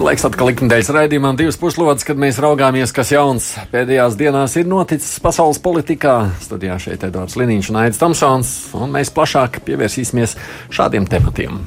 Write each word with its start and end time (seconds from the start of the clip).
Ir 0.00 0.06
laiks 0.06 0.22
atkal 0.24 0.48
likmedēļas 0.48 0.88
raidījumam 0.96 1.36
divas 1.36 1.58
puslodes, 1.60 2.06
kad 2.08 2.16
mēs 2.16 2.38
raugāmies, 2.40 2.88
kas 2.96 3.10
jauns 3.12 3.50
pēdējās 3.68 4.16
dienās 4.16 4.54
ir 4.56 4.64
noticis 4.64 5.20
pasaules 5.20 5.60
politikā. 5.60 6.14
Studijā 6.40 6.78
šeit 6.80 7.04
Edvards 7.04 7.36
Liniņš 7.36 7.68
un 7.68 7.82
Aits 7.82 8.00
Tomsons, 8.00 8.56
un 8.80 8.96
mēs 8.96 9.12
plašāk 9.12 9.60
pievērsīsimies 9.68 10.38
šādiem 10.72 11.04
tematiem. 11.04 11.60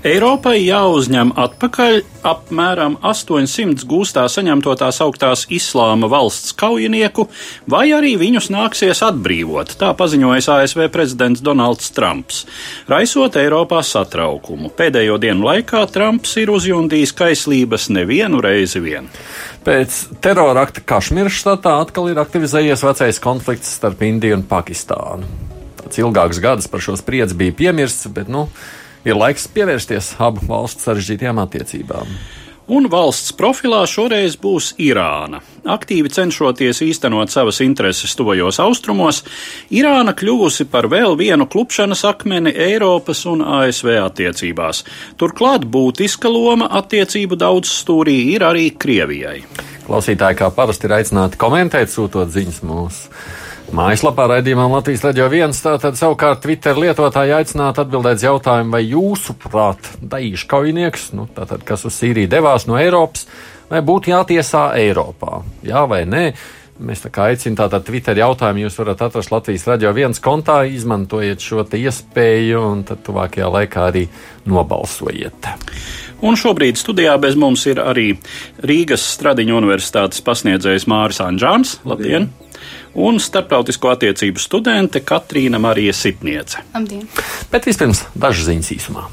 Eiropai 0.00 0.62
jāuzņem 0.64 1.34
atpakaļ 1.36 1.98
apmēram 2.24 2.94
800 3.04 3.82
gūstā 3.84 4.22
saņemto 4.32 4.72
tās 4.80 4.96
augtās 5.04 5.42
islāma 5.52 6.08
valsts 6.08 6.54
kaujinieku, 6.56 7.26
vai 7.68 7.90
arī 7.92 8.14
viņus 8.16 8.48
nāksies 8.54 9.02
atbrīvot, 9.04 9.74
tā 9.76 9.90
paziņoja 9.98 10.56
ASV 10.56 10.86
prezidents 10.94 11.44
Donalds 11.44 11.92
Trumps, 11.92 12.46
raisot 12.88 13.36
Eiropā 13.42 13.82
satraukumu. 13.84 14.72
Pēdējo 14.72 15.20
dienu 15.20 15.44
laikā 15.50 15.84
Trumps 15.92 16.32
ir 16.40 16.54
uzjundījis 16.56 17.12
kaislības 17.20 17.90
nevienu 17.92 18.40
reizi 18.40 18.80
vien. 18.80 19.12
Pēc 19.68 20.00
terora 20.24 20.64
akta 20.64 20.80
Kašmiras 20.80 21.36
štatā 21.42 21.76
atkal 21.84 22.08
ir 22.08 22.24
aktivizējies 22.24 22.88
vecais 22.88 23.20
konflikts 23.20 23.76
starp 23.76 24.00
Indiju 24.08 24.40
un 24.40 24.48
Pakistānu. 24.48 25.28
Tāds 25.76 26.00
ilgāks 26.00 26.40
gads 26.40 26.72
par 26.72 26.80
šo 26.80 26.96
spriedzi 26.96 27.36
bija 27.36 27.60
piemirsts, 27.66 28.08
bet, 28.16 28.32
nu, 28.32 28.48
ir 29.04 29.18
laiks 29.18 29.48
pievērsties 29.54 30.14
abu 30.22 30.44
valstu 30.48 30.88
sarežģītajām 30.88 31.42
attiecībām. 31.44 32.14
Un 32.70 32.84
valsts 32.86 33.32
profilā 33.34 33.80
šoreiz 33.90 34.36
būs 34.38 34.68
Irāna. 34.78 35.40
Aktīvi 35.66 36.12
cenšoties 36.14 36.78
īstenot 36.86 37.32
savas 37.32 37.58
intereses 37.64 38.14
tuvajos 38.14 38.60
austrumos, 38.62 39.24
Irāna 39.74 40.14
kļuvusi 40.14 40.68
par 40.70 40.86
vēl 40.92 41.18
vienu 41.18 41.48
klupšanas 41.50 42.04
akmeni 42.12 42.52
Eiropas 42.54 43.24
un 43.26 43.42
ASV 43.42 43.90
attiecībās. 44.04 44.84
Turklāt 45.18 45.66
būtiska 45.66 46.30
loma 46.30 46.70
attiecību 46.78 47.40
daudzstūrī 47.42 48.16
ir 48.36 48.46
arī 48.46 48.68
Krievijai. 48.70 49.40
Klausītāji 49.90 50.38
kā 50.38 50.54
parasti 50.54 50.86
ir 50.86 51.00
aicināti 51.00 51.42
komentēt, 51.42 51.90
sūtot 51.90 52.30
ziņas 52.30 52.62
mūsu 52.70 53.10
Mājaslapā 53.70 54.24
raidījumam 54.26 54.72
Latvijas 54.74 55.04
Radio 55.04 55.28
1. 55.30 55.52
Tātad 55.62 55.94
savukārt 55.94 56.40
Twitter 56.42 56.74
lietotāji 56.74 57.36
aicinātu 57.36 57.84
atbildēt 57.84 58.24
jautājumu, 58.24 58.72
vai 58.74 58.80
jūsuprāt, 58.82 59.92
Daīša 60.10 60.48
kaujinieks, 60.50 61.04
nu, 61.14 61.28
tātad, 61.36 61.62
kas 61.68 61.86
uz 61.86 61.94
Sīriju 61.94 62.32
devās 62.32 62.66
no 62.66 62.74
Eiropas, 62.80 63.28
vai 63.70 63.78
būtu 63.86 64.10
jātiesā 64.10 64.64
Eiropā? 64.80 65.44
Jā 65.62 65.84
vai 65.86 66.02
nē? 66.02 66.24
Mēs 66.82 67.04
tā 67.04 67.12
kā 67.14 67.28
aicinām 67.30 67.60
tātad 67.60 67.86
Twitter 67.86 68.18
jautājumu, 68.18 68.64
jūs 68.64 68.80
varat 68.80 69.06
atrast 69.06 69.30
Latvijas 69.30 69.68
radio 69.70 69.94
viens 69.94 70.18
kontā, 70.24 70.64
izmantojiet 70.66 71.38
šo 71.44 71.62
iespēju 71.62 72.66
un 72.72 72.84
tad 72.90 73.04
tuvākajā 73.06 73.54
laikā 73.54 73.86
arī 73.92 74.06
nobalsojiet. 74.50 75.52
Un 76.26 76.34
šobrīd 76.34 76.80
studijā 76.80 77.14
bez 77.22 77.38
mums 77.38 77.68
ir 77.70 77.78
arī 77.84 78.10
Rīgas 78.66 79.06
Stradiņu 79.14 79.60
universitātes 79.62 80.26
pasniedzējs 80.26 80.90
Māris 80.90 81.22
Anģāns. 81.22 81.78
Labdien! 81.86 82.32
Labdien 82.32 82.49
un 82.94 83.20
starptautisko 83.22 83.94
attiecību 83.94 84.42
studente 84.42 85.02
Katrīna 85.06 85.60
Marija 85.62 85.94
Sitniece. 85.96 86.64
Labdien! 86.74 87.06
Bet 87.52 87.68
vispirms 87.68 88.06
dažas 88.14 88.50
ziņas 88.50 88.72
īsumā. 88.76 89.08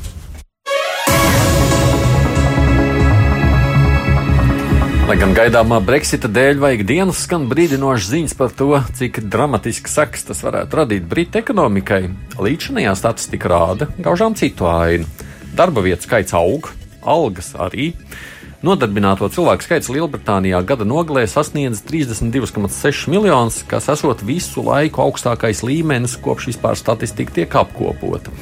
Lai 5.07 5.15
gan 5.15 5.31
gaidāmā 5.31 5.77
Brexita 5.87 6.27
dēļ 6.27 6.57
vajag 6.59 6.81
dienas 6.83 7.21
skan 7.23 7.45
brīdinošas 7.47 8.09
ziņas 8.11 8.33
par 8.35 8.51
to, 8.51 8.73
cik 8.97 9.21
dramatiski 9.31 9.87
seks 9.87 10.27
tas 10.27 10.41
varētu 10.43 10.81
radīt 10.81 11.05
Britu 11.07 11.39
ekonomikai, 11.39 12.01
līdzinājā 12.35 12.91
statistika 12.99 13.47
rāda 13.53 13.87
gaužām 14.03 14.35
citu 14.35 14.67
ainu. 14.67 15.07
Darba 15.55 15.85
vietu 15.85 16.09
skaits 16.09 16.35
aug, 16.35 16.67
algas 17.07 17.53
arī. 17.55 17.93
Nodarbināto 18.65 19.27
cilvēku 19.29 19.61
skaits 19.61 19.89
Lielbritānijā 19.93 20.57
gada 20.65 20.85
nogalē 20.87 21.27
sasniedz 21.29 21.83
32,6 21.85 23.03
miljonus, 23.13 23.59
kas 23.69 23.85
esot 23.93 24.23
visu 24.25 24.63
laiku 24.65 25.03
augstākais 25.03 25.61
līmenis, 25.61 26.15
kopš 26.23 26.47
vispār 26.49 26.79
statistika 26.79 27.35
tiek 27.35 27.57
apkopota. 27.61 28.33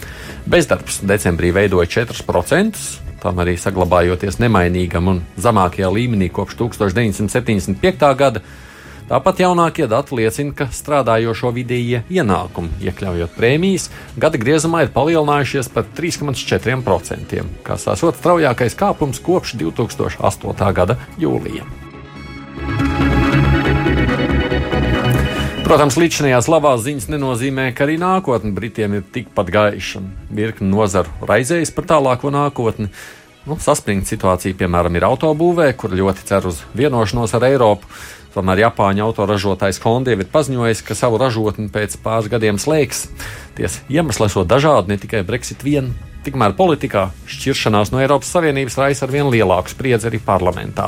Bezdarbs 0.47 1.01
decembrī 1.03 1.51
veidoja 1.51 1.89
4%, 1.97 2.79
tam 3.19 3.43
arī 3.43 3.57
saglabājoties 3.59 4.39
nemainīgam 4.39 5.11
un 5.11 5.19
zemākajā 5.35 5.91
līmenī 5.91 6.31
kopš 6.31 6.55
1975. 6.63 8.07
gada. 8.15 8.43
Tāpat 9.05 9.37
jaunākie 9.43 9.85
dati 9.85 10.15
liecina, 10.17 10.49
ka 10.57 10.65
strādājošo 10.73 11.51
vidējie 11.53 11.99
ienākumi, 12.09 12.71
iekļaujot 12.87 13.35
prēmijas, 13.37 13.91
gada 14.17 14.39
griezumā 14.41 14.81
ir 14.81 14.89
palielinājušies 14.95 15.69
par 15.75 15.85
3,4%, 15.93 17.43
kas 17.67 17.85
esot 17.93 18.17
straujākais 18.17 18.73
kāpums 18.79 19.21
kopš 19.21 19.53
2008. 19.61 20.71
gada 20.73 20.97
jūlija. 21.21 21.67
Protams, 25.65 25.99
līdzinājās 26.01 26.49
labās 26.49 26.81
ziņas 26.87 27.07
nenozīmē, 27.13 27.67
ka 27.77 27.85
arī 27.85 27.99
nākotne 28.01 28.57
Britiem 28.57 28.97
ir 28.97 29.05
tikpat 29.13 29.53
gaiša. 29.53 30.01
Virkni 30.33 30.71
nozaru 30.73 31.13
raizējas 31.29 31.73
par 31.77 31.91
tālāko 31.93 32.33
nākotni. 32.33 32.89
Nu, 33.45 33.61
saspringta 33.61 34.09
situācija, 34.09 34.57
piemēram, 34.57 34.97
ir 34.97 35.05
autobūvē, 35.05 35.69
kur 35.77 35.93
ļoti 35.93 36.25
cer 36.25 36.49
uz 36.49 36.63
vienošanos 36.73 37.37
ar 37.37 37.45
Eiropu. 37.45 37.85
Tomēr 38.35 38.65
Japāņu 38.65 39.05
autoražotājs 39.05 39.79
Honda 39.85 40.11
jau 40.11 40.19
ir 40.19 40.27
paziņojis, 40.33 40.81
ka 40.83 40.97
savu 40.99 41.19
ražotni 41.21 41.69
pēc 41.71 41.95
pāris 42.03 42.27
gadiem 42.31 42.59
slēgs. 42.59 43.05
Ties 43.55 43.79
iemesli 43.87 44.27
esot 44.27 44.49
dažādi, 44.51 44.91
ne 44.91 44.99
tikai 44.99 45.23
Brexit 45.23 45.63
vien. 45.63 45.93
Tikmēr 46.25 46.55
politikā 46.57 47.03
šķiršanās 47.29 47.91
no 47.93 47.99
Eiropas 48.01 48.31
Savienības 48.33 48.79
raisa 48.81 49.05
ar 49.05 49.11
vien 49.13 49.27
lielāku 49.29 49.69
spriedzi 49.69 50.07
arī 50.09 50.17
parlamentā. 50.25 50.87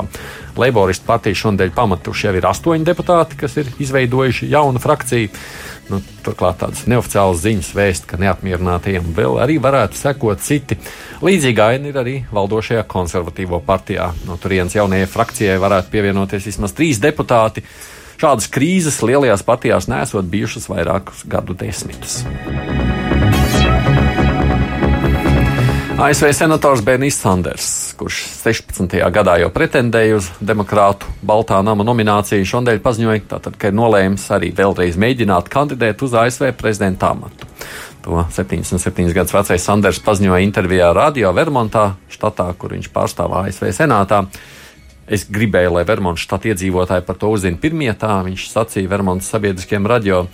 Leiboristu 0.58 1.06
partiju 1.06 1.38
šodien 1.38 1.70
pamatuši 1.76 2.26
jau 2.26 2.32
ir 2.34 2.48
astoņi 2.48 2.86
deputāti, 2.88 3.38
kas 3.38 3.54
ir 3.62 3.70
izveidojuši 3.78 4.48
jaunu 4.50 4.82
frakciju. 4.82 5.30
Nu, 5.88 6.00
turklāt 6.26 6.58
tādas 6.60 6.82
neoficiālas 6.90 7.38
ziņas 7.44 7.68
vēst, 7.76 8.08
ka 8.10 8.18
neapmierinātajiem 8.20 9.06
vēl 9.16 9.38
arī 9.40 9.60
varētu 9.62 9.96
sekot 9.96 10.42
citi. 10.44 10.76
Līdzīga 11.24 11.70
aina 11.72 11.92
ir 11.92 12.00
arī 12.02 12.16
valdošajā 12.34 12.82
konservatīvo 12.90 13.62
partijā. 13.64 14.10
No 14.26 14.36
turienes 14.42 14.74
jaunajai 14.76 15.06
frakcijai 15.08 15.56
varētu 15.62 15.94
pievienoties 15.94 16.50
vismaz 16.50 16.74
trīs 16.76 17.00
deputāti. 17.00 17.64
Šādas 18.18 18.50
krīzes 18.50 18.98
lielajās 19.06 19.46
partijās 19.46 19.86
nesot 19.88 20.26
bijušas 20.28 20.66
vairākus 20.68 21.22
gadu 21.30 21.54
desmitus. 21.56 22.24
ASV 25.98 26.28
senators 26.32 26.78
Bernijs 26.86 27.16
Sanders, 27.18 27.92
kurš 27.98 28.20
16. 28.44 28.92
gadā 29.10 29.32
jau 29.42 29.48
pretendēja 29.50 30.20
uz 30.20 30.28
demokrātu 30.38 31.08
Baltā 31.26 31.58
nama 31.66 31.82
nomināciju, 31.82 32.46
šodien 32.46 32.78
paziņoja, 32.84 33.24
tātad, 33.32 33.56
ka 33.58 33.72
ir 33.72 33.74
nolēmis 33.74 34.28
arī 34.30 34.52
vēlreiz 34.54 34.94
mēģināt 34.94 35.50
kandidēt 35.50 36.04
uz 36.06 36.14
ASV 36.14 36.52
prezidenta 36.60 37.10
amatu. 37.16 37.50
To 38.04 38.22
77 38.30 39.10
gadus 39.10 39.34
vecais 39.34 39.66
Sanders 39.66 39.98
paziņoja 40.06 40.46
intervijā 40.46 40.92
Radio 40.94 41.34
Vermontā, 41.34 41.88
štatā, 42.14 42.46
kur 42.54 42.76
viņš 42.78 42.92
pārstāv 42.94 43.34
ASV 43.40 43.72
senātā. 43.74 44.22
Es 45.10 45.26
gribēju, 45.26 45.74
lai 45.80 45.82
Vermontas 45.88 46.28
štata 46.28 46.52
iedzīvotāji 46.52 47.08
par 47.10 47.18
to 47.18 47.34
uzzina 47.34 47.58
pirmie, 47.58 47.90
tā 47.98 48.20
viņš 48.22 48.46
sacīja 48.52 48.94
Vermontas 48.94 49.34
sabiedriskiem 49.34 49.90
radio. 49.90 50.28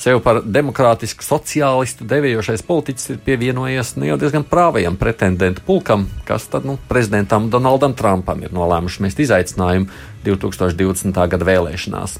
Sev 0.00 0.22
par 0.24 0.38
demokrātisku 0.40 1.20
sociālistu 1.20 2.06
devējošais 2.08 2.62
politiķis 2.64 3.10
ir 3.12 3.18
pievienojies 3.24 3.98
nu, 3.98 4.06
jau 4.08 4.16
diezgan 4.22 4.46
prāvajam 4.48 4.96
pretendentu 4.96 5.60
pulkam, 5.66 6.06
kas 6.24 6.46
tad 6.48 6.64
nu, 6.64 6.78
prezidentam 6.88 7.50
Donaldam 7.52 7.92
Trumpam 7.98 8.40
ir 8.40 8.54
nolēmuši 8.56 9.04
mest 9.04 9.20
izaicinājumu 9.20 9.90
2020. 10.24 11.20
gada 11.34 11.50
vēlēšanās. 11.50 12.16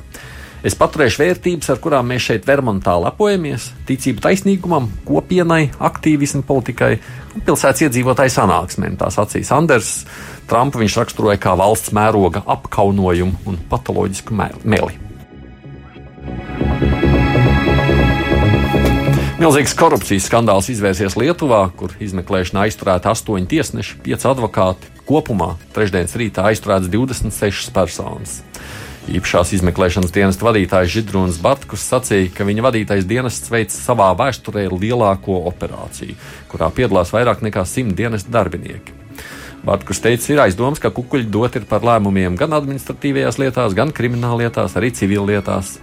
Es 0.60 0.76
paturēšu 0.76 1.22
vērtības, 1.22 1.72
ar 1.72 1.80
kurām 1.80 2.12
mēs 2.12 2.26
šeit 2.28 2.44
Vermontā 2.44 2.98
lepojamies- 3.00 3.70
ticību 3.88 4.20
taisnīgumam, 4.28 4.90
kopienai, 5.08 5.70
aktīvismu 5.80 6.44
politikai 6.44 6.98
un 7.34 7.40
pilsētas 7.40 7.88
iedzīvotāju 7.88 8.36
sanāksmēm. 8.36 9.00
Tā 9.00 9.08
sacīja 9.08 9.54
Sanders. 9.54 10.04
Trumpu 10.46 10.84
viņš 10.84 11.00
raksturoja 11.00 11.40
kā 11.40 11.56
valsts 11.56 11.96
mēroga 11.96 12.44
apkaunojumu 12.44 13.46
un 13.46 13.56
patoloģisku 13.70 14.36
meli. 14.64 15.00
Milzīgs 19.40 19.72
korupcijas 19.72 20.26
skandāls 20.28 20.66
izvērsies 20.68 21.14
Lietuvā, 21.16 21.62
kur 21.72 21.94
izmeklēšanā 22.04 22.66
aizturēti 22.66 23.08
astoņi 23.08 23.46
tiesneši, 23.48 23.94
pieci 24.04 24.26
advokāti. 24.28 24.90
Kopumā 25.08 25.54
trešdienas 25.72 26.12
rītā 26.20 26.44
aizturēts 26.50 26.90
26 26.92 27.72
personas. 27.72 28.34
Īpašās 29.08 29.54
izmeklēšanas 29.56 30.12
dienesta 30.12 30.44
vadītājs 30.44 30.92
Židrūns 30.92 31.40
Bartkus 31.40 31.86
sacīja, 31.88 32.28
ka 32.36 32.44
viņa 32.44 32.66
vadītais 32.68 33.08
dienests 33.08 33.48
veic 33.48 33.72
savā 33.72 34.10
vēsturē 34.20 34.66
lielāko 34.74 35.40
operāciju, 35.48 36.20
kurā 36.52 36.68
piedalās 36.76 37.14
vairāk 37.16 37.40
nekā 37.48 37.64
simt 37.64 37.96
dienesta 37.96 38.36
darbinieki. 38.36 38.92
Bartkus 39.64 40.04
teica, 40.04 40.34
ir 40.34 40.44
aizdoms, 40.44 40.84
ka 40.84 40.92
kukuļi 40.92 41.32
dot 41.32 41.56
ir 41.56 41.64
par 41.68 41.88
lēmumiem 41.88 42.36
gan 42.36 42.60
administratīvajās 42.60 43.40
lietās, 43.40 43.72
gan 43.72 43.96
krimināllietās, 43.96 44.76
arī 44.76 44.92
civillietās. 45.00 45.78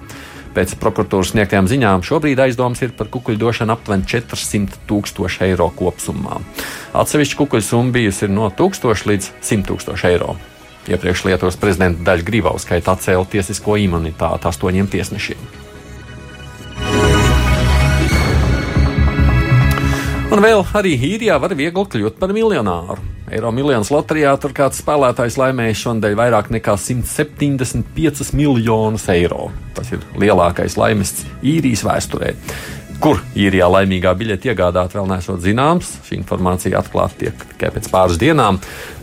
Pēc 0.58 0.72
prokuratūras 0.82 1.36
sniegtajām 1.36 1.68
ziņām 1.70 2.02
šobrīd 2.02 2.40
aizdoms 2.42 2.80
ir 2.82 2.96
par 2.98 3.12
kukuļu 3.14 3.38
došanu 3.44 3.76
aptuveni 3.76 4.08
400 4.10 4.80
tūkstoši 4.90 5.44
eiro 5.46 5.68
kopumā. 5.78 6.40
Atsevišķa 6.98 7.38
kukuļu 7.38 7.66
summa 7.68 7.94
bijusi 7.94 8.26
no 8.32 8.48
1000 8.50 9.06
līdz 9.12 9.28
100 9.38 9.68
tūkstoši 9.68 10.08
eiro. 10.10 10.34
Iepriekš 10.90 11.28
Lietuvas 11.28 11.60
prezidenta 11.62 12.02
Daļa 12.08 12.26
Grībauskaita 12.26 12.96
atcēla 12.98 13.28
tiesisko 13.30 13.78
imunitāti 13.84 14.50
astoņiem 14.50 14.90
tiesnešiem. 14.96 15.46
Un 20.34 20.42
vēl 20.42 20.66
arī 20.74 20.96
īrijā 21.12 21.38
var 21.38 21.54
viegli 21.54 21.86
kļūt 21.94 22.18
par 22.18 22.34
miljonāru. 22.34 23.17
Eiro 23.28 23.50
miljonus 23.52 23.90
loterijā 23.92 24.32
tur 24.40 24.54
kāds 24.56 24.80
spēlētājs 24.80 25.36
laimējis 25.36 25.82
šonadēļ 25.84 26.14
vairāk 26.16 26.48
nekā 26.56 26.78
175 26.80 28.30
miljonus 28.40 29.10
eiro. 29.12 29.50
Tas 29.76 29.92
ir 29.92 30.06
lielākais 30.16 30.78
laimests 30.80 31.26
īrijas 31.44 31.84
vēsturē. 31.84 32.32
Kur 33.04 33.20
īrijā 33.38 33.68
laimīgā 33.70 34.14
biļete 34.18 34.54
iegādāt, 34.54 34.96
vēl 34.96 35.10
nesot 35.12 35.44
zināms. 35.44 35.90
Šī 36.08 36.16
informācija 36.22 36.80
atklāta 36.80 37.20
tiek 37.20 37.44
tikai 37.52 37.74
pēc 37.76 37.92
pāris 37.92 38.22
dienām. 38.22 38.62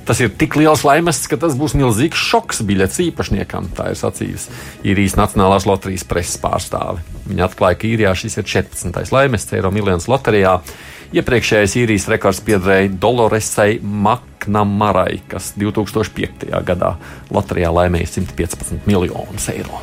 Tas 0.09 0.19
ir 0.25 0.33
tik 0.41 0.57
liels 0.57 0.87
laimests, 0.89 1.29
ka 1.29 1.37
tas 1.45 1.55
būs 1.61 1.77
milzīgs 1.77 2.25
šoks 2.33 2.65
biļetes 2.65 3.05
īpašniekam. 3.11 3.69
Tā 3.77 3.93
ir 3.93 4.01
sacījusi 4.01 4.57
īrijas 4.89 5.19
Nacionālās 5.21 5.69
loterijas 5.69 6.09
preses 6.09 6.41
pārstāve. 6.41 7.05
Viņa 7.29 7.47
atklāja, 7.51 7.79
ka 7.79 7.93
īrijā 7.93 8.17
šis 8.25 8.41
ir 8.41 8.49
14. 8.57 9.15
laimests 9.15 9.53
Eiro 9.53 9.71
miljonus 9.75 10.09
loterijā. 10.09 10.59
Iepriekšējais 11.13 11.75
īrijas 11.83 12.07
rekords 12.09 12.41
piederēja 12.47 12.93
Doloresai 13.01 13.77
Maknamarai, 13.83 15.21
kas 15.29 15.53
2005. 15.61 16.49
gadā 16.65 16.95
loterijā 17.35 17.75
laimēja 17.75 18.15
115 18.17 18.89
miljonus 18.89 19.51
eiro. 19.53 19.83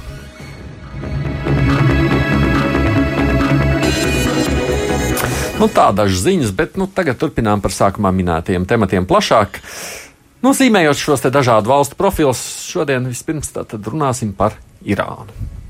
Nu, 5.62 5.68
tā 5.70 5.92
dažas 5.94 6.24
ziņas, 6.26 6.56
bet 6.58 6.78
nu, 6.82 6.88
tagad 6.90 7.20
turpinām 7.22 7.62
par 7.62 7.70
sākumā 7.76 8.10
minētajiem 8.18 8.66
tematiem 8.66 9.06
plašāk. 9.06 9.62
Nozīmējot 10.42 10.98
šos 10.98 11.22
dažādu 11.30 11.70
valstu 11.70 11.98
profilus, 12.00 12.42
šodien 12.66 13.06
vispirms 13.06 13.54
runāsim 13.86 14.34
par 14.34 14.58
Irānu. 14.82 15.61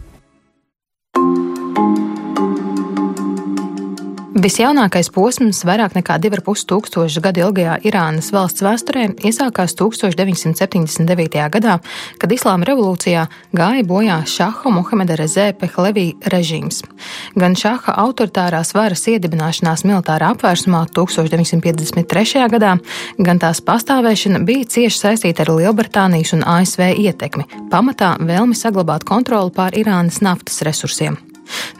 Visjaunākais 4.42 5.12
posms, 5.14 5.60
vairāk 5.68 5.94
nekā 5.94 6.16
2,5 6.24 6.64
tūkstošu 6.72 7.22
gadu 7.22 7.44
ilgajā 7.44 7.76
Irānas 7.86 8.32
valsts 8.34 8.64
vēsturē, 8.66 9.04
iesākās 9.28 9.76
1979. 9.78 11.38
gadā, 11.54 11.76
kad 12.18 12.34
Islāma 12.34 12.66
revolūcijā 12.72 13.28
gāja 13.54 13.86
bojā 13.86 14.18
Šaha 14.26 14.74
Mohameda 14.74 15.20
Rezē 15.20 15.52
Pehlevī 15.62 16.08
režīms. 16.34 16.82
Gan 17.38 17.54
Šaha 17.60 18.00
autoritārās 18.02 18.74
varas 18.74 19.06
iedibināšanās 19.14 19.86
militārā 19.86 20.34
apvērsumā 20.34 20.88
1953. 20.90 22.48
gadā, 22.56 22.78
gan 23.22 23.42
tās 23.44 23.62
pastāvēšana 23.62 24.42
bija 24.48 24.66
cieši 24.74 25.04
saistīta 25.06 25.46
ar 25.46 25.54
Lielbritānijas 25.60 26.34
un 26.40 26.48
ASV 26.58 26.96
ietekmi, 26.96 27.46
pamatā 27.70 28.16
vēlmi 28.18 28.58
saglabāt 28.58 29.06
kontroli 29.06 29.54
pār 29.54 29.78
Irānas 29.78 30.24
naftas 30.26 30.64
resursiem. 30.66 31.28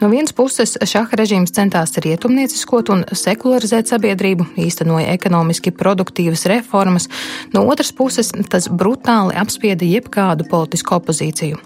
No 0.00 0.08
vienas 0.10 0.34
puses, 0.34 0.74
šaha 0.88 1.16
režīms 1.18 1.54
centās 1.54 1.94
rietumnieciskot 2.02 2.90
un 2.92 3.04
sekularizēt 3.16 3.92
sabiedrību, 3.92 4.48
īstenoja 4.58 5.12
ekonomiski 5.14 5.72
produktīvas 5.74 6.44
reformas, 6.50 7.08
no 7.54 7.64
otras 7.70 7.92
puses, 7.94 8.32
tas 8.50 8.68
brutāli 8.68 9.36
apspieda 9.38 9.86
jebkādu 9.86 10.48
politisku 10.50 10.98
opozīciju. 10.98 11.60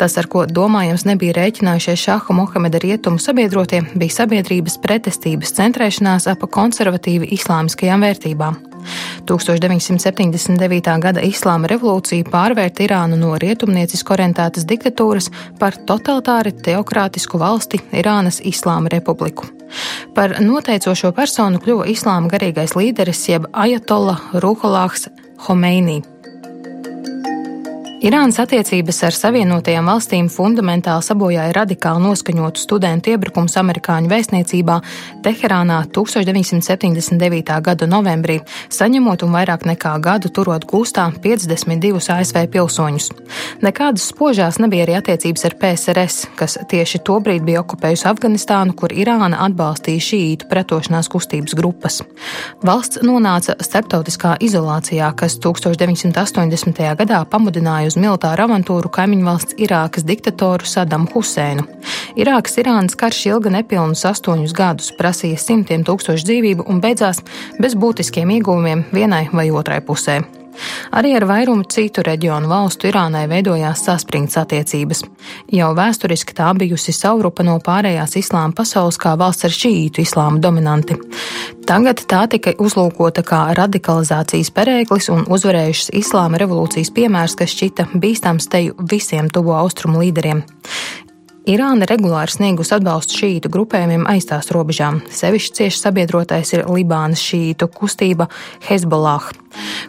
Tas, 0.00 0.16
ar 0.20 0.28
ko 0.32 0.44
domājams 0.48 1.06
nebija 1.08 1.36
rēķinājušies 1.38 2.06
šaha 2.08 2.36
Mohameda 2.36 2.80
rietumu 2.82 3.22
sabiedrotie, 3.22 3.84
bija 3.94 4.20
sabiedrības 4.22 4.78
pretestības 4.84 5.56
centrēšanās 5.60 6.28
ap 6.32 6.46
konservatīvi 6.58 7.32
islāmiskajām 7.38 8.08
vērtībām. 8.08 8.73
1979. 9.28 10.94
gada 11.02 11.24
Islāma 11.24 11.70
revolūcija 11.70 12.28
pārvērta 12.30 12.86
Irānu 12.86 13.18
no 13.20 13.34
rietumniecisku 13.40 14.16
orientētas 14.16 14.66
diktatūras 14.70 15.30
par 15.58 15.78
totalitāri 15.88 16.54
teokrātisku 16.64 17.40
valsti 17.42 17.82
Irānas 17.92 18.40
Islāma 18.44 18.92
republiku. 18.92 19.50
Par 20.14 20.38
noteicošo 20.40 21.12
personu 21.16 21.60
kļuva 21.62 21.88
Islāma 21.90 22.30
garīgais 22.30 22.76
līderis 22.78 23.28
jeb 23.28 23.50
Ajatolla 23.52 24.18
Ruholāhs 24.34 25.08
Homeinī. 25.48 26.02
Irānas 28.04 28.36
attiecības 28.36 28.98
ar 29.06 29.14
Savienotajām 29.16 29.86
valstīm 29.88 30.26
fundamentāli 30.28 31.00
sabojāja 31.06 31.54
radikāli 31.56 32.02
noskaņotu 32.04 32.60
studentu 32.60 33.14
iebrukums 33.14 33.54
amerikāņu 33.56 34.10
vēstniecībā 34.10 34.74
Teherānā 35.24 35.78
1979. 35.88 37.54
gada 37.64 37.88
novembrī, 37.88 38.42
saņemot 38.68 39.24
un 39.24 39.32
vairāk 39.32 39.64
nekā 39.70 39.92
gadu 40.04 40.28
turot 40.36 40.66
gūstā 40.68 41.06
52 41.24 42.02
ASV 42.12 42.42
pilsoņus. 42.52 43.06
Nekādas 43.64 44.10
spožās 44.12 44.60
nebija 44.60 44.84
arī 44.84 44.98
attiecības 44.98 45.48
ar 45.48 45.56
PSRS, 45.64 46.28
kas 46.36 46.58
tieši 46.68 47.00
tobrīd 47.08 47.48
bija 47.48 47.64
okupējusi 47.64 48.04
Afganistānu, 48.12 48.76
kur 48.76 48.92
Irāna 48.92 49.40
atbalstīja 49.48 50.04
šīītu 50.10 50.50
pretošanās 50.52 51.08
kustības 51.08 51.56
grupas. 51.56 52.02
Valsts 52.60 53.00
nonāca 53.00 53.56
starptautiskā 53.64 54.36
izolācijā, 54.44 55.08
kas 55.16 55.40
1980. 55.40 56.84
gadā 57.00 57.24
pamudināja 57.32 57.93
uz 57.94 58.02
militāru 58.02 58.44
avantūru 58.48 58.90
kaimiņu 58.90 59.26
valsts 59.28 59.56
Irākas 59.62 60.06
diktatoru 60.06 60.66
Sadamu 60.66 61.06
Huseinu. 61.14 61.66
Irākas-Irānas 62.18 62.98
karš 62.98 63.24
ilga 63.30 63.52
nepilnus 63.54 64.04
astoņus 64.10 64.54
gadus, 64.56 64.92
prasīja 64.98 65.38
simtiem 65.38 65.86
tūkstošu 65.86 66.26
dzīvību 66.26 66.66
un 66.70 66.82
beidzās 66.82 67.22
bez 67.60 67.78
būtiskiem 67.78 68.34
ieguvumiem 68.38 68.88
vienai 68.94 69.28
vai 69.32 69.50
otrai 69.54 69.82
pusē. 69.84 70.22
Arī 70.94 71.14
ar 71.18 71.26
vairumu 71.28 71.66
citu 71.70 72.04
reģionu 72.06 72.48
valstu 72.50 72.88
Irānai 72.90 73.24
veidojās 73.30 73.84
saspringts 73.86 74.38
attiecības. 74.40 75.04
Jau 75.52 75.70
vēsturiski 75.76 76.36
tā 76.36 76.50
bijusi 76.58 76.94
savrupa 76.94 77.46
no 77.46 77.56
pārējās 77.64 78.16
islāma 78.20 78.54
pasaules 78.56 78.98
kā 79.00 79.14
valsts 79.20 79.48
ar 79.48 79.56
šīītu 79.56 80.04
islāma 80.04 80.42
dominanti. 80.42 80.98
Tagad 81.64 82.02
tā 82.10 82.26
tika 82.28 82.52
uzlūkota 82.60 83.24
kā 83.24 83.40
radikalizācijas 83.56 84.52
perēklis 84.54 85.08
un 85.14 85.24
uzvarējušas 85.32 85.94
islāma 85.96 86.40
revolūcijas 86.42 86.92
piemērs, 86.94 87.38
kas 87.40 87.54
šķita 87.56 87.88
bīstams 87.94 88.50
teju 88.52 88.76
visiem 88.90 89.30
tuvo 89.32 89.56
austrumu 89.56 90.04
līderiem. 90.04 90.44
Irāna 91.44 91.84
regulāri 91.84 92.32
sniegus 92.32 92.70
atbalstu 92.72 93.18
šītu 93.18 93.50
grupējumiem 93.52 94.06
aiz 94.08 94.24
tās 94.30 94.46
robežām. 94.54 95.02
Sevišķi 95.12 95.52
cieši 95.58 95.82
sabiedrotais 95.82 96.54
ir 96.56 96.62
Libānas 96.72 97.20
šītu 97.20 97.68
kustība 97.68 98.30
Hezbollah, 98.64 99.26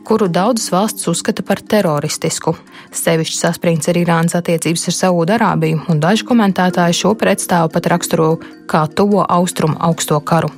kuru 0.03 0.27
daudzas 0.27 0.67
valsts 0.73 1.07
uzskata 1.07 1.45
par 1.47 1.63
teroristisku. 1.63 2.57
Sevišķi 2.91 3.39
saspringts 3.39 3.87
ir 3.87 4.01
Irānas 4.03 4.35
attiecības 4.35 4.83
ar 4.91 4.97
Saūda-Arābiju, 4.99 5.85
un 5.87 6.03
daži 6.03 6.27
komentētāji 6.27 6.99
šo 6.99 7.15
pretstāvu 7.23 7.71
pat 7.71 7.87
raksturo 7.95 8.33
kā 8.67 8.83
tuvo 8.91 9.23
austrumu 9.23 9.79
augsto 9.79 10.19
karu. 10.19 10.51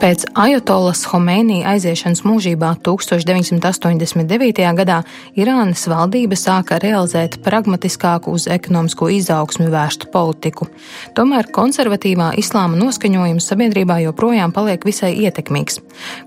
Pēc 0.00 0.22
Ajatolas 0.32 1.02
Homēnī 1.10 1.58
aiziešanas 1.68 2.22
mūžībā 2.24 2.70
1989. 2.86 4.60
gadā 4.78 5.02
Irānas 5.36 5.82
valdība 5.92 6.38
sāka 6.40 6.78
realizēt 6.80 7.36
pragmatiskāku 7.44 8.32
uz 8.32 8.46
ekonomisko 8.48 9.10
izaugsmu 9.12 9.66
vērstu 9.68 10.08
politiku. 10.14 10.70
Tomēr 11.18 11.50
konservatīvā 11.52 12.30
islāma 12.40 12.80
noskaņojums 12.80 13.48
sabiedrībā 13.52 13.98
joprojām 14.06 14.54
paliek 14.56 14.86
visai 14.88 15.10
ietekmīgs. 15.20 15.82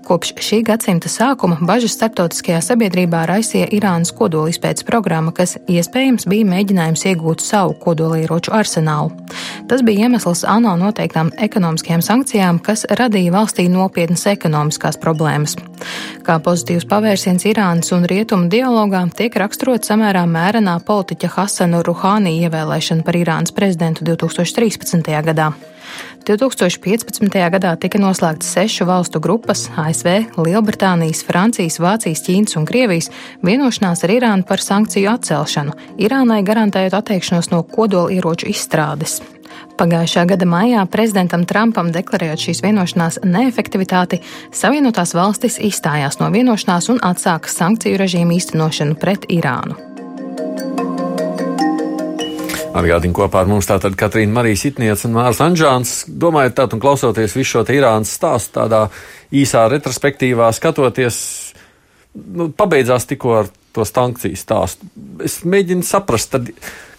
Kopš 0.06 0.36
šī 0.38 0.60
gadsimta 0.70 1.10
sākuma 1.10 1.58
bažas 1.58 1.98
starptautiskajā 1.98 2.62
sabiedrībā 2.62 3.24
raisīja 3.26 3.72
Irānas 3.74 4.14
kodolizpētes 4.14 4.86
programma, 4.86 5.34
kas 5.34 5.56
iespējams 5.66 6.28
bija 6.30 6.46
mēģinājums 6.52 7.04
iegūt 7.10 7.42
savu 7.42 7.74
kodolieroču 7.82 8.54
arsenālu. 8.54 9.10
Tas 9.66 9.82
bija 9.82 10.06
iemesls 10.06 10.46
ANO 10.46 10.78
noteiktām 10.78 11.34
ekonomiskajām 11.42 12.06
sankcijām, 12.06 12.62
kas 12.62 12.86
radīja 13.02 13.34
valstī 13.34 13.63
valstī 13.64 13.68
nopietnas 13.72 14.26
ekonomiskās 14.26 14.98
problēmas. 14.98 15.56
Kā 16.24 16.38
pozitīvs 16.40 16.86
pavērsiens 16.88 17.44
Irānas 17.44 17.92
un 17.92 18.04
Rietumu 18.04 18.48
dialogā 18.48 19.04
tiek 19.16 19.34
raksturot 19.34 19.84
samērā 19.84 20.26
mērenā 20.26 20.80
politiķa 20.84 21.28
Hasanu 21.36 21.82
Ruhāni 21.82 22.40
ievēlēšana 22.44 23.04
par 23.04 23.14
Irānas 23.14 23.52
prezidentu 23.52 24.04
2013. 24.04 25.22
gadā. 25.24 25.52
2015. 26.24 27.28
gadā 27.52 27.76
tika 27.76 27.98
noslēgts 28.00 28.48
sešu 28.56 28.86
valstu 28.86 29.20
grupas- 29.20 29.68
ASV, 29.76 30.32
Lielbritānijas, 30.36 31.22
Francijas, 31.24 31.78
Vācijas, 31.78 32.24
Ķīnas 32.24 32.56
un 32.56 32.66
Krievijas- 32.66 33.10
vienošanās 33.44 34.04
ar 34.04 34.10
Irānu 34.10 34.46
par 34.46 34.58
sankciju 34.58 35.10
atcelšanu, 35.12 35.72
Irānai 35.98 36.42
garantējot 36.42 36.96
atteikšanos 36.96 37.50
no 37.50 37.62
kodolieroču 37.62 38.48
izstrādes. 38.48 39.20
Pagājušā 39.78 40.26
gada 40.30 40.46
maijā 40.46 40.84
prezidentam 40.90 41.46
Trumpam 41.48 41.90
deklarējot 41.94 42.44
šīs 42.48 42.62
vienošanās 42.64 43.22
neefektivitāti, 43.26 44.20
Savienotās 44.54 45.16
valstis 45.16 45.58
izstājās 45.58 46.20
no 46.20 46.30
vienošanās 46.34 46.92
un 46.94 47.02
atsāka 47.02 47.50
sankciju 47.50 47.98
režīmu 48.00 48.38
īstenošanu 48.38 49.00
pret 49.00 49.26
Irānu. 49.32 49.76
Atgādini 52.74 53.14
kopā 53.14 53.44
ar 53.44 53.50
mums 53.50 53.68
tātad 53.70 53.94
Katrīna 53.98 54.34
Marija 54.34 54.58
Sitniece 54.58 55.06
un 55.06 55.14
Mārs 55.14 55.38
Anžāns. 55.44 55.92
Domājot 56.10 56.56
tā 56.58 56.66
un 56.74 56.82
klausoties 56.82 57.36
visu 57.38 57.52
šo 57.52 57.62
Irānas 57.70 58.14
stāstu 58.18 58.56
tādā 58.58 58.88
īsā 59.34 59.68
retrospektīvā 59.70 60.48
skatoties, 60.56 61.18
nu, 62.14 62.48
pabeidzās 62.50 63.06
tikko 63.10 63.36
ar 63.44 63.52
to 63.74 63.86
sankciju 63.86 64.38
stāstu. 64.38 64.90
Es 65.22 65.42
mēģinu 65.46 65.86
saprast, 65.86 66.34
tad, 66.34 66.50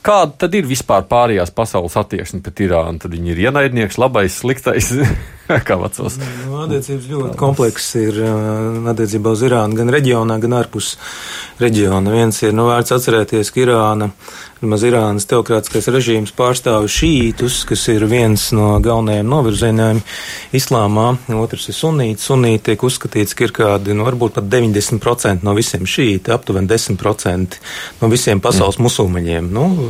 kāda 0.05 0.35
tad 0.45 0.55
ir 0.57 0.67
vispār 0.69 1.07
pārējās 1.09 1.53
pasaules 1.55 1.97
attieksme 1.99 2.43
pret 2.45 2.61
Irānu. 2.67 3.01
Tad 3.01 3.15
viņi 3.15 3.33
ir 3.33 3.47
ienaidnieks, 3.47 3.99
labais, 4.01 4.37
sliktais. 4.41 4.93
kā 5.67 5.77
vecos. 5.81 6.17
Nu, 6.45 6.57
attiecības 6.63 7.11
ļoti 7.11 7.39
komplekss 7.39 7.95
ir 8.01 8.19
attiecībā 8.93 9.35
uz 9.35 9.45
Irānu 9.45 9.79
gan 9.79 9.93
reģionā, 9.93 10.39
gan 10.43 10.57
ārpus 10.61 10.95
reģiona. 11.61 12.13
Viens 12.15 12.41
ir, 12.43 12.55
nu, 12.57 12.67
vērts 12.71 12.95
atcerēties, 12.97 13.53
ka 13.53 13.65
Irāna 13.65 14.11
Maz 14.63 14.85
Irānas 14.87 15.25
teokrātiskais 15.29 15.89
režīms 15.91 16.31
pārstāv 16.35 16.85
šītus, 16.89 17.59
kas 17.69 17.81
ir 17.91 18.05
viens 18.09 18.47
no 18.55 18.75
galvenajiem 18.83 19.27
novirzieniem 19.29 19.99
islāmā, 20.55 21.09
otrs 21.35 21.67
ir 21.69 21.77
sunīti. 21.77 22.23
Sunīti 22.23 22.69
tiek 22.69 22.85
uzskatīts, 22.87 23.35
ka 23.37 23.45
ir 23.45 23.53
kādi, 23.55 23.95
nu, 23.97 24.05
varbūt 24.07 24.37
pat 24.37 24.47
90% 24.49 25.45
no 25.45 25.53
visiem 25.57 25.83
šīti, 25.83 26.33
aptuveni 26.33 26.71
10% 26.71 27.59
no 28.01 28.11
visiem 28.11 28.41
pasaules 28.43 28.79
mm. 28.79 28.87
musulmaņiem. 28.87 29.51
Nu, 29.53 29.89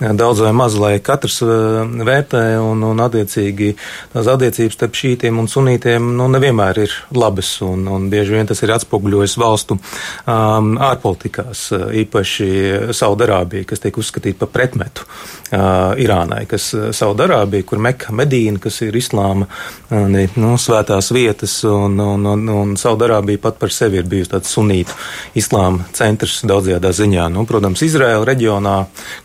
daudz 0.00 0.40
vai 0.40 0.52
maz, 0.56 0.76
lai 0.80 0.94
katrs 1.04 1.40
vērtē, 1.44 2.42
un, 2.64 2.82
un 2.88 3.02
attiecīgi 3.04 3.74
tās 4.14 4.30
attiecības 4.32 4.76
starp 4.78 4.96
šītiem 4.96 5.40
un 5.40 5.48
sunītiem 5.50 6.06
nu, 6.16 6.28
nevienmēr 6.32 6.80
ir 6.86 6.94
labas, 7.16 7.52
un, 7.66 7.84
un 7.90 8.08
bieži 8.12 8.36
vien 8.38 8.48
tas 8.48 8.62
ir 8.64 8.72
atspoguļojis 8.74 9.36
valstu 9.40 9.76
um, 9.76 10.72
ārpolitikās, 10.80 11.66
īpaši 12.04 12.48
Saudarābija, 12.96 13.68
kas 13.68 13.84
tiek 13.84 14.00
uzskatīta 14.00 14.40
par 14.44 14.52
pretmetu 14.54 15.04
uh, 15.04 15.92
Irānai, 16.00 16.46
kas 16.48 16.70
Saudarābija, 16.96 17.68
kur 17.68 17.82
Meka, 17.82 18.14
Medīna, 18.16 18.60
kas 18.62 18.80
ir 18.86 18.96
islāma 18.96 19.48
un, 19.92 20.16
nu, 20.16 20.54
svētās 20.60 21.12
vietas, 21.12 21.58
un, 21.68 21.98
un, 22.00 22.26
un, 22.32 22.48
un 22.54 22.74
Saudarābija 22.80 23.42
pat 23.44 23.60
par 23.60 23.74
sevi 23.74 24.00
ir 24.00 24.08
bijusi 24.08 24.32
tāds 24.32 24.56
sunītu 24.56 24.96
islāma 25.38 25.90
centrs 25.96 26.40
daudzajā 26.48 26.94
ziņā. 26.96 27.28
Nu, 27.34 27.44
protams, 27.48 27.82
Izraela 27.84 28.24
reģionā, 28.28 28.76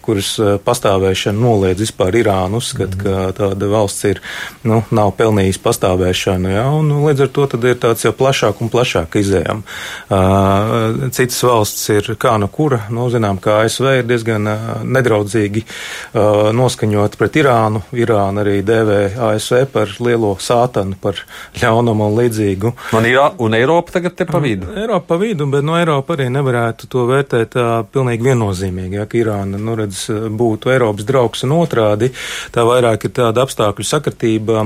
kuras 0.05 0.35
pastāvēšana 0.65 1.39
noliedz 1.39 1.83
vispār 1.85 2.17
Irānu, 2.21 2.59
uzskata, 2.61 2.97
ka 2.99 3.25
tāda 3.37 3.69
valsts 3.71 4.07
ir, 4.09 4.21
nu, 4.67 4.81
nav 4.95 5.13
pelnījusi 5.19 5.61
pastāvēšanu, 5.63 6.51
ja, 6.55 6.65
un 6.73 6.89
nu, 6.91 7.01
līdz 7.07 7.25
ar 7.25 7.31
to 7.35 7.47
ir 7.61 7.79
tāds 7.81 8.05
jau 8.05 8.13
plašāk 8.15 8.61
un 8.63 8.71
plašāk 8.73 9.17
izējām. 9.21 9.63
Uh, 10.09 11.07
citas 11.15 11.41
valsts 11.45 11.89
ir 11.93 12.11
kā 12.21 12.35
no 12.41 12.49
kura, 12.51 12.85
nu, 12.93 13.07
zinām, 13.13 13.39
kā 13.43 13.61
ASV 13.65 13.91
ir 14.01 14.09
diezgan 14.09 14.49
uh, 14.49 14.65
nedraudzīgi 14.83 15.65
uh, 15.65 16.51
noskaņot 16.55 17.17
pret 17.19 17.39
Irānu. 17.41 17.83
Irāna 17.95 18.43
arī 18.45 18.59
dēvē 18.65 18.99
ASV 19.29 19.65
par 19.73 19.95
lielo 20.03 20.35
sātanu, 20.41 20.97
par 21.01 21.21
ļaunumu 21.61 22.09
un 22.09 22.19
līdzīgu. 22.19 22.73
Un, 22.97 23.09
Irā, 23.09 23.29
un 23.41 23.57
Eiropa 23.57 23.97
tagad 23.97 24.17
te 24.17 24.27
pa 24.29 24.41
vidu? 24.43 24.71
Eiropa 24.75 25.13
pa 25.13 25.19
vidu, 25.21 25.47
bet 25.51 25.65
no 25.65 25.77
Eiropa 25.79 26.15
arī 26.17 26.29
nevarētu 26.33 26.89
to 26.91 27.05
vērtēt 27.09 27.55
tā 27.55 27.69
pilnīgi 27.93 28.25
viennozīmīgi, 28.25 28.99
ja, 28.99 29.05
ka 29.09 29.19
Irāna, 29.19 29.59
nu, 29.61 29.75
redz, 29.79 30.07
būtu 30.11 30.54
būtu 30.55 30.71
Eiropas 30.73 31.05
draugs 31.05 31.43
un 31.45 31.53
otrādi. 31.59 32.11
Tā 32.55 32.65
vairāk 32.67 33.05
ir 33.07 33.13
tāda 33.19 33.43
apstākļu 33.45 33.85
sakritība 33.85 34.63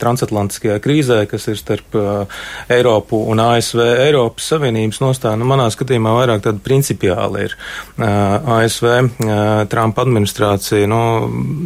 transatlantiskajā 0.00 0.78
krīzē, 0.82 1.20
kas 1.30 1.48
ir 1.50 1.58
starp 1.60 1.96
Eiropu 2.72 3.20
un 3.28 3.42
ASV. 3.42 3.82
Eiropas 4.06 4.48
Savienības 4.54 5.02
nostāja, 5.02 5.38
nu, 5.38 5.48
manā 5.48 5.68
skatījumā, 5.74 6.14
vairāk 6.20 6.44
tāda 6.46 6.62
principiāla 6.64 7.44
ir. 7.44 7.56
ASV 7.98 8.88
Trumpa 9.68 10.04
administrācija 10.06 10.88
nu, 10.90 11.00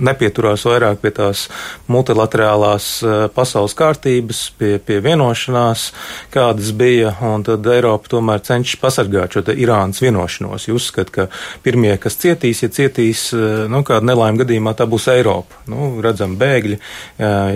nepieturās 0.08 0.66
vairāk 0.68 1.02
pie 1.02 1.12
tās 1.16 1.46
multilaterālās 1.92 2.88
pasaules 3.36 3.76
kārtības, 3.78 4.44
pie, 4.58 4.76
pie 4.82 5.00
vienošanās, 5.04 5.90
kādas 6.32 6.72
bija, 6.76 7.14
un 7.26 7.44
tad 7.46 7.66
Eiropa 7.72 8.16
tomēr 8.16 8.42
cenšas 8.44 8.80
pasargāt 8.82 9.36
šo 9.36 9.44
Irānas 9.52 10.00
vienošanos. 10.02 10.68
Jūs 10.70 10.88
uzskatāt, 10.92 11.12
ka 11.12 11.26
pirmie, 11.64 11.94
kas 12.00 12.16
cietīs, 12.20 12.62
ja 12.64 12.70
cietīs 12.72 13.31
nu, 13.34 13.82
kāda 13.86 14.06
nelaime 14.06 14.40
gadījumā 14.42 14.74
tā 14.78 14.86
būs 14.90 15.08
Eiropa. 15.12 15.62
Nu, 15.70 15.92
redzam, 16.04 16.34
bēgļi, 16.40 16.78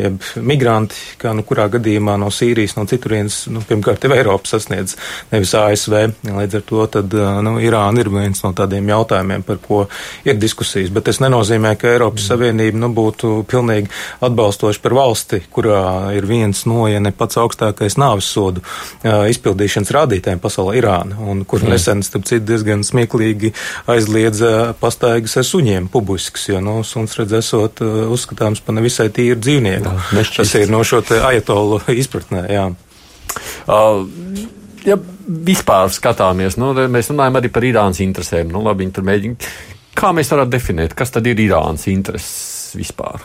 jeb 0.02 0.26
migranti, 0.46 0.98
kā 1.20 1.32
nu 1.36 1.44
kurā 1.46 1.68
gadījumā 1.72 2.16
no 2.20 2.30
Sīrijas, 2.34 2.76
no 2.78 2.86
citurienes, 2.88 3.44
nu, 3.52 3.62
pirmkārt, 3.66 4.04
jau 4.06 4.16
Eiropa 4.16 4.50
sasniedz, 4.50 4.96
nevis 5.32 5.54
ASV. 5.58 5.96
Līdz 6.26 6.58
ar 6.60 6.66
to 6.68 6.86
tad, 6.98 7.16
nu, 7.46 7.56
Irāna 7.62 8.02
ir 8.02 8.10
viens 8.12 8.42
no 8.44 8.52
tādiem 8.56 8.88
jautājumiem, 8.92 9.44
par 9.46 9.60
ko 9.64 9.82
ir 10.26 10.38
diskusijas, 10.40 10.92
bet 10.94 11.08
tas 11.10 11.20
nenozīmē, 11.24 11.74
ka 11.80 11.90
Eiropas 11.94 12.24
mm. 12.24 12.30
Savienība, 12.30 12.80
nu, 12.82 12.90
būtu 12.96 13.32
pilnīgi 13.50 13.90
atbalstoši 14.26 14.82
par 14.84 14.96
valsti, 14.98 15.42
kurā 15.52 15.82
ir 16.16 16.28
viens 16.28 16.64
no, 16.68 16.86
ja 16.90 17.00
ne 17.02 17.12
pats 17.16 17.40
augstākais 17.40 17.98
nāvis 18.00 18.30
sodu 18.32 18.62
izpildīšanas 19.04 19.92
rādītājiem 19.96 20.42
pasaulē 20.42 20.76
Irāna, 20.80 21.18
un 21.30 21.44
kur 21.48 21.64
nesen, 21.66 22.02
starp 22.06 22.26
citu, 22.28 22.44
diezgan 22.50 22.84
smieklīgi 22.86 23.52
aizliedza 23.90 24.72
pastaigas 24.80 25.36
ar 25.40 25.46
suņiem 25.46 25.65
suņiem 25.66 25.88
publisks, 25.90 26.48
jo 26.48 26.60
nu, 26.62 26.82
suns 26.84 27.16
redz 27.18 27.32
esot 27.40 27.80
uh, 27.82 28.06
uzskatāms 28.12 28.62
par 28.62 28.76
nevisai 28.76 29.08
tīru 29.10 29.38
dzīvnieku. 29.40 29.90
Jā, 30.14 30.24
Tas 30.36 30.54
ir 30.54 30.70
no 30.70 30.82
šo 30.84 31.02
te 31.02 31.18
ajatolu 31.18 31.80
izpratnē, 32.02 32.46
jā. 32.46 32.68
Uh, 33.66 34.06
ja 34.86 34.96
vispār 35.26 35.90
skatāmies, 35.90 36.56
nu, 36.56 36.72
mēs 36.88 37.10
runājam 37.10 37.40
arī 37.40 37.50
par 37.50 37.66
Irānas 37.66 38.00
interesēm. 38.00 38.52
Nu, 38.52 38.62
labi, 38.62 38.86
tur 38.94 39.04
mēģina. 39.06 39.36
Kā 39.96 40.12
mēs 40.12 40.30
varētu 40.30 40.52
definēt, 40.52 40.94
kas 40.94 41.10
tad 41.10 41.26
ir 41.26 41.40
Irānas 41.40 41.88
intereses 41.90 42.76
vispār? 42.76 43.24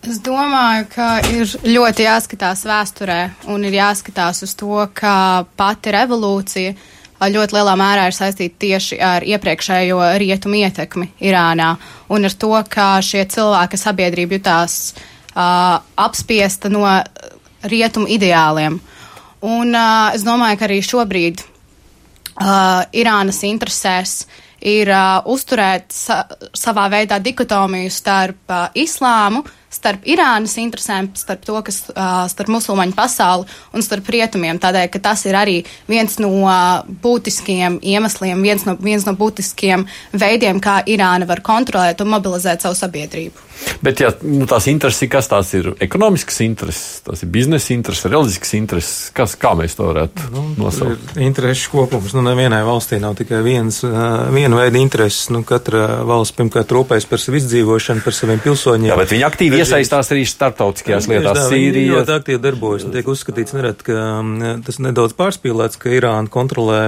Es 0.00 0.16
domāju, 0.24 0.86
ka 0.94 1.20
ir 1.28 1.44
ļoti 1.68 2.06
jāskatās 2.06 2.64
vēsturē 2.64 3.20
un 3.52 3.66
ir 3.68 3.76
jāskatās 3.76 4.40
uz 4.46 4.54
to, 4.56 4.80
ka 4.96 5.44
pati 5.60 5.92
revolūcija 5.92 6.72
uh, 6.72 6.86
ļoti 7.28 7.56
lielā 7.56 7.74
mērā 7.76 8.06
ir 8.08 8.16
saistīta 8.16 8.62
tieši 8.64 8.98
ar 9.04 9.24
iepriekšējo 9.28 10.00
rietumu 10.22 10.62
ietekmi 10.62 11.10
Irānā 11.20 11.74
un 12.08 12.24
ar 12.24 12.36
to, 12.40 12.52
kā 12.72 12.92
šie 13.04 13.26
cilvēki 13.28 13.80
sabiedrība 13.80 14.38
jutās 14.38 14.76
uh, 14.94 15.80
apspiesta 16.00 16.72
no 16.72 16.86
rietumu 17.68 18.08
ideāliem. 18.08 18.80
Un 19.44 19.74
uh, 19.76 20.14
es 20.14 20.24
domāju, 20.24 20.60
ka 20.60 20.68
arī 20.68 20.80
šobrīd 20.84 21.44
uh, 21.44 22.84
Irānas 22.96 23.42
interesēs 23.48 24.24
ir 24.60 24.88
uh, 24.92 25.20
uzturēt 25.28 25.92
sa 25.92 26.22
savā 26.56 26.88
veidā 26.92 27.20
dikotomiju 27.20 27.92
starp 27.92 28.52
uh, 28.52 28.68
islāmu, 28.76 29.44
starp 29.70 30.06
Irānas 30.10 30.56
interesēm, 30.60 31.12
starp 31.18 31.44
to, 31.46 31.58
kas 31.66 31.82
starp 32.32 32.50
musulmaņu 32.52 32.96
pasauli 32.98 33.46
un 33.74 33.84
starp 33.86 34.10
rietumiem. 34.10 34.58
Tādēļ, 34.62 34.88
ka 34.92 35.02
tas 35.10 35.24
ir 35.30 35.38
arī 35.38 35.60
viens 35.90 36.18
no 36.22 36.32
būtiskiem 37.04 37.78
iemesliem, 37.80 38.42
viens 38.42 38.66
no, 38.66 38.76
viens 38.82 39.06
no 39.06 39.14
būtiskiem 39.18 39.86
veidiem, 40.12 40.60
kā 40.62 40.80
Irāna 40.90 41.28
var 41.30 41.44
kontrolēt 41.46 42.02
un 42.02 42.12
mobilizēt 42.16 42.66
savu 42.66 42.78
sabiedrību. 42.78 43.50
Bet, 43.84 44.00
ja 44.00 44.10
nu, 44.24 44.46
tās 44.48 44.66
intereses 44.70 45.04
ir 45.04 45.10
kas 45.12 45.28
tās 45.30 45.50
ir 45.56 45.70
ekonomiskas 45.84 46.40
intereses, 46.44 47.00
tās 47.04 47.22
ir 47.24 47.30
biznesa 47.32 47.72
intereses, 47.74 48.06
reliģiskas 48.08 48.54
intereses, 48.56 48.94
kas, 49.16 49.34
kā 49.40 49.52
mēs 49.58 49.76
to 49.76 49.88
varētu 49.90 50.30
nu, 50.34 50.44
nosaukt? 50.60 51.14
Interešu 51.20 51.72
kopums. 51.74 52.14
Nu, 52.16 52.24
nevienai 52.24 52.62
valstī 52.66 53.00
nav 53.02 53.18
tikai 53.20 53.42
viens, 53.44 53.82
viena 53.84 54.60
veida 54.60 54.80
intereses. 54.80 55.28
Nu, 55.32 55.42
katra 55.48 56.02
valsts 56.08 56.36
pirmkārt 56.38 56.72
rūpējas 56.76 57.08
par 57.10 57.22
savu 57.22 57.40
izdzīvošanu, 57.40 58.04
par 58.04 58.16
saviem 58.16 58.40
pilsoņiem. 58.44 58.90
Jā, 58.92 58.98
bet 59.00 59.14
viņi 59.14 59.28
aktīvi 59.28 59.59
iesaistās 59.60 60.10
arī 60.14 60.24
starptautiskajās 60.28 61.08
lietās. 61.10 61.42
Sīrija 61.50 61.98
ļoti 61.98 62.14
aktīvi 62.16 62.40
darbojas. 62.42 62.86
Tiek 62.94 63.10
uzskatīts 63.10 63.54
nerad, 63.56 63.84
ka 63.86 63.96
mm, 63.96 64.64
tas 64.66 64.80
nedaudz 64.82 65.16
pārspīlēts, 65.18 65.80
ka 65.80 65.92
Irāna 65.94 66.30
kontrolē 66.32 66.80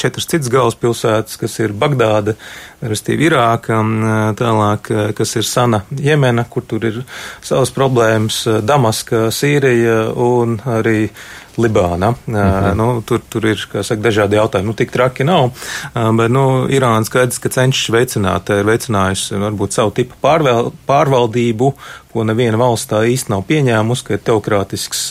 četras 0.00 0.28
citas 0.30 0.52
galvaspilsētas, 0.52 1.38
kas 1.40 1.58
ir 1.64 1.74
Bagdāda, 1.78 2.36
restīvi 2.84 3.28
Irāka, 3.30 3.80
mm, 3.82 4.38
tālāk, 4.38 4.92
kas 5.18 5.36
ir 5.40 5.48
Sana 5.48 5.82
Jemena, 5.90 6.46
kur 6.50 6.66
tur 6.68 6.86
ir 6.88 7.02
savas 7.42 7.74
problēmas, 7.74 8.44
Damaska, 8.66 9.28
Sīrija 9.34 10.08
un 10.14 10.58
arī 10.78 11.08
Libāna. 11.58 12.14
Mm 12.26 12.34
-hmm. 12.34 12.74
nu, 12.74 13.02
tur, 13.06 13.20
tur 13.28 13.46
ir 13.46 13.68
saka, 13.82 14.00
dažādi 14.02 14.38
jautājumi. 14.38 14.66
Nu, 14.66 14.72
tik 14.72 14.92
traki 14.92 15.24
nav, 15.24 15.50
bet 15.94 16.30
nu, 16.30 16.66
Irāna 16.68 17.04
skaidrs, 17.04 17.38
ka 17.38 17.48
cenšas 17.48 17.94
veicināt, 17.94 18.50
ir 18.50 18.64
veicinājusi 18.64 19.34
varbūt 19.34 19.72
savu 19.72 19.90
tipu 19.90 20.14
pārval, 20.22 20.72
pārvaldību, 20.86 21.74
ko 22.12 22.24
neviena 22.24 22.58
valsts 22.58 22.88
tā 22.90 23.02
īsti 23.06 23.32
nav 23.32 23.44
pieņēmusi, 23.48 24.04
ka 24.06 24.16
ir 24.16 24.22
teokrātisks 24.26 25.02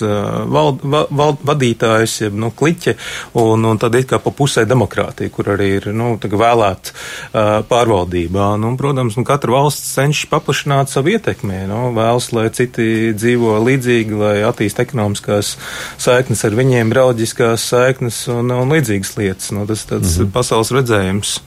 val, 0.50 0.74
val, 0.84 1.38
vadītājs, 1.46 2.22
jeb 2.26 2.38
nu, 2.40 2.52
kliķe, 2.52 2.96
un, 3.34 3.66
un 3.70 3.78
tad 3.78 3.96
it 3.96 4.10
kā 4.10 4.20
pa 4.20 4.34
pusē 4.36 4.66
demokrātija, 4.66 5.32
kur 5.34 5.52
arī 5.54 5.70
ir 5.78 5.90
nu, 5.96 6.16
vēlēta 6.18 7.64
pārvaldībā. 7.70 8.50
Nu, 8.62 8.74
protams, 8.80 9.18
nu, 9.20 9.26
katra 9.28 9.56
valsts 9.60 9.94
cenšas 9.98 10.30
paplašināt 10.32 10.92
savu 10.92 11.14
ietekmi, 11.16 11.64
nu, 11.70 11.92
vēlas, 11.98 12.32
lai 12.36 12.50
citi 12.50 13.14
dzīvo 13.16 13.58
līdzīgi, 13.68 14.18
lai 14.18 14.36
attīst 14.48 14.82
ekonomiskās 14.84 15.56
saiknes 16.02 16.37
ar 16.46 16.56
viņiem, 16.58 16.92
draugiskās 16.94 17.66
saiknes 17.72 18.20
un, 18.32 18.52
un 18.54 18.74
līdzīgas 18.74 19.16
lietas. 19.18 19.52
Nu, 19.56 19.66
tas 19.70 19.84
ir 19.84 19.94
tāds 19.96 20.18
mm 20.18 20.24
-hmm. 20.24 20.32
pasaules 20.32 20.72
redzējums. 20.72 21.40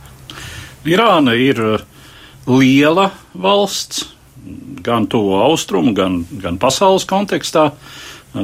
Irāna 0.84 1.34
ir 1.36 1.84
liela 2.46 3.10
valsts, 3.34 4.08
gan 4.82 5.06
tuvo 5.06 5.42
austrumu, 5.44 5.92
gan, 5.94 6.24
gan 6.42 6.58
pasaules 6.58 7.04
kontekstā, 7.04 7.70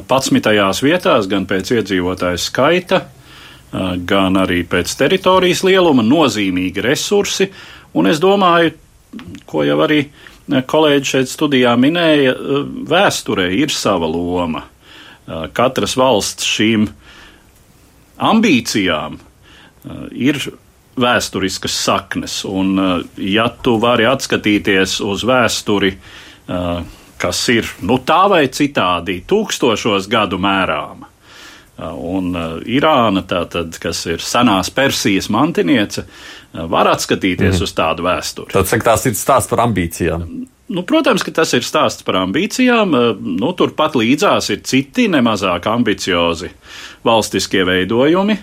patsmitajās 0.09 0.83
vietās, 0.83 1.27
gan 1.27 1.47
pēc 1.47 1.73
iedzīvotāju 1.79 2.39
skaita, 2.39 3.01
gan 4.07 4.37
arī 4.37 4.63
pēc 4.69 4.93
teritorijas 4.99 5.65
lieluma, 5.65 6.03
nozīmīgi 6.03 6.83
resursi. 6.83 7.51
Un 7.95 8.07
es 8.07 8.21
domāju, 8.21 8.73
ko 9.47 9.65
jau 9.65 9.81
arī 9.87 10.05
kolēģi 10.47 11.11
šeit 11.11 11.31
studijā 11.31 11.75
minēja, 11.81 12.35
vēsturē 12.89 13.51
ir 13.57 13.73
sava 13.73 14.07
loma. 14.11 14.67
Katras 15.27 15.97
valsts 15.99 16.47
šīm 16.47 16.87
ambīcijām 18.23 19.19
ir 20.13 20.39
vēsturiskas 20.97 21.77
saknes. 21.85 22.45
Un, 22.45 22.79
eh, 22.79 23.03
ja 23.17 23.49
tu 23.63 23.77
vari 23.81 24.07
atskatīties 24.09 25.01
uz 25.05 25.25
vēsturi, 25.25 25.93
eh, 26.49 26.83
kas 27.19 27.49
ir 27.49 27.69
nu, 27.83 27.99
tā 27.99 28.29
vai 28.31 28.47
citādi 28.49 29.23
tūkstošos 29.25 30.09
gadu 30.09 30.39
mērāma, 30.39 31.07
eh, 31.79 31.83
un 31.85 32.33
Irāna, 32.65 33.23
tātad, 33.23 33.79
kas 33.79 34.07
ir 34.07 34.19
senās 34.19 34.71
Persijas 34.71 35.29
mantiniece, 35.29 36.05
var 36.53 36.87
atskatīties 36.87 37.59
mm. 37.59 37.63
uz 37.63 37.73
tādu 37.73 38.03
vēsturi. 38.03 38.53
Tad 38.53 38.67
saka, 38.67 38.85
tās 38.85 39.07
ir 39.07 39.13
stāsts 39.13 39.49
par 39.51 39.59
ambīcijām. 39.59 40.47
Nu, 40.67 40.83
protams, 40.83 41.23
ka 41.23 41.31
tas 41.31 41.53
ir 41.55 41.63
stāsts 41.63 42.03
par 42.03 42.19
ambīcijām. 42.25 42.95
Nu, 43.39 43.53
Turpat 43.55 43.95
līdzās 43.95 44.51
ir 44.51 44.65
citi 44.67 45.07
nemazāk 45.13 45.69
ambiciozi 45.71 46.51
valstiskie 47.07 47.63
veidojumi, 47.69 48.39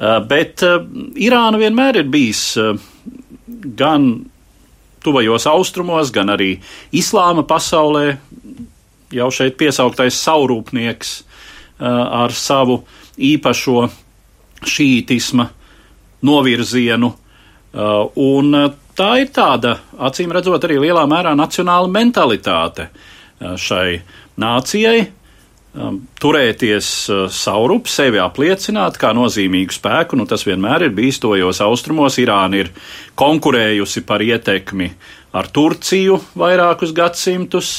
Uh, 0.00 0.16
bet 0.24 0.62
uh, 0.64 0.80
Irāna 1.20 1.58
vienmēr 1.60 2.00
ir 2.00 2.06
bijis 2.08 2.54
gan 3.76 4.06
tuvajos 5.04 5.46
austrumos, 5.50 6.12
gan 6.14 6.32
arī 6.32 6.54
islāma 6.96 7.44
pasaulē 7.48 8.04
jau 9.12 9.28
šeit 9.34 9.56
piesauktais 9.60 10.16
saurūpnieks 10.22 11.12
ar 11.80 12.34
savu 12.36 12.76
īpašo 13.16 13.86
šītisma 14.68 15.46
novirzienu. 16.28 17.08
Un 18.20 18.58
tā 19.00 19.14
ir 19.22 19.32
tāda, 19.32 19.78
acīm 19.96 20.32
redzot, 20.36 20.68
arī 20.68 20.76
lielā 20.84 21.06
mērā 21.08 21.32
nacionāla 21.38 21.88
mentalitāte 21.90 22.90
šai 23.40 24.02
nācijai, 24.40 25.08
Um, 25.70 26.00
turēties 26.18 26.86
uh, 27.14 27.18
saurup, 27.30 27.86
sevi 27.86 28.18
apliecināt 28.18 28.96
kā 28.98 29.12
nozīmīgu 29.14 29.76
spēku. 29.76 30.16
Nu, 30.18 30.24
tas 30.26 30.42
vienmēr 30.42 30.88
ir 30.88 30.96
bijis 30.96 31.20
tojos 31.22 31.60
austrumos. 31.62 32.16
Irāna 32.18 32.58
ir 32.64 32.72
konkurējusi 33.14 34.02
par 34.08 34.24
ietekmi 34.24 34.88
ar 35.30 35.46
Turciju 35.54 36.16
vairākus 36.34 36.90
gadsimtus, 36.90 37.70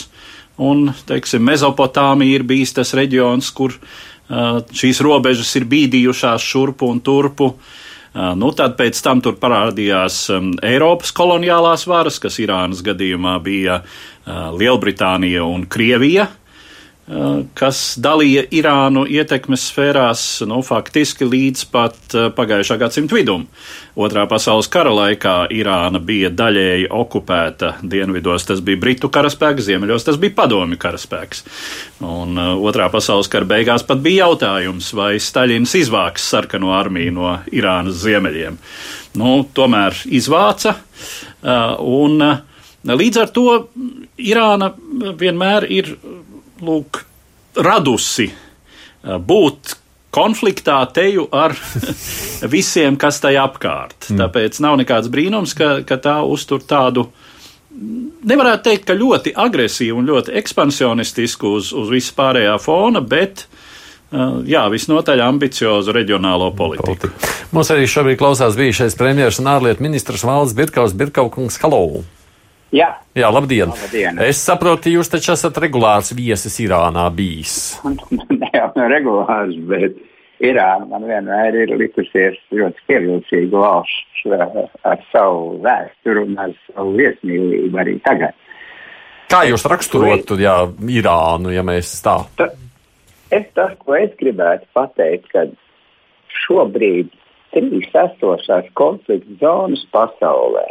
un, 0.56 0.88
teiksim, 1.10 1.44
Mezopotāmija 1.44 2.40
ir 2.40 2.48
bijis 2.48 2.72
tas 2.80 2.96
reģions, 2.96 3.52
kur 3.52 3.76
uh, 3.76 4.64
šīs 4.72 5.04
robežas 5.04 5.52
ir 5.60 5.68
bīdījušās 5.76 6.48
šurpu 6.48 6.94
un 6.96 7.04
turpu. 7.04 7.52
Uh, 7.52 7.81
nu, 8.14 8.52
tad 8.58 8.76
pēc 8.80 9.00
tam 9.06 9.22
tur 9.24 9.38
parādījās 9.40 10.24
um, 10.36 10.52
Eiropas 10.66 11.14
koloniālās 11.16 11.88
varas, 11.88 12.20
kas 12.20 12.40
Irānas 12.44 12.84
gadījumā 12.84 13.38
bija 13.44 13.82
Lielbritānija 14.28 15.46
un 15.48 15.64
Krievija. 15.72 16.28
Eh, 17.12 17.42
kas 17.60 17.98
dalīja 18.00 18.46
Irānu 18.56 19.02
ietekmes 19.10 19.66
sfērās 19.68 20.22
nu, 20.48 20.62
faktiski 20.64 21.26
līdz 21.28 21.64
pat 21.74 22.14
eh, 22.16 22.30
pagājušā 22.32 22.78
gadsimta 22.80 23.18
vidum. 23.18 23.44
Otrā 24.00 24.24
pasaules 24.32 24.70
kara 24.72 24.94
laikā 24.96 25.34
Irāna 25.52 26.00
bija 26.00 26.30
daļēji 26.32 26.88
okupēta. 26.96 27.74
Dienvidos 27.84 28.48
tas 28.48 28.62
bija 28.64 28.80
Britu 28.80 29.10
karaspēks, 29.12 29.66
ziemeļos 29.68 30.08
tas 30.08 30.22
bija 30.22 30.38
Padomju 30.38 30.80
karaspēks. 30.80 31.44
Un 32.08 32.40
uh, 32.40 32.54
otrā 32.70 32.88
pasaules 32.94 33.28
kara 33.32 33.50
beigās 33.50 33.84
pat 33.84 34.00
bija 34.00 34.30
jautājums, 34.30 34.94
vai 34.96 35.18
Staļins 35.20 35.76
izvāks 35.82 36.30
sarkano 36.32 36.72
armiju 36.78 37.18
no 37.18 37.36
Irānas 37.52 38.00
ziemeļiem. 38.06 38.56
Nu, 39.20 39.36
tomēr 39.52 40.00
izvāca. 40.08 40.78
Uh, 41.44 41.76
un, 41.84 42.24
līdz 42.88 43.26
ar 43.26 43.36
to 43.36 43.48
Irāna 44.32 44.72
vienmēr 45.20 45.68
ir 45.68 45.98
lūk, 46.66 47.04
radusi 47.58 48.30
būt 49.02 49.76
konfliktā 50.12 50.78
teju 50.94 51.28
ar 51.32 51.56
visiem, 52.56 52.98
kas 53.00 53.22
tai 53.24 53.36
apkārt. 53.42 54.12
Mm. 54.12 54.22
Tāpēc 54.24 54.62
nav 54.64 54.78
nekāds 54.82 55.12
brīnums, 55.12 55.56
ka, 55.58 55.80
ka 55.88 55.98
tā 56.02 56.20
uztur 56.28 56.64
tādu. 56.68 57.08
Nevarētu 57.72 58.68
teikt, 58.68 58.86
ka 58.90 58.98
ļoti 58.98 59.32
agresīvu 59.40 60.02
un 60.02 60.10
ļoti 60.10 60.36
ekspansionistisku 60.42 61.56
uz, 61.58 61.72
uz 61.72 61.92
vispārējā 61.94 62.58
fona, 62.60 63.00
bet 63.02 63.46
jā, 64.12 64.66
visnotaļ 64.72 65.24
ambiciozu 65.24 65.94
reģionālo 65.96 66.52
politiku. 66.58 66.98
Politika. 67.08 67.32
Mums 67.56 67.72
arī 67.72 67.88
šobrīd 67.88 68.20
klausās 68.20 68.58
bijušais 68.60 68.98
premjerministrs 69.00 69.40
un 69.44 69.52
ārlietu 69.54 69.86
ministrs 69.86 70.26
Valdis 70.28 70.56
Birkaus 70.58 70.96
Birkaukungs 71.00 71.60
Halau. 71.64 72.04
Jā. 72.72 72.88
Jā, 73.20 73.28
labdien. 73.28 73.74
labdien. 73.76 74.20
Es 74.24 74.40
saprotu, 74.48 74.94
jūs 74.94 75.12
taču 75.12 75.34
esat 75.34 75.58
regulārs 75.60 76.14
viesis 76.16 76.56
Irānā 76.64 77.04
bijis. 77.12 77.76
ne 78.32 78.52
jau 78.54 78.70
no 78.78 78.88
regulārs, 78.92 79.58
bet 79.68 80.00
Irāna 80.42 80.88
man 80.90 81.04
vienmēr 81.06 81.58
ir 81.66 81.76
likusies 81.78 82.40
ļoti 82.56 82.88
pievilcīga 82.88 83.60
valsts 83.66 84.24
eh, 84.26 84.64
ar 84.88 85.04
savu 85.12 85.60
vēsturu 85.66 86.26
un 86.30 86.40
ar 86.48 86.56
savu 86.70 86.96
viesmīlību 86.96 87.84
arī 87.84 88.00
tagad. 88.08 88.40
Kā 89.32 89.44
jūs 89.48 89.68
raksturotu 89.68 90.40
jā, 90.40 90.56
Irānu, 90.96 91.52
ja 91.52 91.64
mēs 91.68 91.92
tā? 92.04 92.18
Ta, 92.40 92.50
es 93.36 93.52
tas, 93.56 93.76
ko 93.84 94.00
es 94.00 94.16
gribētu 94.20 94.68
pateikt, 94.76 95.28
ka 95.36 95.46
šobrīd 96.48 97.12
trīs 97.52 97.92
esošās 98.08 98.72
konflikta 98.80 99.40
zonas 99.44 99.84
pasaulē 99.92 100.70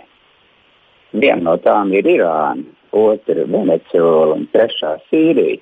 Viena 1.12 1.42
no 1.42 1.56
tām 1.58 1.90
ir 1.96 2.06
Irāna, 2.06 2.64
otra- 2.94 3.46
Venecuāla 3.54 4.36
un 4.36 4.46
trešā- 4.52 4.96
Sīrija. 5.10 5.60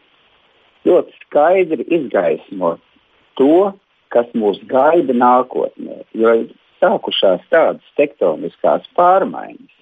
Ļoti 0.85 1.13
skaidri 1.25 1.85
izgaismo 1.89 2.79
to, 3.37 3.73
kas 4.11 4.27
mūs 4.35 4.61
gaida 4.69 5.13
nākotnē, 5.13 6.05
jo 6.13 6.35
ir 6.41 6.49
sākušās 6.81 7.41
tādas 7.51 7.85
tektoniskās 7.97 8.85
pārmaiņas, 8.97 9.75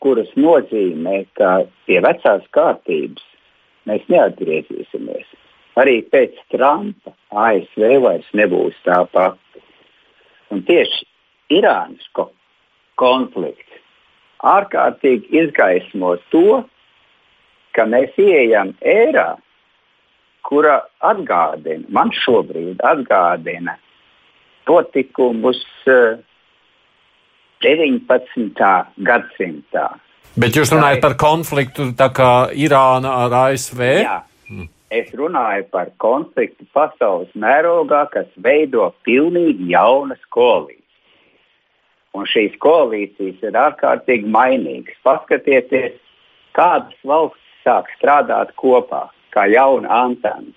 kuras 0.00 0.32
nozīmē, 0.36 1.26
ka 1.34 1.66
pie 1.86 2.00
vecās 2.00 2.42
kārtības 2.56 3.22
mēs 3.86 4.02
neatgriezīsimies. 4.08 5.26
Arī 5.76 6.00
pēc 6.12 6.36
Trumpa 6.50 7.12
ASV 7.30 8.00
vairs 8.02 8.28
nebūs 8.32 8.76
tā 8.84 9.04
pati. 9.12 9.62
Un 10.50 10.64
tieši 10.66 11.06
Irānas 11.50 12.08
konflikts 12.96 13.69
ārkārtīgi 14.46 15.30
izgaismo 15.42 16.16
to, 16.32 16.62
ka 17.76 17.86
mēs 17.86 18.16
ieejam 18.18 18.74
ērā, 18.80 19.36
kura 20.46 20.80
atgādina, 21.04 21.84
man 21.92 22.10
šobrīd 22.16 22.80
atgādina 22.86 23.76
notikumus 24.70 25.60
19. 27.60 28.70
gadsimtā, 29.04 29.86
Bet 30.38 30.54
jūs 30.54 30.70
runājat 30.70 31.00
par 31.02 31.16
konfliktu 31.18 31.88
tā 31.98 32.06
kā 32.14 32.30
Irāna 32.54 33.16
ar 33.24 33.32
ASV? 33.48 33.80
Jā. 34.04 34.20
Es 34.90 35.10
runāju 35.14 35.66
par 35.70 35.90
konfliktu 36.02 36.66
pasaules 36.74 37.30
mērogā, 37.38 38.04
kas 38.10 38.26
veido 38.42 38.88
pilnīgi 39.06 39.70
jaunas 39.70 40.22
koalīcijas. 40.34 40.79
Un 42.16 42.26
šīs 42.26 42.56
koalīcijas 42.62 43.42
ir 43.46 43.58
ārkārtīgi 43.58 44.30
mainīgas. 44.34 44.96
Paskatieties, 45.06 45.94
kādas 46.58 46.96
valsts 47.06 47.62
sāk 47.64 47.90
strādāt 47.98 48.50
kopā, 48.58 49.06
kā 49.34 49.46
jauna 49.50 49.90
antena, 50.08 50.50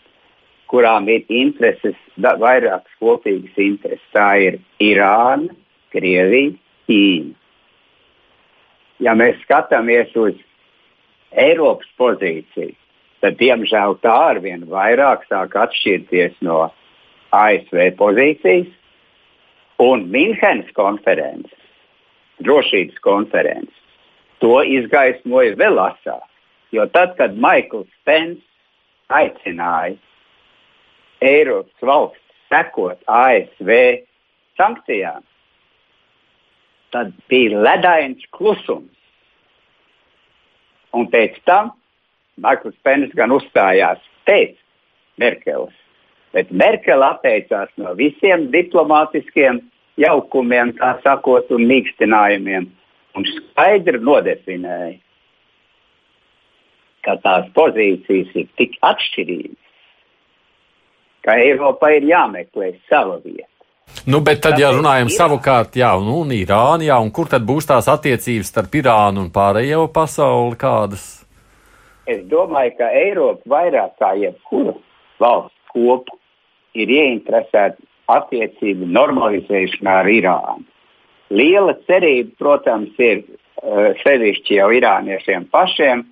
kurām 0.71 1.09
ir 1.13 1.27
intereses, 1.29 1.97
da, 2.17 2.33
vairākas 2.41 2.97
kopīgas 3.01 3.59
intereses. 3.61 4.05
Tā 4.15 4.29
ir 4.41 4.59
Irāna, 4.81 5.53
Krievija, 5.93 6.55
Ķīna. 6.89 7.35
Ja 9.03 9.13
mēs 9.19 9.37
skatāmies 9.43 10.13
uz 10.17 10.37
Eiropas 11.37 11.89
pozīciju, 11.99 12.73
tad 13.21 13.37
diemžēl 13.39 13.97
tā 14.01 14.13
arvien 14.33 14.65
vairāk 14.69 15.27
sāk 15.29 15.55
atšķirties 15.59 16.39
no 16.45 16.65
ASV 17.33 17.93
pozīcijas 17.99 18.71
un 19.83 20.07
Minhenes 20.11 20.69
konferences, 20.77 21.59
drošības 22.45 22.99
konferences. 23.03 23.79
To 24.43 24.61
izgaismoja 24.63 25.55
vēl 25.59 25.79
asāk. 25.79 26.23
Jo 26.73 26.87
tad, 26.89 27.13
kad 27.19 27.35
Maikls 27.37 27.91
Pence 28.07 28.41
aicināja 29.13 29.99
Eiropas 31.23 31.85
valsts 31.85 32.19
sekot 32.51 32.99
ASV 33.07 33.69
sankcijām, 34.59 35.21
tad 36.93 37.13
bija 37.31 37.61
ledains 37.65 38.25
klusums. 38.35 38.89
Un 40.93 41.07
pēc 41.13 41.39
tam 41.47 41.71
Maikls 42.41 42.77
Pence 42.85 43.13
gan 43.17 43.33
uzstājās 43.33 44.01
pēc 44.27 44.57
Merkeles, 45.21 45.73
bet 46.33 46.49
Merkele 46.51 47.05
atteicās 47.13 47.69
no 47.77 47.93
visiem 47.97 48.49
diplomātiskiem 48.53 49.61
jaukumiem, 49.99 50.73
tā 50.79 50.95
sakot, 51.03 51.49
un 51.53 51.65
mīkstinājumiem, 51.69 52.67
un 53.17 53.27
skaidri 53.29 54.01
nodefinēja, 54.01 54.97
ka 57.03 57.17
tās 57.23 57.49
pozīcijas 57.55 58.31
ir 58.39 58.47
tik 58.59 58.77
atšķirīgas, 58.81 59.59
ka 61.23 61.35
Eiropai 61.39 61.97
ir 61.99 62.07
jāmeklē 62.11 62.73
sava 62.89 63.19
vieta. 63.23 63.49
Nu, 64.07 64.19
bet 64.25 64.41
tad, 64.43 64.57
ja 64.59 64.71
runājam 64.73 65.07
Irāna. 65.07 65.17
savukārt, 65.17 65.75
jā, 65.79 65.91
nu, 66.01 66.21
un 66.23 66.31
Irāna, 66.35 66.87
jā, 66.87 66.97
un 67.03 67.11
kur 67.13 67.29
tad 67.31 67.43
būs 67.47 67.67
tās 67.69 67.87
attiecības 67.91 68.49
starp 68.51 68.75
Irānu 68.79 69.25
un 69.25 69.29
pārējo 69.31 69.85
pasauli 69.93 70.57
kādas? 70.59 71.05
Es 72.09 72.23
domāju, 72.31 72.73
ka 72.79 72.89
Eiropa 72.99 73.47
vairāk 73.47 73.93
kā 73.99 74.11
jebkura 74.19 74.75
valsts 75.23 75.71
kopa 75.71 76.17
ir 76.75 76.91
ieinteresēta 76.91 77.79
attiecību 78.11 78.87
normalizēšanā 78.91 79.99
ar 80.03 80.09
Irānu. 80.11 80.65
Liela 81.33 81.75
cerība, 81.87 82.33
protams, 82.39 82.93
ir 83.01 83.23
uh, 83.23 83.93
sevišķi 84.03 84.59
jau 84.59 84.69
irāniešiem 84.75 85.47
pašiem, 85.53 86.03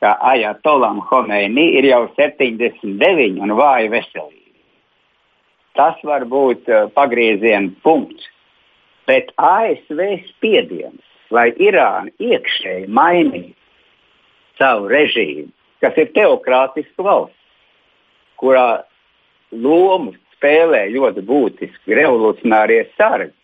ka 0.00 0.14
Ajatolam 0.32 1.00
Homeini 1.08 1.70
ir 1.80 1.88
jau 1.90 2.04
79 2.18 3.40
un 3.40 3.56
vāja 3.58 3.90
veselība. 3.92 4.36
Tas 5.78 5.98
var 6.06 6.26
būt 6.28 6.68
uh, 6.70 6.86
pagrieziena 6.94 7.72
punkts. 7.84 8.28
Bet 9.08 9.32
ASV 9.40 10.00
spiediens, 10.28 11.02
lai 11.34 11.50
Irāna 11.58 12.12
iekšēji 12.22 12.86
mainītu 12.86 13.56
savu 14.60 14.90
režīmu, 14.92 15.48
kas 15.80 15.96
ir 15.98 16.12
teokrātiska 16.14 17.02
valsts, 17.02 17.36
kurā 18.38 18.84
lomu 19.50 20.14
spēlē 20.40 20.88
ļoti 20.94 21.22
būtiski 21.28 21.96
revolucionārie 22.00 22.86
sargi. 22.96 23.34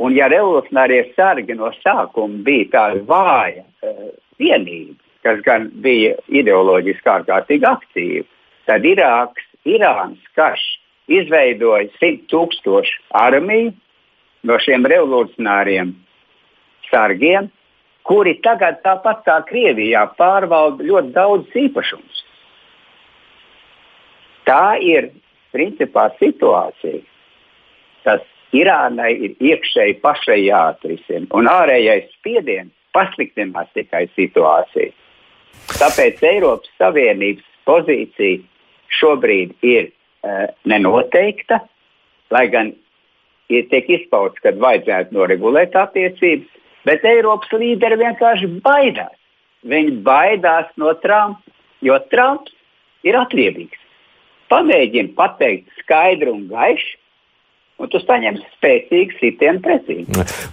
Un 0.00 0.14
ja 0.16 0.30
revolucionārie 0.32 1.10
sargi 1.16 1.54
no 1.58 1.72
sākuma 1.82 2.40
bija 2.46 2.70
tāda 2.72 3.02
vāja 3.04 3.64
uh, 3.66 4.10
vienība, 4.40 4.96
kas 5.26 5.42
gan 5.44 5.68
bija 5.82 6.14
ideoloģiski 6.32 7.10
ārkārtīgi 7.18 7.68
aktīva, 7.68 8.26
tad 8.70 8.86
Irāks, 8.88 9.44
Irānas 9.68 10.22
karš 10.38 10.62
izveidoja 11.10 11.90
100 11.98 12.30
tūkstošu 12.30 13.02
armiju 13.20 13.74
no 14.46 14.56
šiem 14.62 14.86
revolucionāriem 14.88 15.92
sargiem, 16.88 17.50
kuri 18.08 18.38
tagad 18.40 18.80
tāpat 18.86 19.20
kā 19.26 19.36
Krievijā 19.50 20.06
pārvalda 20.16 20.86
ļoti 20.86 21.12
daudz 21.12 21.58
īpašumus. 21.66 22.24
Tā 24.48 24.78
ir 24.80 25.10
principā 25.54 26.08
situācija. 26.18 27.02
Tas 28.06 28.24
Irānai 28.56 29.12
ir 29.14 29.34
iekšēji 29.38 30.00
pašai 30.02 30.40
jāatrisina, 30.42 31.28
un 31.38 31.46
ārējais 31.46 32.08
spiediens 32.16 32.72
pasliktinās 32.96 33.70
tikai 33.76 34.08
situāciju. 34.16 34.90
Tāpēc 35.78 36.22
Eiropas 36.26 36.70
Savienības 36.80 37.46
pozīcija 37.68 38.40
šobrīd 38.98 39.54
ir 39.62 39.90
uh, 39.90 40.48
nenoteikta, 40.66 41.60
lai 42.34 42.46
gan 42.50 42.72
ir 43.50 43.68
tiek 43.70 43.86
izpausts, 44.00 44.42
ka 44.42 44.50
vajadzētu 44.58 45.14
noregulēt 45.14 45.76
attiecības, 45.78 46.50
bet 46.88 47.06
Eiropas 47.06 47.54
līderi 47.54 48.00
vienkārši 48.02 48.50
baidās. 48.64 49.14
Viņi 49.70 49.98
baidās 50.02 50.70
no 50.80 50.94
Trumpa, 51.04 51.54
jo 51.84 51.98
Trumps 52.10 52.54
ir 53.06 53.18
atriebīgs. 53.20 53.79
Pamēģini 54.50 55.14
pateikt 55.14 55.70
skaidru 55.82 56.34
un 56.34 56.48
gaišu, 56.50 56.96
un 57.80 57.88
tu 57.88 58.00
saņemsi 58.02 58.44
spēcīgu 58.58 59.16
sitienu 59.20 59.62
pretī. 59.64 60.00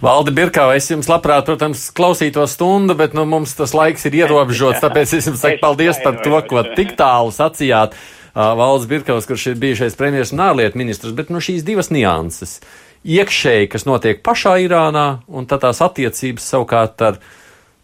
Valdi 0.04 0.32
Birkā, 0.36 0.68
es 0.78 0.88
jums 0.90 1.10
labprāt, 1.10 1.48
protams, 1.48 1.88
klausītos 1.94 2.54
stundu, 2.56 2.96
bet 2.98 3.16
nu, 3.16 3.26
mums 3.28 3.56
tas 3.58 3.74
laiks 3.76 4.06
ir 4.08 4.20
ierobežots, 4.22 4.80
tāpēc 4.84 5.18
es 5.18 5.28
jums 5.28 5.42
saku 5.44 5.60
paldies 5.62 6.00
par 6.04 6.20
to, 6.24 6.38
ko 6.48 6.64
tik 6.78 6.94
tālu 6.98 7.34
sacījāt. 7.34 7.98
Valds 8.38 8.86
Birkaus, 8.86 9.26
kurš 9.26 9.48
ir 9.50 9.58
bijušais 9.58 9.96
premjerministrs 9.98 10.36
un 10.36 10.44
ārlietu 10.44 10.78
ministrs, 10.78 11.14
bet 11.16 11.32
nu, 11.34 11.40
šīs 11.42 11.64
divas 11.66 11.90
nianses. 11.90 12.60
Iekšēji, 13.08 13.70
kas 13.72 13.86
notiek 13.88 14.22
pašā 14.26 14.56
Irānā, 14.62 15.24
un 15.26 15.48
tad 15.50 15.64
tās 15.64 15.80
attiecības 15.82 16.46
savukārt 16.52 17.02
ar, 17.02 17.18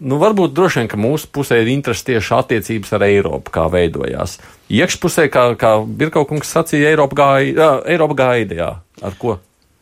nu, 0.04 0.18
varbūt 0.20 0.52
droši 0.54 0.82
vien, 0.82 0.90
ka 0.90 0.98
mūsu 1.00 1.30
pusē 1.34 1.58
ir 1.62 1.70
interesi 1.72 2.06
tieši 2.10 2.36
attiecības 2.36 2.94
ar 2.96 3.06
Eiropu, 3.06 3.52
kā 3.54 3.64
veidojās. 3.72 4.36
Iekšpusē, 4.72 5.26
kā, 5.32 5.46
kā 5.60 5.74
Birkaukungs 5.84 6.52
sacīja, 6.54 6.92
Eiropa 6.92 7.18
gaida, 7.22 7.70
Eiropa 7.90 8.18
gaida, 8.22 8.58
jā, 8.60 8.70
ar 9.04 9.18
ko 9.20 9.38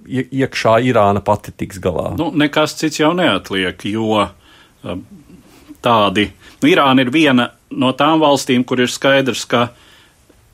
iekšā 0.06 0.78
Irāna 0.88 1.22
pati 1.24 1.54
tiks 1.54 1.78
galā. 1.82 2.12
Nu, 2.18 2.30
nekas 2.34 2.74
cits 2.78 3.00
jau 3.00 3.12
neatliek, 3.14 3.84
jo 3.86 4.24
tādi, 5.82 6.28
nu, 6.62 6.70
Irāna 6.70 7.04
ir 7.04 7.12
viena 7.14 7.48
no 7.70 7.92
tām 7.96 8.22
valstīm, 8.22 8.66
kur 8.66 8.82
ir 8.82 8.90
skaidrs, 8.90 9.46
ka 9.46 9.68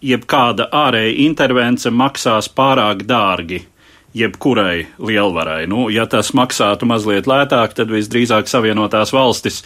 jebkāda 0.05 0.69
ārēja 0.75 1.17
intervence 1.25 1.91
maksās 1.91 2.51
pārāk 2.55 3.03
dārgi 3.09 3.65
jebkurai 4.15 4.87
lielvarai. 4.99 5.67
Nu, 5.67 5.89
ja 5.93 6.07
tas 6.09 6.33
maksātu 6.37 6.89
mazliet 6.89 7.29
lētāk, 7.29 7.75
tad 7.77 7.93
visdrīzāk 7.93 8.49
Savienotās 8.49 9.13
valstis 9.13 9.61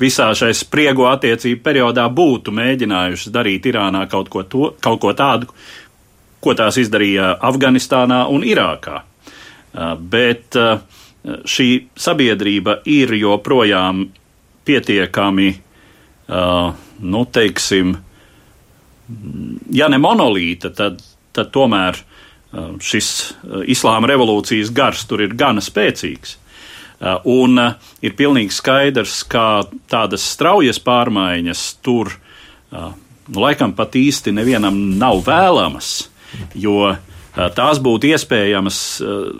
visā 0.00 0.30
šai 0.38 0.52
spriego 0.54 1.08
attiecību 1.10 1.62
periodā 1.64 2.06
būtu 2.08 2.54
mēģinājušas 2.54 3.34
darīt 3.34 3.66
Irānā 3.66 4.06
kaut 4.10 4.30
ko, 4.32 4.44
to, 4.46 4.72
kaut 4.80 5.02
ko 5.02 5.12
tādu, 5.18 5.50
ko 6.40 6.54
tās 6.54 6.78
izdarīja 6.78 7.34
Afganistānā 7.42 8.24
un 8.30 8.46
Irākā. 8.46 9.02
Uh, 9.68 9.94
bet 9.98 10.56
uh, 10.56 10.78
šī 11.44 11.68
sabiedrība 11.98 12.78
ir 12.88 13.12
joprojām 13.18 14.06
pietiekami, 14.64 15.48
uh, 15.52 16.70
nu, 16.98 17.24
teiksim, 17.32 17.96
ja 19.74 19.88
ne 19.90 19.98
monolīta, 20.00 20.70
tad, 20.70 21.02
tad 21.34 21.50
tomēr 21.52 21.98
šis 22.80 23.08
uh, 23.22 23.62
islāma 23.68 24.08
revolūcijas 24.10 24.72
gars 24.74 25.04
tur 25.08 25.22
ir 25.24 25.34
gana 25.38 25.62
spēcīgs. 25.64 26.36
Uh, 26.98 27.18
un 27.30 27.60
ir 28.02 28.14
pilnīgi 28.18 28.54
skaidrs, 28.56 29.20
ka 29.30 29.64
tādas 29.90 30.24
straujas 30.34 30.80
pārmaiņas 30.82 31.66
tur, 31.84 32.10
nu, 32.72 33.38
laikam 33.38 33.72
pat 33.76 33.94
īsti 33.96 34.34
nevienam 34.34 34.76
nav 34.98 35.22
vēlamas, 35.24 36.08
jo 36.58 36.90
tās 37.54 37.78
būtu 37.80 38.10
iespējamas, 38.10 38.80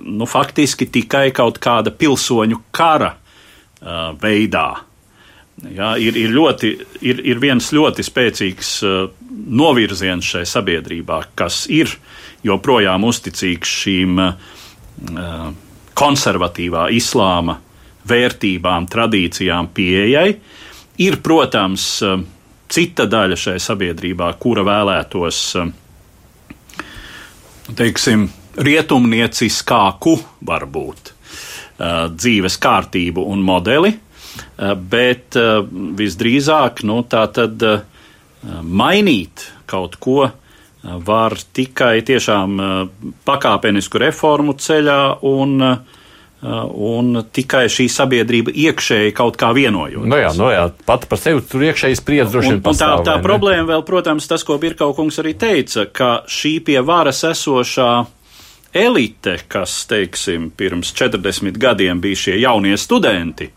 nu, 0.07 0.29
faktiski 0.31 0.87
tikai 0.89 1.27
kaut 1.37 1.59
kāda 1.61 1.93
pilsoņu 1.93 2.63
kara 2.73 3.11
veidā. 4.23 4.69
Jā, 5.67 5.97
ir, 5.99 6.15
ir, 6.15 6.31
ļoti, 6.31 6.71
ir, 7.03 7.21
ir 7.27 7.41
viens 7.43 7.73
ļoti 7.75 8.05
spēcīgs 8.07 8.71
uh, 8.87 8.99
novirziens 9.49 10.27
šai 10.27 10.45
sabiedrībā, 10.47 11.23
kas 11.39 11.65
ir 11.73 11.97
joprojām 12.47 13.07
uzticīgs 13.09 13.73
šīm 13.83 14.21
uh, 14.23 14.35
konservatīvā 15.99 16.89
islāma 16.95 17.59
vērtībām, 18.09 18.87
tradīcijām 18.91 19.71
pieejai. 19.75 20.29
Ir, 21.03 21.19
protams, 21.23 21.87
cita 22.69 23.07
daļa 23.11 23.39
šai 23.39 23.59
sabiedrībā, 23.63 24.33
kura 24.43 24.65
vēlētos, 24.67 25.43
teiksim, 27.79 28.27
rietumnieciskāku, 28.59 30.17
varbūt, 30.49 31.13
dzīves 32.19 32.59
kārtību 32.59 33.29
un 33.31 33.45
modeli, 33.47 33.93
bet 34.91 35.39
visdrīzāk, 36.01 36.83
nu, 36.89 37.03
tā 37.07 37.23
tad 37.35 37.63
mainīt 38.63 39.47
kaut 39.71 39.99
ko 40.03 40.31
var 40.83 41.35
tikai 41.57 42.01
tiešām 42.07 42.61
pakāpenisku 43.27 43.99
reformu 43.99 44.55
ceļā 44.55 45.01
un 45.27 45.57
uh, 45.65 45.97
un 46.43 47.19
tikai 47.35 47.65
šī 47.73 47.89
sabiedrība 47.91 48.53
iekšēji 48.55 49.15
kaut 49.17 49.37
kā 49.41 49.51
vienojoties. 49.57 50.07
Nu 50.07 50.21
jā, 50.21 50.31
nu 50.39 50.51
jā, 50.53 50.69
pat 50.87 51.09
par 51.11 51.19
sevi 51.19 51.43
tur 51.43 51.65
iekšēji 51.67 51.99
spriedz 51.99 52.31
droši 52.31 52.53
vien 52.55 52.61
pastāv. 52.63 53.01
Un 53.01 53.07
tā, 53.07 53.17
tā 53.17 53.25
problēma 53.25 53.67
vēl, 53.73 53.83
protams, 53.87 54.29
tas, 54.31 54.45
ko 54.47 54.59
Birkau 54.63 54.95
kungs 54.95 55.19
arī 55.19 55.35
teica, 55.39 55.89
ka 55.91 56.13
šī 56.31 56.59
pie 56.69 56.79
varas 56.87 57.25
esošā 57.27 57.91
elite, 58.79 59.39
kas, 59.51 59.81
teiksim, 59.91 60.53
pirms 60.55 60.93
40 60.95 61.59
gadiem 61.59 62.03
bija 62.05 62.23
šie 62.23 62.39
jaunie 62.39 62.77
studenti, 62.79 63.51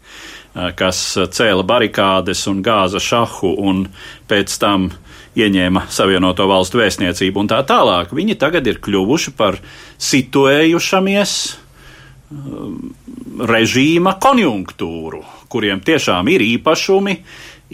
kas 0.51 1.03
cēla 1.37 1.63
barikādes 1.67 2.47
un 2.49 2.63
gāza 2.65 2.99
šahu 2.99 3.53
un 3.61 3.85
pēc 4.27 4.57
tam 4.59 4.89
ieņēma 5.39 5.85
Savienoto 5.93 6.47
Valstu 6.49 6.81
vēstniecību 6.81 7.43
un 7.43 7.51
tā 7.51 7.61
tālāk. 7.67 8.11
Viņi 8.15 8.35
tagad 8.41 8.67
ir 8.67 8.81
kļuvuši 8.83 9.35
par 9.39 9.59
situējušamies 10.01 11.35
Um, 12.31 12.93
režīma 13.43 14.13
konjunktūru, 14.23 15.19
kuriem 15.51 15.81
tiešām 15.83 16.29
ir 16.31 16.43
īpašumi, 16.45 17.15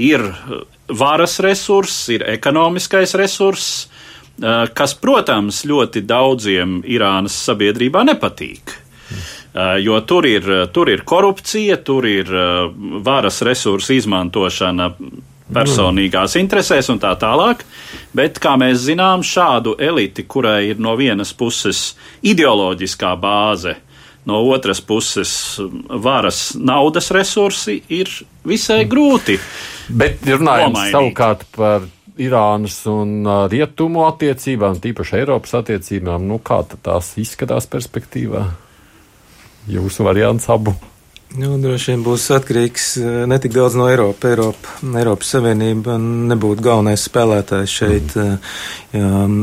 ir 0.02 0.24
uh, 0.26 0.64
varas 0.98 1.38
resurss, 1.46 2.08
ir 2.10 2.26
ekonomiskais 2.26 3.14
resurss, 3.22 3.84
uh, 3.86 4.66
kas, 4.74 4.96
protams, 4.98 5.62
ļoti 5.70 6.02
daudziem 6.10 6.80
Irānas 6.90 7.38
sabiedrībā 7.46 8.02
nepatīk. 8.10 8.74
Uh, 8.74 9.78
jo 9.84 10.02
tur 10.10 10.26
ir, 10.26 10.50
tur 10.74 10.90
ir 10.90 11.06
korupcija, 11.06 11.78
tur 11.86 12.10
ir 12.10 12.34
varas 13.06 13.44
resursu 13.46 13.94
izmantošana 14.00 14.90
personīgās 15.54 16.36
interesēs 16.40 16.90
un 16.94 17.02
tā 17.02 17.14
tālāk. 17.20 17.64
Bet, 18.18 18.40
kā 18.44 18.56
mēs 18.60 18.86
zinām, 18.88 19.24
šādu 19.26 19.78
eliti, 19.80 20.26
kurai 20.28 20.72
ir 20.72 20.82
no 20.84 20.96
vienas 21.00 21.34
puses 21.38 21.96
ideoloģiskā 22.26 23.14
bāze, 23.22 23.78
no 24.28 24.42
otras 24.52 24.82
puses 24.84 25.32
varas 25.88 26.52
naudas 26.60 27.12
resursi 27.16 27.80
ir 27.88 28.12
visai 28.48 28.84
grūti. 28.90 29.38
Bet 29.88 30.26
runājot 30.28 30.82
savukārt 30.92 31.48
par 31.56 31.88
Irānas 32.18 32.82
un 32.90 33.22
Rietumu 33.52 34.08
attiecībām, 34.08 34.80
tīpaši 34.82 35.20
Eiropas 35.22 35.54
attiecībām, 35.60 36.26
nu 36.28 36.42
kā 36.42 36.64
tās 36.82 37.14
izskatās 37.22 37.70
perspektīvā? 37.70 38.44
Jūsu 39.70 40.06
variants 40.08 40.48
abu. 40.50 40.74
Nu, 41.36 41.58
droši 41.60 41.92
vien 41.92 42.04
būs 42.06 42.30
atkarīgs 42.32 42.86
eh, 43.02 43.16
ne 43.28 43.36
tik 43.44 43.52
daudz 43.52 43.76
no 43.76 43.90
Eiropas. 43.92 44.30
Eiropa, 44.30 44.76
Eiropas 44.96 45.34
Savienība 45.34 45.98
nebūtu 46.00 46.64
galvenais 46.64 47.04
spēlētājs 47.04 47.74
šeit. 47.82 48.16
Mm. 48.16 48.38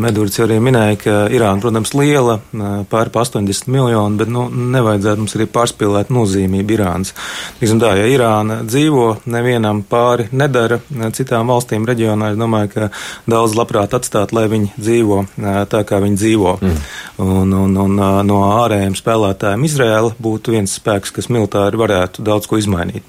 Edvards 0.08 0.40
arī 0.40 0.56
minēja, 0.64 0.96
ka 0.98 1.12
Irāna, 1.30 1.60
protams, 1.60 1.92
liela, 1.94 2.38
eh, 2.40 2.70
pāri 2.90 3.12
pa 3.12 3.20
80 3.26 3.68
miljonu, 3.70 4.16
bet 4.16 4.32
nu, 4.32 4.46
nevajadzētu 4.48 5.20
mums 5.20 5.36
arī 5.36 5.46
pārspīlēt 5.52 6.10
nozīmību 6.14 6.74
Irānas. 6.78 7.12
Tiksim 7.60 7.82
tā, 7.82 7.92
ja 8.00 8.08
Irāna 8.08 8.62
dzīvo, 8.64 9.10
nevienam 9.30 9.84
pāri 9.84 10.30
nedara 10.32 10.80
citām 11.14 11.52
valstīm 11.52 11.84
reģionā, 11.86 12.32
es 12.32 12.40
domāju, 12.40 12.72
ka 12.72 12.88
daudz 13.30 13.58
labprāt 13.60 13.92
atstāt, 13.94 14.32
lai 14.32 14.46
viņi 14.48 14.72
dzīvo 14.80 15.20
tā, 15.68 15.84
kā 15.84 16.00
viņi 16.02 16.20
dzīvo. 16.22 16.56
Mm. 16.64 16.82
Un, 17.24 17.52
un, 17.60 17.76
un 17.84 18.00
no 18.26 18.40
ārējiem 18.64 18.96
spēlētājiem 18.98 19.68
Izraela 19.68 20.14
būtu 20.18 20.56
viens 20.56 20.72
spēks, 20.80 21.12
kas 21.14 21.28
militāri 21.30 21.73
militāri 21.74 21.78
varētu 21.78 22.22
daudz 22.24 22.46
ko 22.46 22.58
izmainīt. 22.58 23.04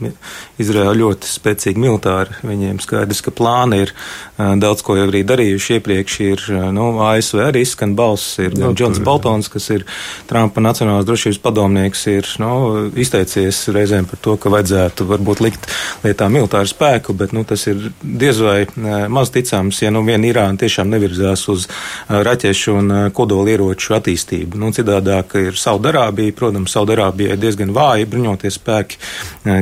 Izraela 0.58 0.96
ļoti 0.96 1.28
spēcīgi 1.28 1.80
militāri, 1.80 2.36
viņiem 2.44 2.80
skaidrs, 2.80 3.22
ka 3.22 3.32
plāni 3.32 3.86
ir 3.86 3.94
daudz 4.38 4.82
ko 4.84 4.96
jau 4.98 5.08
arī 5.08 5.24
darījuši 5.24 5.78
iepriekš. 5.78 6.20
Ir 6.26 6.44
nu, 6.74 7.00
ASV 7.02 7.42
arī 7.46 7.66
skan 7.66 7.96
balss, 7.96 8.40
ir 8.40 8.56
gan 8.56 8.76
Džons 8.76 9.00
Boltons, 9.04 9.50
kas 9.50 9.70
ir 9.70 9.86
Trumpa 10.28 10.62
Nacionālās 10.62 11.06
drošības 11.06 11.40
padomnieks, 11.44 12.06
ir 12.08 12.26
nu, 12.40 12.90
izteicies 12.96 13.68
reizēm 13.70 14.08
par 14.10 14.20
to, 14.22 14.36
ka 14.38 14.52
vajadzētu 14.54 15.08
varbūt 15.10 15.44
likt 15.44 15.70
lietā 16.04 16.30
militāru 16.30 16.70
spēku, 16.70 17.16
bet 17.18 17.36
nu, 17.36 17.46
tas 17.48 17.68
ir 17.68 17.92
diez 18.02 18.40
vai 18.42 18.66
maz 19.10 19.32
ticams, 19.34 19.82
ja 19.84 19.92
nu 19.94 20.04
vien 20.06 20.24
Irāna 20.26 20.60
tiešām 20.60 20.90
nevirzās 20.92 21.46
uz 21.52 21.68
raķešu 22.10 22.78
un 22.80 22.94
kodolieroču 23.16 23.96
attīstību. 23.98 24.60
Nu, 24.60 24.72
citādāk 24.76 25.38
ir 25.40 25.60
Saudarābija, 25.60 26.36
protams, 26.36 26.74
Saudarābija 26.76 27.36
ir 27.36 27.42
diezgan 27.42 27.74
vāja 27.76 28.08
bruņoties 28.10 28.55
spēki, 28.56 29.00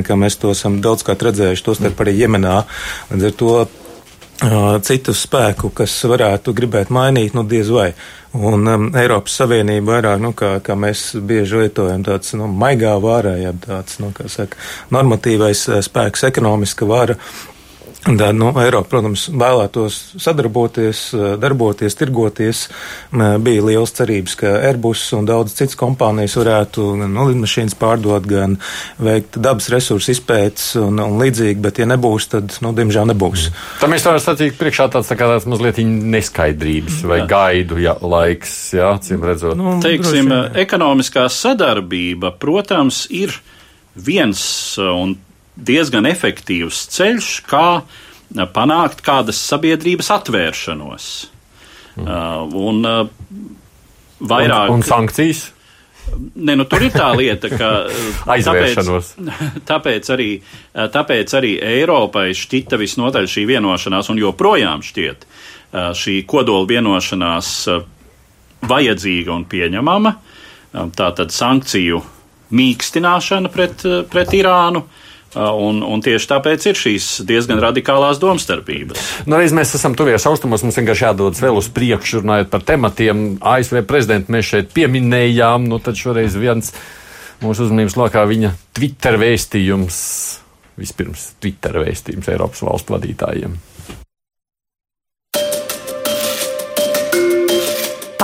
kā 0.06 0.18
mēs 0.18 0.38
to 0.40 0.52
esam 0.54 0.80
daudzkārt 0.84 1.24
redzējuši, 1.28 1.66
tostarp 1.66 2.04
arī 2.04 2.18
Jemenā. 2.22 2.60
Līdz 3.12 3.30
ar 3.30 3.40
to 3.40 3.56
citu 4.84 5.14
spēku, 5.14 5.70
kas 5.70 5.94
varētu 6.10 6.52
gribēt 6.56 6.90
mainīt, 6.90 7.34
nu 7.34 7.44
diez 7.46 7.70
vai. 7.70 7.92
Un 8.34 8.66
um, 8.66 8.88
Eiropas 8.98 9.36
Savienība 9.38 9.92
vairāk, 9.92 10.18
nu, 10.20 10.32
kā, 10.34 10.56
kā 10.64 10.74
mēs 10.74 11.12
bieži 11.22 11.62
lietojam, 11.62 12.02
tāds, 12.02 12.34
nu, 12.34 12.48
maigā 12.50 12.96
vārā, 12.98 13.36
jeb 13.38 13.60
tāds, 13.62 14.00
nu, 14.02 14.10
kā 14.16 14.26
saka, 14.28 14.58
normatīvais 14.90 15.68
spēks, 15.86 16.26
ekonomiska 16.26 16.88
vara, 18.04 18.16
Tad, 18.18 18.36
nu, 18.36 18.50
Eiropa, 18.60 18.88
protams, 18.90 19.28
vēlētos 19.32 19.96
sadarboties, 20.20 21.06
darboties, 21.40 21.96
tirgoties. 21.96 22.66
Bija 23.12 23.64
liels 23.64 23.94
cerības, 23.96 24.34
ka 24.36 24.50
Airbus 24.68 25.06
un 25.16 25.24
daudz 25.28 25.54
citas 25.56 25.78
kompānijas 25.80 26.36
varētu 26.36 26.84
gan 27.00 27.14
nu, 27.14 27.24
lidmašīnas 27.30 27.76
pārdot, 27.80 28.26
gan 28.28 28.58
veikt 29.00 29.38
dabas 29.40 29.70
resursu 29.72 30.12
izpētes 30.12 30.74
un, 30.82 31.00
un 31.00 31.16
līdzīgi, 31.22 31.60
bet, 31.64 31.80
ja 31.80 31.88
nebūs, 31.88 32.28
tad, 32.34 32.52
nu, 32.64 32.74
diemžēl 32.76 33.08
nebūs. 33.14 33.48
Mm. 33.48 33.64
Tam 33.80 33.96
mēs 33.96 34.06
varam 34.10 34.22
sacīt 34.26 34.60
priekšā 34.60 34.90
tāds 34.92 35.08
tā 35.08 35.18
kā 35.18 35.30
tāds 35.30 35.48
mazliet 35.48 35.80
neskaidrības 35.84 37.00
vai 37.08 37.22
jā. 37.22 37.28
gaidu 37.30 37.80
ja, 37.80 37.96
laiks, 38.04 38.54
jā, 38.76 38.92
cim 39.04 39.24
redzot. 39.24 39.56
Nu, 39.56 39.78
Teiksim, 39.84 40.28
droši, 40.28 40.60
ekonomiskā 40.66 41.26
sadarbība, 41.32 42.34
protams, 42.36 43.06
ir 43.08 43.32
viens 43.94 44.42
un 44.82 45.16
diezgan 45.56 46.06
efektīvs 46.08 46.86
ceļš, 46.94 47.30
kā 47.48 47.68
panākt 48.54 49.02
kādas 49.04 49.38
sabiedrības 49.38 50.10
atvēršanos. 50.16 51.08
Mm. 51.94 52.06
Uh, 52.06 52.54
un 52.58 52.80
uh, 52.88 53.04
vairāk. 54.18 54.70
Un, 54.72 54.80
un 54.80 54.86
sankcijas? 54.86 55.50
Ne, 56.34 56.56
nu, 56.58 56.66
tur 56.68 56.82
ir 56.84 56.92
tā 56.92 57.12
lieta, 57.16 57.48
ka 57.52 57.70
aizvēršanos. 58.34 59.14
Tāpēc, 59.16 59.62
tāpēc, 59.70 60.10
arī, 60.16 60.30
tāpēc 60.74 61.36
arī 61.38 61.54
Eiropai 61.64 62.32
šķita 62.36 62.80
visnotaļ 62.80 63.30
šī 63.30 63.46
vienošanās, 63.54 64.10
un 64.12 64.22
joprojām 64.22 64.84
šķiet 64.84 65.28
šī 65.74 66.20
kodola 66.30 66.68
vienošanās 66.70 67.48
vajadzīga 68.70 69.32
un 69.34 69.46
pieņemama. 69.50 70.12
Tātad 70.94 71.34
sankciju 71.34 71.98
mīkstināšana 72.54 73.50
pret, 73.50 73.82
pret 74.12 74.36
Irānu, 74.38 74.84
uh, 74.84 75.03
un, 75.34 75.82
un 75.82 76.02
tieši 76.04 76.30
tāpēc 76.30 76.68
ir 76.70 76.78
šīs 76.78 77.08
diezgan 77.28 77.62
radikālās 77.62 78.20
domstarpības. 78.22 79.24
Nu, 79.28 79.38
reiz 79.40 79.54
mēs 79.56 79.74
esam 79.78 79.96
tuvies 79.98 80.26
austrumos, 80.30 80.64
mums 80.66 80.78
vienkārši 80.78 81.08
jādodas 81.08 81.42
vēl 81.42 81.58
uz 81.60 81.70
priekšu, 81.74 82.22
runājot 82.22 82.52
par 82.52 82.64
tematiem. 82.66 83.24
ASV 83.42 83.82
prezidentu 83.88 84.34
mēs 84.34 84.52
šeit 84.52 84.72
pieminējām, 84.76 85.68
nu 85.70 85.80
tad 85.82 85.98
šoreiz 86.00 86.38
viens 86.38 86.72
mūsu 87.42 87.66
uzmanības 87.66 87.98
lokā 87.98 88.24
viņa 88.30 88.54
Twitter 88.76 89.18
vēstījums, 89.20 90.00
vispirms 90.80 91.32
Twitter 91.42 91.82
vēstījums 91.82 92.30
Eiropas 92.32 92.64
valstu 92.64 92.96
vadītājiem. 92.96 93.58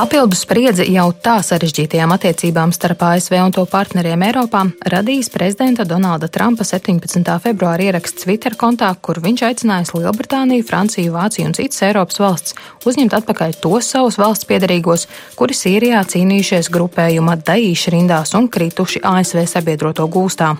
Papildus 0.01 0.47
spriedzi 0.47 0.87
jau 0.95 1.11
tā 1.13 1.35
sarežģītajām 1.45 2.15
attiecībām 2.15 2.71
starp 2.73 3.03
ASV 3.05 3.35
un 3.37 3.53
to 3.53 3.67
partneriem 3.69 4.23
Eiropā 4.25 4.63
radījis 4.95 5.29
prezidenta 5.35 5.85
Donalda 5.85 6.31
Trumpa 6.33 6.65
17. 6.65 7.29
februāra 7.45 7.85
ieraksts 7.91 8.25
Twitter 8.25 8.57
kontā, 8.57 8.89
kur 8.97 9.21
viņš 9.21 9.45
aicinājis 9.51 9.93
Lielbritāniju, 9.99 10.65
Franciju, 10.65 11.13
Vāciju 11.13 11.51
un 11.51 11.59
citas 11.59 11.85
Eiropas 11.85 12.17
valsts 12.25 12.57
uzņemt 12.89 13.21
atpakaļ 13.21 13.61
tos 13.61 13.93
savus 13.93 14.17
valsts 14.17 14.49
piedarīgos, 14.49 15.05
kuri 15.37 15.61
Sīrijā 15.61 16.01
cīnījušies 16.15 16.73
grupējuma 16.73 17.37
Daīša 17.45 17.93
rindās 17.93 18.33
un 18.41 18.49
krituši 18.49 19.05
ASV 19.05 19.45
sabiedroto 19.53 20.09
gūstā. 20.09 20.55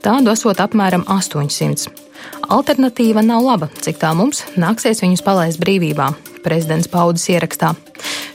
Tādu 0.00 0.32
esot 0.32 0.64
apmēram 0.64 1.04
800. 1.04 2.09
Alternatīva 2.50 3.22
nav 3.22 3.44
laba, 3.46 3.70
cik 3.84 4.00
tā 4.02 4.10
mums 4.16 4.44
nāksies 4.58 5.04
viņus 5.04 5.24
palaist 5.26 5.62
brīvībā 5.62 6.10
prezidents 6.42 6.88
paudis 6.88 7.28
ierakstā. 7.30 7.74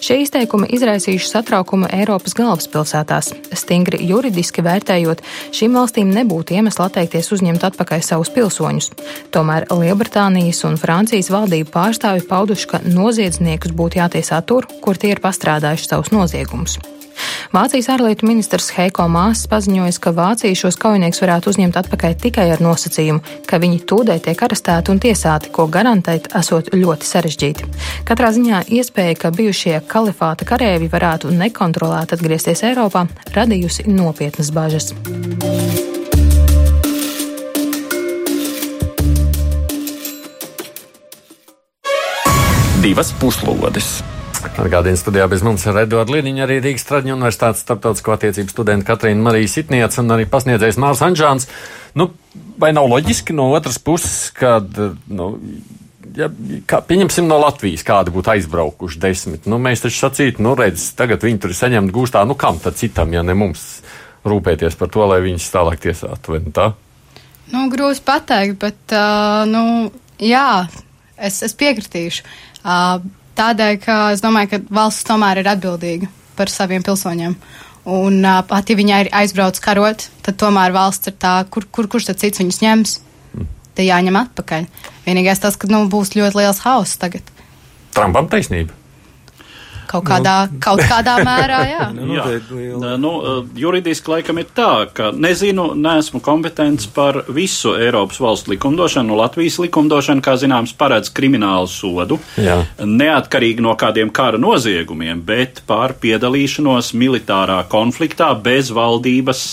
Šie 0.04 0.20
izteikumi 0.22 0.70
izraisījuši 0.76 1.30
satraukumu 1.32 1.90
Eiropas 1.94 2.36
galvaspilsētās. 2.38 3.32
Stingri 3.58 4.04
juridiski 4.06 4.64
vērtējot, 4.66 5.24
šīm 5.56 5.78
valstīm 5.80 6.12
nebūtu 6.14 6.58
iemesla 6.60 6.90
atteikties 6.90 7.32
uzņemt 7.36 7.66
atpakaļ 7.72 8.04
savus 8.06 8.32
pilsoņus. 8.36 8.92
Tomēr 9.34 9.68
Lielbritānijas 9.74 10.62
un 10.70 10.78
Francijas 10.82 11.32
valdību 11.34 11.74
pārstāvi 11.74 12.26
pauduši, 12.30 12.70
ka 12.76 12.84
noziedzniekus 12.86 13.74
būtu 13.76 14.04
jātiesā 14.04 14.44
tur, 14.46 14.70
kur 14.86 15.00
tie 15.02 15.16
ir 15.16 15.24
pastrādājuši 15.24 15.90
savus 15.90 16.14
noziegumus. 16.14 16.78
Vācijas 17.56 17.88
ārlietu 17.94 18.28
ministrs 18.28 18.72
Heiko 18.76 19.06
Māsas 19.12 19.48
paziņoja, 19.52 19.94
ka 20.02 20.12
Vācija 20.16 20.58
šos 20.58 20.78
kaujiniekus 20.82 21.22
varētu 21.24 21.54
uzņemt 21.54 21.78
atpakaļ 21.80 22.16
tikai 22.24 22.48
ar 22.52 22.64
nosacījumu, 22.64 23.22
ka 23.48 23.60
viņi 23.64 23.84
tūdē 23.88 24.18
tiek 24.26 24.42
arestēti 24.48 24.92
un 24.92 25.02
tiesāti, 25.04 25.52
ko 25.56 25.68
garantēt 25.72 26.32
esot 26.36 26.74
ļoti 26.76 27.10
sarežģīti. 27.10 27.70
Katrā 28.08 28.32
ziņā 28.36 28.66
iespēja, 28.76 29.16
ka 29.22 29.32
bijušie 29.36 29.78
kalifāta 29.88 30.48
karēvi 30.48 30.90
varētu 30.92 31.32
nekontrolēti 31.36 32.18
atgriezties 32.18 32.66
Eiropā, 32.68 33.06
radījusi 33.36 33.88
nopietnas 33.92 34.52
bažas. 34.56 34.92
Divas 42.86 43.10
puslodes! 43.18 44.15
Atgādījums 44.46 45.02
studijā 45.02 45.26
bez 45.32 45.42
mums 45.46 45.64
ir 45.66 45.78
Edvards 45.82 46.14
Liniņš, 46.14 46.42
arī 46.46 46.58
Rīgas 46.62 46.86
Traģiņu 46.88 47.16
universitātes 47.16 47.64
starptautisko 47.66 48.14
attiecību 48.14 48.54
studenta 48.54 48.88
Katrīna 48.92 49.26
Marija 49.26 49.50
Sitniec 49.52 49.98
un 50.02 50.14
arī 50.16 50.28
pasniedzējs 50.30 50.78
Mārs 50.82 51.02
Anžāns. 51.06 51.48
Nu, 51.98 52.12
vai 52.62 52.70
nav 52.76 52.88
loģiski 52.92 53.36
no 53.36 53.50
otras 53.58 53.80
puses, 53.82 54.30
kad, 54.36 54.70
nu, 55.10 55.32
ja, 56.16 56.30
kā, 56.70 56.80
pieņemsim 56.86 57.28
no 57.30 57.40
Latvijas, 57.42 57.84
kādi 57.88 58.14
būtu 58.16 58.36
aizbraukuši 58.36 59.02
desmit, 59.02 59.50
nu, 59.52 59.60
mēs 59.62 59.84
taču 59.84 60.04
sacītu, 60.04 60.46
nu, 60.46 60.54
redz, 60.60 60.92
tagad 61.00 61.26
viņi 61.26 61.42
tur 61.42 61.54
ir 61.54 61.60
saņemti 61.60 61.98
gūstā, 61.98 62.24
nu, 62.30 62.38
kam 62.40 62.62
tad 62.62 62.78
citam, 62.80 63.12
ja 63.16 63.26
ne 63.26 63.36
mums 63.38 63.66
rūpēties 64.26 64.78
par 64.80 64.94
to, 64.94 65.10
lai 65.10 65.20
viņus 65.26 65.52
tālāk 65.54 65.84
tiesātu, 65.84 66.36
vai 66.36 66.44
ne 66.46 66.56
tā? 66.56 66.72
Nu, 67.52 67.68
grūti 67.74 68.02
pateikt, 68.06 68.58
bet, 68.62 68.82
uh, 68.94 69.44
nu, 69.50 69.92
jā, 70.22 70.66
es, 71.18 71.44
es 71.46 71.54
piekritīšu. 71.58 72.26
Uh, 72.66 73.04
Tādēļ, 73.36 73.78
ka 73.84 73.96
es 74.16 74.24
domāju, 74.24 74.54
ka 74.54 74.62
valsts 74.78 75.08
tomēr 75.08 75.42
ir 75.42 75.50
atbildīga 75.52 76.08
par 76.38 76.52
saviem 76.52 76.84
pilsoņiem. 76.86 77.36
Un 77.96 78.24
pat 78.50 78.72
ja 78.72 78.78
viņi 78.80 78.96
ir 79.06 79.10
aizbrauc 79.14 79.60
karot, 79.62 80.08
tad 80.26 80.40
tomēr 80.42 80.74
valsts 80.76 81.12
ir 81.12 81.18
tā, 81.22 81.36
kur, 81.52 81.68
kur, 81.70 81.90
kurš 81.92 82.10
tad 82.10 82.24
cits 82.24 82.42
viņus 82.42 82.62
ņems. 82.64 82.96
Te 83.76 83.84
jāņem 83.84 84.16
atpakaļ. 84.16 84.66
Vienīgais 85.06 85.44
tas, 85.44 85.60
ka 85.60 85.68
nu, 85.68 85.84
būs 85.92 86.16
ļoti 86.16 86.40
liels 86.40 86.64
hauss 86.64 86.98
tagad. 87.02 87.28
Trumpam 87.96 88.32
taisnība. 88.32 88.85
Kaut 89.96 90.08
kādā, 90.10 90.36
nu. 90.52 90.60
kaut 90.64 90.82
kādā 90.84 91.16
mērā, 91.24 91.60
jā. 91.70 91.88
jā. 92.18 92.26
Nu, 93.02 93.14
juridiski 93.58 94.12
laikam 94.12 94.42
ir 94.42 94.50
tā, 94.56 94.70
ka 94.96 95.12
nezinu, 95.16 95.72
neesmu 95.80 96.22
kompetents 96.26 96.90
par 96.92 97.24
visu 97.32 97.76
Eiropas 97.80 98.20
valstu 98.22 98.56
likumdošanu. 98.56 99.10
Nu, 99.14 99.20
Latvijas 99.20 99.60
likumdošana, 99.64 100.24
kā 100.26 100.36
zināms, 100.42 100.76
paredz 100.78 101.12
kriminālu 101.16 101.70
sodu, 101.72 102.20
jā. 102.42 102.62
neatkarīgi 102.82 103.64
no 103.64 103.76
kādiem 103.80 104.12
kara 104.14 104.40
noziegumiem, 104.42 105.22
bet 105.26 105.62
par 105.70 105.96
piedalīšanos 106.02 106.94
militārā 106.98 107.62
konfliktā 107.72 108.34
bez 108.36 108.74
valdības 108.76 109.46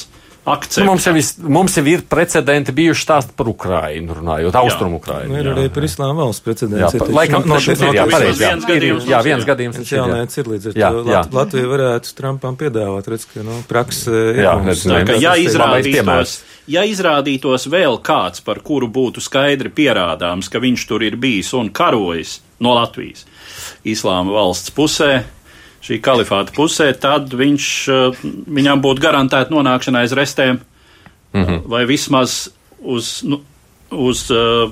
akceptē. 0.45 0.83
Nu, 0.83 0.91
mums, 0.91 1.07
jau 1.07 1.13
vis, 1.15 1.31
mums 1.39 1.77
jau 1.79 1.85
ir 1.87 2.03
precedenti 2.11 2.75
bijuši 2.75 3.05
stāsti 3.07 3.35
par 3.39 3.51
Ukrainu, 3.53 4.17
runājot, 4.19 4.57
austrumu 4.59 4.99
Ukrainu. 4.99 5.33
Nu, 5.33 5.39
ir 5.41 5.49
jā. 5.49 5.55
arī 5.55 5.73
par 5.75 5.87
islāma 5.87 6.25
valsts 6.25 6.45
precedents. 6.45 6.97
Jā, 6.97 7.03
pa, 7.03 7.09
laikam, 7.19 7.47
no, 7.47 7.59
no, 7.59 7.77
no, 7.83 7.91
jā, 7.97 8.07
pareizi, 8.11 8.43
jā, 8.43 8.53
viens 8.53 8.69
gadījums. 8.69 9.09
Jā, 9.11 9.21
viens 9.27 9.49
gadījums. 9.49 9.81
Tas 9.81 9.93
jaunēts 9.97 10.41
ir 10.43 10.53
līdz 10.53 10.71
ar 10.71 10.79
jā, 10.83 10.93
to. 10.93 11.03
Jā. 11.13 11.25
Latvija 11.39 11.73
varētu 11.73 12.15
Trumpam 12.19 12.59
piedāvāt, 12.61 13.11
redz, 13.15 13.27
ka, 13.31 13.45
nu, 13.47 13.59
praksa 13.71 14.15
ir. 14.15 14.43
Jā, 14.45 14.55
redz, 14.67 14.87
tā, 14.89 15.03
ka, 15.09 15.19
ja 15.23 15.35
izrādītos, 15.41 16.39
ja 16.75 16.87
izrādītos 16.91 17.69
vēl 17.73 18.01
kāds, 18.05 18.43
par 18.47 18.63
kuru 18.67 18.91
būtu 18.93 19.23
skaidri 19.23 19.71
pierādāms, 19.75 20.51
ka 20.53 20.63
viņš 20.63 20.89
tur 20.91 21.07
ir 21.07 21.19
bijis 21.23 21.55
un 21.59 21.71
karojis 21.75 22.41
no 22.63 22.75
Latvijas 22.79 23.27
islāma 23.87 24.35
valsts 24.35 24.73
pusē, 24.75 25.23
šī 25.83 25.99
kalifāta 26.03 26.55
pusē, 26.55 26.91
tad 26.99 27.33
viņš, 27.35 27.69
eh, 27.91 28.25
viņam 28.47 28.83
būtu 28.85 29.03
garantēta 29.03 29.55
nonākšana 29.55 30.05
aiz 30.05 30.13
restēm 30.17 30.61
mm 31.33 31.45
-hmm. 31.45 31.63
vai 31.67 31.85
vismaz 31.87 32.49
uz, 32.83 33.23
nu, 33.23 33.41
uz 33.91 34.31
uh, 34.31 34.71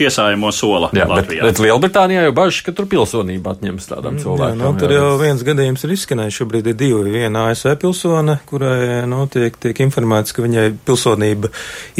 tiesājamo 0.00 0.52
sola. 0.54 0.90
Jā, 0.96 1.06
Latvijā. 1.10 1.44
bet, 1.44 1.58
bet 1.58 1.62
Lielbritānijā 1.64 2.26
jau 2.28 2.34
bažas, 2.36 2.60
ka 2.66 2.74
tur 2.76 2.88
pilsonība 2.90 3.54
atņems 3.56 3.90
tādam 3.90 4.20
cilvēkam. 4.20 4.56
Jā, 4.56 4.60
nu, 4.62 4.72
tur 4.80 4.94
jau 4.94 5.08
viens 5.20 5.44
gadījums 5.46 5.84
ir 5.86 5.94
izskanējis. 5.96 6.38
Šobrīd 6.40 6.70
ir 6.70 6.78
divi. 6.78 7.14
Viena 7.14 7.48
ASV 7.50 7.74
pilsone, 7.82 8.38
kurai 8.50 9.02
nu, 9.10 9.24
tiek, 9.32 9.56
tiek 9.60 9.82
informēts, 9.86 10.36
ka 10.36 10.44
viņai 10.44 10.66
pilsonība 10.86 11.50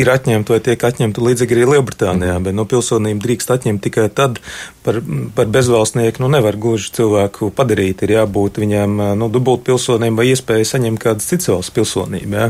ir 0.00 0.12
atņemta 0.14 0.54
vai 0.54 0.60
tiek 0.70 0.86
atņemta 0.90 1.24
līdzīgi 1.26 1.58
arī 1.58 1.68
Lielbritānijā. 1.74 2.38
Mm. 2.38 2.46
Bet 2.46 2.58
nu, 2.58 2.66
pilsonību 2.70 3.24
drīkst 3.26 3.54
atņemt 3.56 3.84
tikai 3.88 4.06
tad, 4.14 4.38
par, 4.86 5.00
par 5.36 5.50
bezvalstnieku 5.50 6.22
nu, 6.24 6.30
nevar 6.32 6.58
gluži 6.60 6.92
cilvēku 7.00 7.50
padarīt. 7.56 8.04
Ir 8.06 8.16
jābūt 8.20 8.62
viņam 8.62 8.96
nu, 9.18 9.30
dubult 9.32 9.66
pilsonībai 9.66 10.20
vai 10.20 10.28
iespēja 10.34 10.68
saņemt 10.74 11.00
kādas 11.00 11.28
citas 11.30 11.50
valsts 11.50 11.74
pilsonību. 11.74 12.36
Jā. 12.36 12.48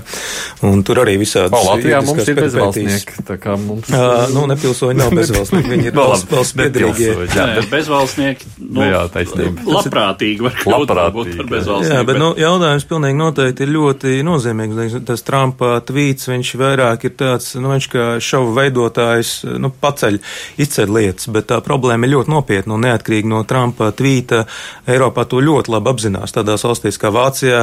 Un 0.66 0.82
tur 0.86 1.02
arī 1.04 1.16
visādi. 1.20 1.54
Latvijā 1.54 2.00
mums 2.06 2.28
ir 2.28 2.38
bezvalstnieki. 2.40 3.24
Tā 3.28 3.36
kā 3.40 3.56
mums. 3.60 3.90
Uh, 3.90 4.26
nu, 4.34 4.46
nepilsoņi 4.50 4.98
nav 4.98 5.14
bezvalstnieki 5.20 5.39
bezvalstnieki. 5.40 5.70
Viņi 5.74 5.88
ir 5.90 5.96
valsts, 5.96 6.52
piedrīgie. 6.56 7.10
Jā, 7.30 7.46
bet 7.56 7.68
bezvalstnieki, 7.70 8.48
nu, 8.68 8.84
jā, 8.84 9.02
taisnība. 9.12 9.64
Labprātīgi 9.76 10.44
var 10.44 10.56
kļūt 10.58 10.92
par 10.92 11.02
bezvalstnieku. 11.16 11.94
Jā, 11.94 12.00
bet, 12.04 12.12
bet... 12.12 12.20
Nu, 12.20 12.30
jautājums 12.38 12.86
pilnīgi 12.90 13.18
noteikti 13.20 13.66
ir 13.66 13.72
ļoti 13.74 14.14
nozīmīgs. 14.26 14.98
Tas 15.08 15.24
Trumpa 15.26 15.72
tvīts, 15.86 16.28
viņš 16.30 16.52
vairāk 16.60 17.06
ir 17.08 17.16
tāds, 17.20 17.54
nu, 17.60 17.72
viņš 17.74 17.90
kā 17.92 18.06
šovu 18.24 18.54
veidotājs, 18.58 19.34
nu, 19.60 19.72
paceļ, 19.82 20.20
izceļ 20.60 20.94
lietas, 20.96 21.30
bet 21.32 21.50
tā 21.52 21.60
problēma 21.64 22.08
ir 22.08 22.16
ļoti 22.16 22.34
nopietna 22.34 22.76
un 22.76 22.86
neatkarīgi 22.88 23.30
no 23.30 23.42
Trumpa 23.48 23.90
tvīta. 23.96 24.44
Eiropā 24.90 25.26
to 25.30 25.42
ļoti 25.44 25.72
labi 25.72 25.92
apzinās 25.94 26.34
tādās 26.36 26.64
valstīs 26.66 26.98
kā 27.00 27.12
Vācijā, 27.14 27.62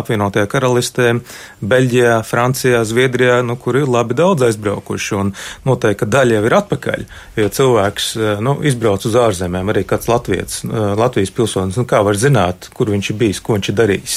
apvienotajā 0.00 0.48
karalistē, 0.50 1.12
Beļģijā, 1.60 2.20
Francijā, 2.26 2.82
Zviedrijā, 2.88 3.40
nu, 3.46 3.56
kur 3.60 3.78
ir 3.80 3.90
labi 3.90 4.16
daudz 4.18 4.46
aizbraukuši 4.46 5.16
un 5.18 5.32
noteikti, 5.66 6.00
ka 6.00 6.08
daļa 6.10 6.38
jau 6.38 6.44
ir 6.46 6.56
atpakaļ 6.60 6.89
atpakaļ. 6.90 7.04
Ja 7.36 7.48
cilvēks 7.48 8.08
eh, 8.16 8.40
nu, 8.42 8.56
izbrauc 8.66 9.04
uz 9.06 9.16
ārzemēm, 9.16 9.70
arī 9.72 9.84
kāds 9.88 10.08
Latvijas, 10.10 10.62
eh, 10.64 10.94
Latvijas 10.98 11.32
pilsonis, 11.34 11.78
nu, 11.78 11.86
kā 11.88 12.02
var 12.04 12.18
zināt, 12.18 12.70
kur 12.74 12.90
viņš 12.90 13.10
ir 13.10 13.18
bijis, 13.20 13.40
ko 13.40 13.56
viņš 13.56 13.70
ir 13.70 13.76
darījis, 13.78 14.16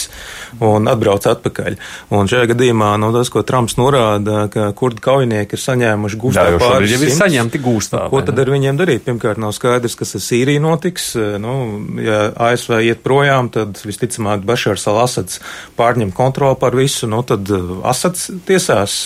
un 0.64 0.90
atbrauc 0.92 1.26
atpakaļ. 1.30 1.78
Un 2.14 2.30
šajā 2.30 2.50
gadījumā 2.54 2.94
nu, 3.02 3.12
tas, 3.16 3.30
ko 3.34 3.44
Trumps 3.44 3.78
norāda, 3.78 4.48
ka 4.54 4.72
kurdi 4.78 5.04
kaujinieki 5.04 5.58
ir 5.58 5.64
saņēmuši 5.64 6.20
gūstā 6.22 6.46
pāris 6.62 6.94
simts, 6.94 7.08
ir 7.08 7.18
saņemti 7.18 7.64
gūstā. 7.64 8.06
Ko 8.12 8.24
tad 8.26 8.40
ar 8.40 8.54
viņiem 8.54 8.80
darīt? 8.80 9.06
Pirmkārt, 9.08 9.42
nav 9.42 9.54
skaidrs, 9.56 9.98
kas 10.00 10.16
ar 10.18 10.24
Sīriju 10.24 10.64
notiks. 10.64 11.14
Eh, 11.16 11.38
nu, 11.42 11.56
ja 12.04 12.26
ASV 12.50 12.82
iet 12.90 13.04
projām, 13.06 13.52
tad 13.54 13.80
visticamāk 13.84 14.46
Bašars 14.48 14.88
al-Asads 14.92 15.42
pārņem 15.78 16.14
kontroli 16.16 16.60
par 16.60 16.76
visu, 16.78 17.08
nu, 17.12 17.22
tad 17.28 17.50
Asads 17.88 18.30
tiesās. 18.48 19.04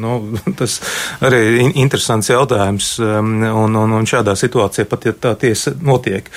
Nu, 0.00 0.20
tas 0.60 0.78
arī 1.24 1.70
interesants 1.80 2.30
jautājums. 2.30 2.99
Um, 3.00 3.32
un, 3.42 3.76
un, 3.76 3.94
un 3.98 4.08
šādā 4.08 4.34
situācijā 4.38 4.86
pat, 4.90 5.06
ja 5.08 5.14
tā 5.16 5.34
tiesa 5.40 5.72
notiek, 5.84 6.28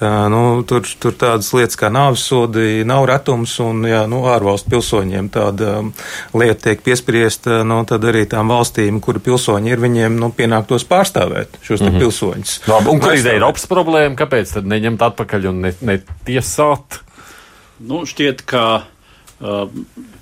uh, 0.00 0.26
nu, 0.32 0.42
tur, 0.68 0.86
tur 1.02 1.16
tādas 1.18 1.50
lietas 1.56 1.78
kā 1.80 1.90
nāvsodi 1.92 2.82
nav 2.88 3.06
retums, 3.10 3.54
un, 3.64 3.84
jā, 3.88 4.04
nu, 4.10 4.22
ārvalstu 4.30 4.72
pilsoņiem 4.72 5.30
tāda 5.34 5.78
um, 5.80 5.92
lieta 6.38 6.68
tiek 6.68 6.84
piespriesta, 6.84 7.62
nu, 7.68 7.82
tad 7.88 8.06
arī 8.08 8.24
tām 8.30 8.52
valstīm, 8.52 9.00
kuru 9.04 9.22
pilsoņi 9.24 9.74
ir, 9.74 9.82
viņiem, 9.82 10.18
nu, 10.22 10.32
pienāktos 10.36 10.86
pārstāvēt 10.88 11.60
šos 11.60 11.82
mm 11.82 11.88
-hmm. 11.88 12.04
pilsoņus. 12.04 12.56
Labi, 12.70 12.92
un 12.94 13.02
kur 13.02 13.16
ir 13.18 13.32
Eiropas 13.34 13.66
problēma? 13.70 14.16
Kāpēc 14.18 14.56
tad 14.58 14.68
neņemt 14.70 15.02
atpakaļ 15.10 15.48
un 15.50 15.66
netiesāt? 15.80 17.02
Ne 17.02 17.88
nu, 17.88 18.06
šķiet, 18.06 18.46
ka 18.46 18.64
Uh, 18.82 18.91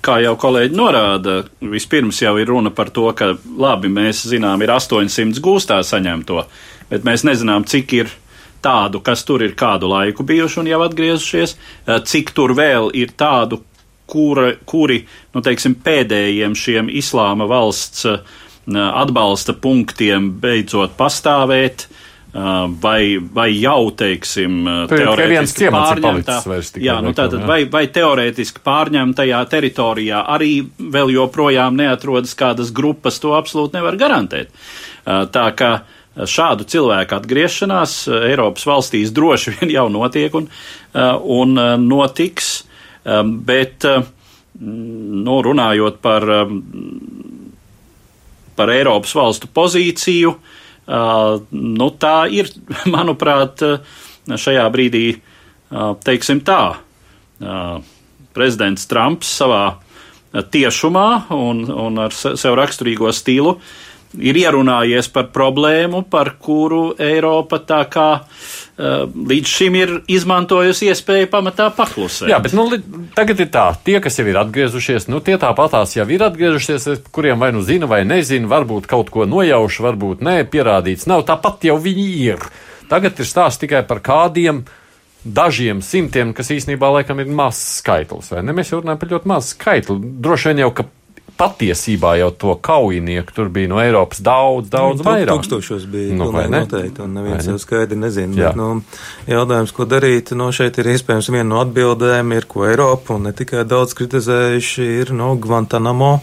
kā 0.01 0.17
jau 0.23 0.33
kolēģi 0.41 0.77
norāda, 0.77 1.37
vispirms 1.61 2.21
jau 2.23 2.33
ir 2.41 2.49
runa 2.49 2.71
par 2.73 2.89
to, 2.93 3.05
ka 3.17 3.35
labi, 3.57 3.91
mēs 3.93 4.23
zinām, 4.31 4.61
ir 4.65 4.73
800 4.73 5.41
gūstā 5.43 5.81
saņemto, 5.85 6.45
bet 6.89 7.05
mēs 7.07 7.25
nezinām, 7.27 7.67
cik 7.69 7.93
ir 7.99 8.13
tādu, 8.65 9.01
kas 9.05 9.25
tur 9.25 9.43
ir 9.45 9.53
kādu 9.57 9.89
laiku 9.91 10.25
bijuši 10.25 10.61
un 10.61 10.69
jau 10.71 10.81
atgriezušies, 10.85 11.55
cik 12.09 12.33
tur 12.37 12.55
vēl 12.57 12.89
ir 12.97 13.13
tādu, 13.17 13.61
kura, 14.11 14.51
kuri, 14.67 15.03
nu, 15.35 15.43
teiksim, 15.45 15.77
pēdējiem 15.85 16.57
šiem 16.57 16.89
islāma 16.91 17.47
valsts 17.49 18.07
atbalsta 18.71 19.55
punktiem 19.57 20.29
beidzot 20.41 20.93
pastāvēt, 20.97 21.87
vai, 22.81 23.19
vai 23.33 23.49
jau, 23.59 23.91
teiksim, 23.91 24.61
teorētiski 24.87 25.67
pārņemtā, 25.73 26.37
jā, 26.79 26.97
nu 27.03 27.11
tātad, 27.15 27.43
vai, 27.47 27.65
vai 27.71 27.85
teorētiski 27.91 28.63
pārņemtajā 28.63 29.41
teritorijā 29.51 30.21
arī 30.31 30.53
vēl 30.79 31.11
joprojām 31.17 31.75
neatrodas 31.79 32.35
kādas 32.39 32.71
grupas, 32.71 33.19
to 33.19 33.35
absolūti 33.35 33.75
nevar 33.75 33.99
garantēt. 33.99 34.53
Tā 35.03 35.47
kā 35.59 35.73
šādu 36.15 36.67
cilvēku 36.71 37.15
atgriešanās 37.17 38.05
Eiropas 38.29 38.65
valstīs 38.67 39.11
droši 39.15 39.57
vien 39.57 39.75
jau 39.75 39.85
notiek 39.91 40.33
un, 40.35 40.47
un 41.35 41.61
notiks, 41.83 42.53
bet, 43.51 43.87
nu, 44.61 45.37
runājot 45.43 45.99
par, 46.03 46.27
par 48.55 48.75
Eiropas 48.75 49.15
valstu 49.19 49.51
pozīciju, 49.51 50.35
nu, 50.87 51.89
tā 52.01 52.15
ir, 52.33 52.49
manuprāt, 52.95 53.61
šajā 54.27 54.65
brīdī, 54.73 55.05
teiksim 56.05 56.41
tā, 56.45 56.63
prezidents 58.35 58.87
Trumps 58.89 59.29
savā 59.41 59.63
tiešumā 60.31 61.07
un, 61.35 61.63
un 61.67 62.03
ar 62.05 62.13
sev 62.15 62.55
raksturīgo 62.55 63.11
stilu 63.15 63.57
uh, 63.57 63.71
ir 64.19 64.39
ierunājies 64.41 65.07
par 65.13 65.29
problēmu, 65.35 66.03
par 66.11 66.33
kuru 66.41 66.91
Eiropa 66.99 67.61
tā 67.63 67.81
kā 67.91 68.07
uh, 68.21 69.05
līdz 69.07 69.53
šim 69.53 69.77
ir 69.79 69.93
izmantojusi 70.11 70.89
iespēju 70.91 71.29
pamatā 71.31 71.69
paklusēt. 71.77 72.29
Jā, 72.31 72.41
bet 72.43 72.55
nu, 72.57 72.67
tagad 73.15 73.43
ir 73.43 73.51
tā, 73.53 73.69
tie, 73.85 73.99
kas 74.03 74.19
jau 74.19 74.27
ir 74.27 74.41
atgriezušies, 74.41 75.07
nu, 75.11 75.21
tie 75.23 75.37
tāpatās 75.41 75.95
jau 75.97 76.07
ir 76.11 76.25
atgriežušies, 76.27 76.89
kuriem 77.15 77.39
vai 77.41 77.53
nu 77.55 77.63
zina 77.65 77.89
vai 77.91 78.03
nezina, 78.07 78.49
varbūt 78.51 78.89
kaut 78.91 79.13
ko 79.13 79.27
nojauši, 79.29 79.87
varbūt 79.87 80.25
nē, 80.27 80.41
pierādīts 80.51 81.07
nav, 81.11 81.25
tāpat 81.29 81.69
jau 81.71 81.79
viņi 81.81 82.11
ir. 82.25 82.51
Tagad 82.91 83.19
ir 83.23 83.27
stāsts 83.27 83.61
tikai 83.61 83.85
par 83.87 84.01
kādiem 84.03 84.65
dažiem 85.23 85.83
simtiem, 85.85 86.33
kas 86.35 86.49
īstenībā 86.51 86.89
laikam 86.97 87.21
ir 87.21 87.29
mazs 87.29 87.77
skaitlis. 87.79 88.31
Mēs 88.41 88.73
jau 88.73 88.81
runājam 88.81 88.99
par 88.99 89.11
ļoti 89.13 89.29
mazu 89.29 89.53
skaitli. 89.53 89.97
Droši 90.25 90.49
vien 90.49 90.63
jau, 90.63 90.71
ka 90.75 90.87
patiesībā 91.37 92.15
jau 92.19 92.29
to 92.43 92.55
kaujinieku 92.63 93.35
tur 93.35 93.49
bija 93.53 93.71
no 93.71 93.79
Eiropas 93.81 94.21
daudz, 94.23 94.69
daudz 94.73 95.01
nu, 95.01 95.07
vairāk. 95.07 95.31
Tūkstošos 95.33 95.87
bija 95.91 96.17
nu, 96.17 96.29
ne? 96.35 96.47
noteikti, 96.51 97.03
un 97.05 97.15
neviens 97.17 97.47
jau 97.49 97.57
skaidri 97.61 97.99
nezina. 97.99 98.35
Bet, 98.35 98.59
nu, 98.59 98.69
jautājums, 99.29 99.73
ko 99.75 99.87
darīt, 99.89 100.33
nu, 100.37 100.51
šeit 100.55 100.77
ir 100.81 100.91
iespējams 100.93 101.31
viena 101.33 101.49
no 101.53 101.63
atbildēm, 101.63 102.35
ir, 102.37 102.47
ko 102.51 102.67
Eiropa, 102.69 103.17
un 103.17 103.29
ne 103.29 103.35
tikai 103.37 103.65
daudz 103.69 103.95
kritizējuši, 103.97 104.87
ir, 105.01 105.13
nu, 105.17 105.33
Guantanamo 105.41 106.17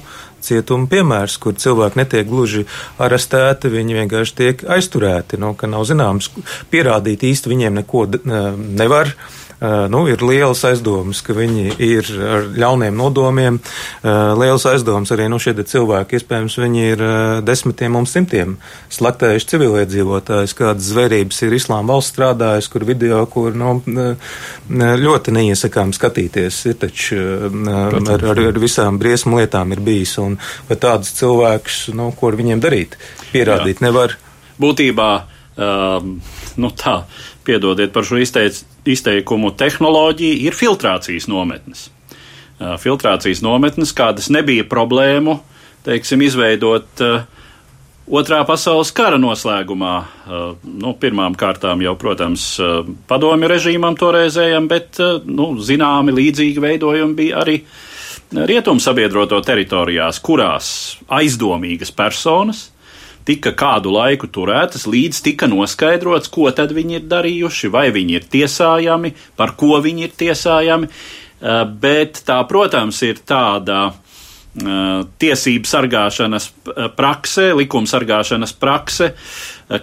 cietuma 0.44 0.86
piemērs, 0.90 1.38
kur 1.42 1.56
cilvēki 1.58 1.98
netiek 1.98 2.28
gluži 2.28 2.64
arestēti, 3.02 3.72
viņi 3.72 3.98
vienkārši 4.02 4.36
tiek 4.38 4.64
aizturēti, 4.76 5.40
nu, 5.42 5.54
ka 5.58 5.70
nav 5.70 5.86
zināms, 5.88 6.30
pierādīt 6.72 7.26
īsti 7.26 7.54
viņiem 7.54 7.82
neko 7.82 8.06
nevar. 8.78 9.12
Eh, 9.12 9.37
nu, 9.90 10.04
ir 10.06 10.22
liels 10.22 10.60
aizdomas, 10.68 11.18
ka 11.26 11.34
viņi 11.34 11.72
ir 11.82 12.08
ar 12.22 12.44
ļauniem 12.54 12.94
nodomiem. 12.94 13.58
Eh, 13.58 14.10
liels 14.38 14.66
aizdomas 14.70 15.10
arī 15.14 15.26
nu, 15.30 15.40
šie 15.42 15.56
cilvēki, 15.58 16.20
iespējams, 16.20 16.58
viņi 16.62 16.84
ir 16.92 17.02
eh, 17.02 17.40
desmitiem 17.42 17.96
un 17.98 18.06
simtiem 18.06 18.56
slaktējuši 18.94 19.50
civiliedzīvotājus, 19.52 20.54
kādas 20.58 20.92
zvērības 20.92 21.42
ir 21.46 21.56
islāma 21.58 21.94
valsts 21.94 22.14
strādājis, 22.14 22.70
kur 22.70 22.86
video, 22.86 23.24
kur 23.30 23.56
nu, 23.58 23.74
ļoti 25.04 25.34
neiesakām 25.34 25.92
skatīties. 25.96 26.60
Ir 26.70 26.78
taču 26.84 27.18
ar, 27.18 27.98
ar, 28.14 28.44
ar 28.48 28.60
visām 28.62 29.00
briesmu 29.00 29.40
lietām 29.40 29.74
ir 29.74 29.82
bijis. 29.84 30.14
Un, 30.22 30.38
vai 30.68 30.78
tādus 30.80 31.14
cilvēkus, 31.18 31.88
nu, 31.98 32.12
ko 32.14 32.30
ar 32.30 32.38
viņiem 32.38 32.62
darīt, 32.62 32.94
pierādīt 33.32 33.82
Jā. 33.82 33.88
nevar. 33.88 34.14
Būtībā, 34.58 35.10
um, 35.58 36.16
nu 36.58 36.70
tā, 36.78 37.00
piedodiet 37.48 37.94
par 37.94 38.04
šo 38.06 38.20
izteic, 38.20 38.60
izteikumu, 38.88 39.54
tehnoloģija 39.56 40.42
ir 40.44 40.56
filtrācijas 40.56 41.28
nometnes. 41.30 41.88
Filtrācijas 42.82 43.40
nometnes, 43.44 43.94
kādas 43.96 44.28
nebija 44.34 44.66
problēmu, 44.68 45.38
teiksim, 45.86 46.24
izveidot 46.26 47.04
Otrā 48.08 48.38
pasaules 48.48 48.88
kara 48.96 49.18
noslēgumā, 49.20 49.94
nu, 50.80 50.94
pirmām 50.96 51.34
kārtām 51.36 51.82
jau, 51.84 51.92
protams, 52.00 52.54
padomju 53.08 53.50
režīmam 53.52 53.98
toreizējam, 54.00 54.64
bet, 54.70 54.96
nu, 55.28 55.50
zināmi 55.60 56.14
līdzīgi 56.16 56.62
veidojumi 56.64 57.18
bija 57.18 57.42
arī 57.42 57.58
rietumu 58.48 58.80
sabiedroto 58.80 59.42
teritorijās, 59.44 60.22
kurās 60.24 60.70
aizdomīgas 61.18 61.92
personas 61.92 62.70
tika 63.28 63.52
kādu 63.56 63.92
laiku 63.92 64.30
turētas, 64.32 64.88
līdz 64.88 65.22
tika 65.26 65.48
noskaidrots, 65.50 66.30
ko 66.32 66.48
tad 66.56 66.72
viņi 66.76 67.00
ir 67.00 67.06
darījuši, 67.10 67.70
vai 67.72 67.88
viņi 67.94 68.18
ir 68.18 68.28
tiesājami, 68.32 69.14
par 69.36 69.54
ko 69.60 69.80
viņi 69.84 70.08
ir 70.08 70.14
tiesājami. 70.24 70.90
Eh, 71.38 71.64
bet 71.70 72.22
tā, 72.26 72.40
protams, 72.50 72.98
ir 73.06 73.20
tāda 73.28 73.92
eh, 73.92 75.04
tiesību 75.22 75.70
sargāšanas 75.70 76.48
eh, 76.50 76.88
prakse, 76.96 77.52
likuma 77.54 77.86
sargāšanas 77.86 78.56
prakse, 78.58 79.12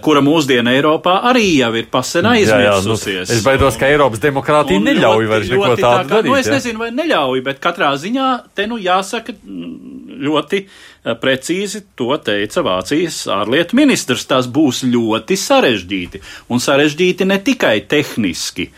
kura 0.02 0.22
mūsdienu 0.24 0.72
Eiropā 0.72 1.20
arī 1.30 1.44
jau 1.60 1.70
ir 1.78 1.86
pasen 1.92 2.26
aizmirsusies. 2.32 3.06
Jā, 3.06 3.22
jā, 3.22 3.28
nu, 3.28 3.36
es 3.38 3.46
baidos, 3.46 3.78
ka 3.78 3.90
Eiropas 3.90 4.22
demokrātija 4.24 4.82
neļauj 4.82 5.30
vairs 5.30 5.52
neko 5.52 5.72
tādu 5.78 6.12
darīt. 6.16 6.32
Nu, 6.32 6.40
es 6.40 6.50
nezinu, 6.50 6.82
vai 6.82 6.90
neļauj, 6.96 7.44
bet 7.46 7.62
katrā 7.62 7.94
ziņā 8.02 8.28
te 8.56 8.66
nu 8.70 8.80
jāsaka 8.82 9.36
ļoti 10.16 10.64
Eh, 11.06 11.14
precīzi 11.22 11.84
to 11.94 12.10
teica 12.18 12.64
Vācijas 12.66 13.20
ārlietu 13.30 13.78
ministrs. 13.78 14.26
Tas 14.26 14.48
būs 14.50 14.82
ļoti 14.90 15.38
sarežģīti. 15.38 16.22
Un 16.50 16.62
sarežģīti 16.62 17.28
ne 17.30 17.38
tikai 17.46 17.78
tehniski. 17.86 18.70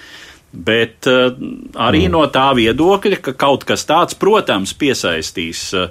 Bet 0.48 1.04
uh, 1.08 1.34
arī 1.76 2.06
mm. 2.06 2.12
no 2.14 2.22
tā 2.32 2.46
viedokļa, 2.56 3.18
ka 3.20 3.34
kaut 3.36 3.66
kas 3.68 3.82
tāds, 3.88 4.16
protams, 4.16 4.72
piesaistīs 4.80 5.60
uh, 5.76 5.90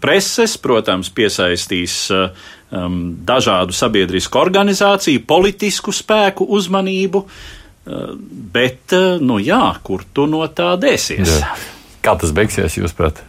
preses, 0.00 0.56
protams, 0.60 1.10
piesaistīs 1.12 1.96
uh, 2.14 2.28
um, 2.72 3.00
dažādu 3.28 3.76
sabiedrisku 3.76 4.40
organizāciju, 4.40 5.24
politisku 5.28 5.92
spēku 5.92 6.46
uzmanību, 6.58 7.24
uh, 7.24 8.12
bet, 8.54 8.84
uh, 8.96 9.18
nu 9.20 9.40
jā, 9.42 9.64
kur 9.84 10.06
tu 10.12 10.28
no 10.30 10.44
tā 10.48 10.74
dēsies? 10.80 11.34
Jā. 11.40 11.56
Kā 12.04 12.14
tas 12.20 12.32
beigsies, 12.32 12.78
jūs 12.80 12.96
prāt? 12.96 13.20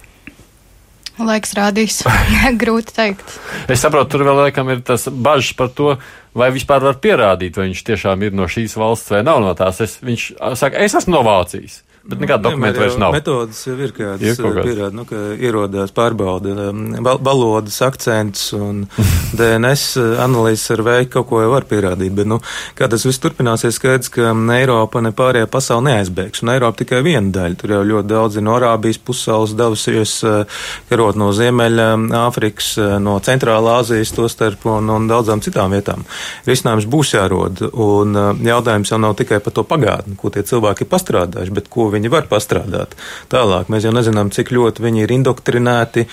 Laiks 1.20 1.52
rādīs. 1.58 2.00
Grūti 2.62 2.96
teikt. 2.96 3.36
Es 3.68 3.84
saprotu, 3.84 4.14
tur 4.16 4.24
vēl 4.30 4.46
laikam 4.46 4.72
ir 4.72 4.84
tas 4.88 5.10
bažas 5.12 5.52
par 5.60 5.74
to, 5.76 5.98
vai 6.38 6.50
vispār 6.56 6.86
var 6.86 7.00
pierādīt, 7.04 7.60
vai 7.60 7.68
viņš 7.68 7.84
tiešām 7.92 8.24
ir 8.24 8.38
no 8.38 8.48
šīs 8.48 8.78
valsts 8.80 9.12
vai 9.12 9.24
nav 9.28 9.42
no 9.44 9.52
tās. 9.58 9.82
Es, 9.84 9.98
viņš 10.06 10.32
saka, 10.60 10.80
es 10.80 10.96
esmu 10.96 11.18
no 11.18 11.26
Vācijas. 11.28 11.82
Bet 12.10 12.24
nekāda 12.24 12.50
dokumenta 12.50 12.82
vairs 12.82 12.98
nav. 12.98 13.14
Metodas 13.14 13.60
jau 13.68 13.76
ir 13.78 13.92
kādas, 13.94 14.24
ir 14.26 14.46
eh, 14.50 14.60
pierāda, 14.66 14.90
nu, 14.98 15.06
ka 15.06 15.20
ierodās 15.38 15.92
pārbauda 15.94 16.70
um, 16.70 16.96
valodas 17.26 17.78
akcents 17.86 18.48
un 18.58 18.86
DNS 19.40 19.84
eh, 20.02 20.16
analīzes 20.24 20.74
ar 20.74 20.84
veiku 20.88 21.20
kaut 21.20 21.28
ko 21.30 21.42
jau 21.44 21.52
var 21.54 21.68
pierādīt, 21.70 22.14
bet, 22.18 22.30
nu, 22.30 22.40
kā 22.78 22.90
tas 22.90 23.06
viss 23.06 23.22
turpināsies, 23.22 23.78
skaidrs, 23.78 24.10
ka 24.14 24.34
Eiropa 24.56 25.04
ne 25.06 25.12
pārējā 25.16 25.50
pasauli 25.52 25.90
neaizbēgs, 25.90 26.42
un 26.44 26.54
Eiropa 26.56 26.82
tikai 26.82 27.04
viena 27.06 27.30
daļa. 27.36 27.60
Tur 27.60 27.76
jau 27.76 27.84
ļoti 27.92 28.10
daudzi 28.10 28.44
no 28.46 28.56
Arābijas 28.58 29.02
pusaules 29.06 29.54
devusies 29.60 30.16
eh, 30.26 30.64
karot 30.90 31.20
no 31.20 31.30
Ziemeļa 31.36 31.90
Āfrikas, 32.24 32.72
no 33.04 33.20
Centrālā 33.26 33.78
Āzijas 33.84 34.16
to 34.16 34.26
starp 34.32 34.66
un, 34.72 34.90
un 34.96 35.06
daudzām 35.10 35.44
citām 35.46 35.78
vietām. 35.78 36.08
Risinājums 36.50 36.90
būs 36.90 37.14
jārod, 37.14 37.64
un 37.70 38.18
jautājums 38.46 38.96
jau 38.96 39.02
nav 39.02 39.16
tikai 39.20 39.42
par 39.46 39.54
to 39.54 39.68
pagātni, 39.68 40.18
ko 40.18 40.34
tie 40.34 40.42
cilvēki 40.48 40.86
ir 40.86 40.92
pastrādājuši, 40.92 41.56
bet 41.56 41.70
ko 41.70 41.90
viņi 41.94 41.99
viņi 42.00 42.12
var 42.14 42.28
pastrādāt. 42.32 42.96
Tālāk 43.32 43.70
mēs 43.72 43.86
jau 43.86 43.94
nezinām, 43.96 44.32
cik 44.34 44.54
ļoti 44.56 44.84
viņi 44.86 45.04
ir 45.04 45.14
indoktrinēti, 45.20 46.06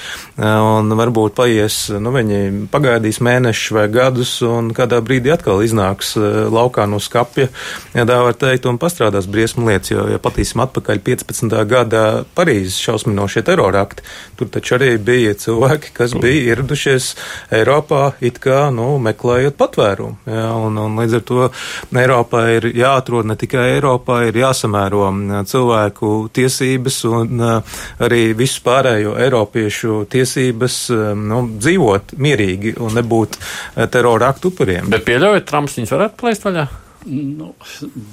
un 0.43 0.95
varbūt 0.99 1.37
paies, 1.39 1.79
nu, 2.03 2.13
viņi 2.15 2.69
pagaidīs 2.73 3.23
mēnešus 3.25 3.75
vai 3.77 3.87
gadus, 3.93 4.37
un 4.47 4.73
kādā 4.77 5.01
brīdī 5.05 5.33
atkal 5.35 5.63
iznāks 5.65 6.15
laukā 6.17 6.87
no 6.91 7.01
skapja, 7.03 7.49
ja 7.95 8.07
tā 8.09 8.19
var 8.25 8.37
teikt, 8.39 8.69
un 8.69 8.81
pastrādās 8.83 9.29
briesmu 9.31 9.69
lietas, 9.69 9.93
jo, 9.95 10.07
ja 10.11 10.21
patīsim 10.23 10.63
atpakaļ 10.67 11.03
15. 11.07 11.57
gadā 11.71 12.05
Parīzes 12.37 12.79
šausminošie 12.83 13.45
terorakti, 13.47 14.05
tur 14.39 14.51
taču 14.53 14.77
arī 14.79 14.95
bija 15.03 15.37
cilvēki, 15.39 15.95
kas 15.97 16.17
bija 16.19 16.53
ieradušies 16.53 17.13
Eiropā, 17.55 18.17
it 18.25 18.41
kā, 18.43 18.67
nu, 18.75 18.97
meklējot 19.03 19.59
patvērumu, 19.61 20.19
ja, 20.29 20.51
un, 20.59 20.79
un 20.83 20.99
līdz 21.01 21.21
ar 21.21 21.27
to 21.31 21.49
Eiropā 21.97 22.43
ir 22.57 22.71
jāatrod 22.77 23.29
ne 23.29 23.39
tikai 23.39 23.69
Eiropā, 23.77 24.23
ir 24.29 24.41
jāsamēro 24.41 25.07
cilvēki, 25.47 25.66
cilvēku 25.67 26.29
tiesības 26.33 27.05
un 27.11 27.43
uh, 27.43 27.77
arī 28.03 28.35
visu 28.39 28.63
pārējo 28.65 29.17
Eiropiešu 29.19 30.07
tiesības 30.11 30.79
um, 30.95 31.27
nu, 31.29 31.43
dzīvot 31.59 32.17
mierīgi 32.19 32.77
un 32.79 32.95
nebūt 32.97 33.39
uh, 33.39 33.87
terora 33.91 34.31
aktu 34.33 34.53
upuriem. 34.53 34.91
Bet 34.91 35.07
pieļaujat, 35.07 35.47
Trumps 35.49 35.79
viņus 35.79 35.95
varētu 35.97 36.21
plēst 36.23 36.47
vaļā? 36.47 36.67
Nu, 37.07 37.53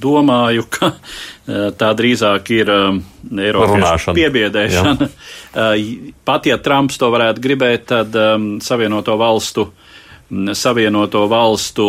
domāju, 0.02 0.66
ka 0.70 0.92
uh, 0.94 1.70
tā 1.78 1.94
drīzāk 1.98 2.52
ir 2.54 2.74
um, 2.74 3.00
Eiropiešu 3.34 4.14
piebiedēšana. 4.18 5.10
Pat 6.26 6.50
ja 6.50 6.58
Trumps 6.58 6.98
to 7.02 7.10
varētu 7.14 7.42
gribēt, 7.42 7.88
tad 7.94 8.18
um, 8.18 8.58
Savienoto 8.62 9.18
valstu, 9.22 9.70
Savienoto 10.58 11.28
valstu 11.30 11.88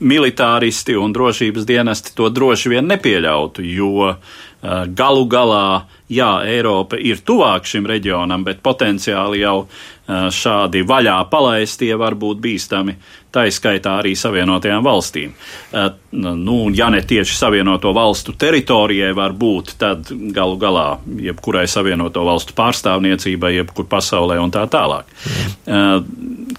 militāristi 0.00 0.96
un 0.96 1.12
drošības 1.12 1.66
dienesti 1.68 2.14
to 2.16 2.30
droši 2.32 2.72
vien 2.72 2.86
nepieļautu, 2.88 3.64
jo 3.68 4.14
galu 4.60 5.24
galā, 5.30 5.86
jā, 6.12 6.32
Eiropa 6.44 6.98
ir 7.00 7.22
tuvāk 7.24 7.64
šim 7.68 7.86
reģionam, 7.88 8.44
bet 8.44 8.60
potenciāli 8.64 9.40
jau 9.40 9.64
šādi 10.10 10.82
vaļā 10.86 11.16
palaistie 11.30 11.92
var 11.98 12.16
būt 12.18 12.40
bīstami, 12.42 12.96
tā 13.30 13.44
izskaitā 13.46 13.94
arī 14.00 14.16
Savienotajām 14.18 14.82
valstīm. 14.84 15.34
Nu, 16.12 16.56
ja 16.74 16.88
ne 16.90 17.02
tieši 17.06 17.36
Savienoto 17.38 17.92
valstu 17.94 18.34
teritorijai 18.34 19.12
var 19.16 19.36
būt, 19.38 19.76
tad 19.80 20.10
galu 20.34 20.58
galā 20.60 20.88
jebkurai 21.30 21.66
Savienoto 21.70 22.24
valstu 22.26 22.56
pārstāvniecībai, 22.58 23.54
jebkur 23.60 23.86
pasaulē 23.90 24.40
un 24.42 24.50
tā 24.54 24.66
tālāk. 24.70 25.06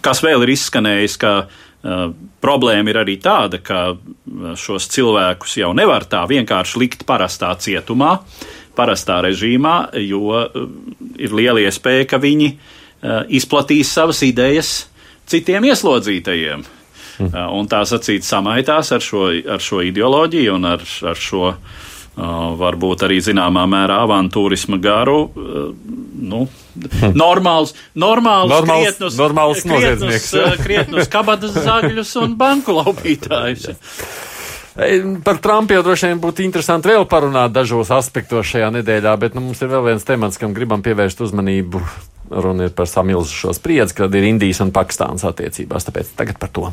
Kas 0.02 0.24
vēl 0.24 0.48
ir 0.48 0.56
izskanējis, 0.56 1.20
ka 1.22 1.36
problēma 1.82 2.92
ir 2.92 3.00
arī 3.02 3.16
tāda, 3.22 3.58
ka 3.58 3.96
šos 4.60 4.86
cilvēkus 4.94 5.56
jau 5.64 5.72
nevar 5.74 6.06
tā 6.10 6.22
vienkārši 6.30 6.82
likt 6.82 7.06
parastā 7.10 7.50
cietumā, 7.58 8.20
parastā 8.78 9.18
režīmā, 9.26 9.76
jo 10.06 10.44
ir 11.18 11.34
liela 11.34 11.64
iespēja, 11.66 12.06
ka 12.14 12.22
viņi 12.22 12.52
Eh, 13.02 13.22
izplatīs 13.34 13.90
savas 13.90 14.20
idejas 14.22 14.84
citiem 15.26 15.66
ieslodzītajiem. 15.72 16.62
Mm. 17.22 17.32
Un 17.58 17.70
tā 17.70 17.80
sacīt 17.90 18.26
samaitās 18.26 18.92
ar 18.94 19.02
šo, 19.02 19.24
ar 19.56 19.62
šo 19.62 19.82
ideoloģiju 19.86 20.54
un 20.54 20.68
ar, 20.70 20.84
ar 21.10 21.18
šo 21.18 21.42
uh, 21.50 21.82
varbūt 22.16 23.06
arī 23.08 23.22
zināmā 23.24 23.64
mērā 23.72 24.02
avantūrisma 24.06 24.80
garu. 24.84 25.20
Uh, 25.32 25.70
nu, 26.22 26.44
hm. 26.46 27.14
normāls, 27.18 27.74
normāls, 27.96 28.52
normāls, 28.52 28.84
krietnus, 28.84 29.16
normāls 29.18 29.64
krietnus, 29.66 30.28
krietnus 30.62 31.10
kabatas 31.12 31.56
zagļus 31.56 32.14
un 32.22 32.36
banku 32.38 32.76
laupītājus. 32.78 33.72
Par 35.26 35.42
Trumpu 35.44 35.76
jau 35.76 35.82
droši 35.84 36.08
vien 36.08 36.22
būtu 36.24 36.46
interesanti 36.46 36.88
vēl 36.88 37.04
parunāt 37.12 37.52
dažos 37.52 37.90
aspektos 37.92 38.48
šajā 38.54 38.70
nedēļā, 38.78 39.18
bet 39.20 39.36
nu, 39.36 39.44
mums 39.44 39.60
ir 39.60 39.72
vēl 39.74 39.90
viens 39.90 40.08
temats, 40.08 40.40
kam 40.40 40.56
gribam 40.56 40.84
pievērst 40.86 41.26
uzmanību 41.28 41.82
runa 42.32 42.70
ir 42.70 42.72
par 42.76 42.88
samilzušo 42.88 43.54
spriedzi, 43.54 43.98
kad 43.98 44.16
ir 44.16 44.30
Indijas 44.30 44.62
un 44.64 44.72
Pakistānas 44.72 45.26
attiecībās. 45.28 45.88
Tāpēc 45.88 46.16
tagad 46.16 46.40
par 46.40 46.54
to. 46.56 46.72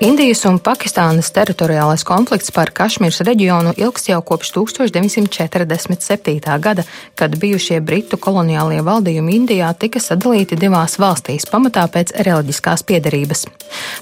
Indijas 0.00 0.46
un 0.48 0.54
Pakistānas 0.64 1.28
teritoriālais 1.36 2.06
konflikts 2.08 2.48
par 2.56 2.70
Kašmīras 2.72 3.20
reģionu 3.28 3.74
ilgst 3.76 4.06
jau 4.08 4.22
kopš 4.24 4.54
1947. 4.56 6.40
gada, 6.64 6.86
kad 7.20 7.36
bijušie 7.36 7.82
britu 7.84 8.16
koloniālie 8.16 8.80
valdījumi 8.86 9.36
Indijā 9.42 9.68
tika 9.76 10.00
sadalīti 10.00 10.56
divās 10.56 10.96
valstīs 10.96 11.44
pamatā 11.52 11.84
pēc 11.92 12.14
reliģiskās 12.16 12.80
piedarības. 12.88 13.44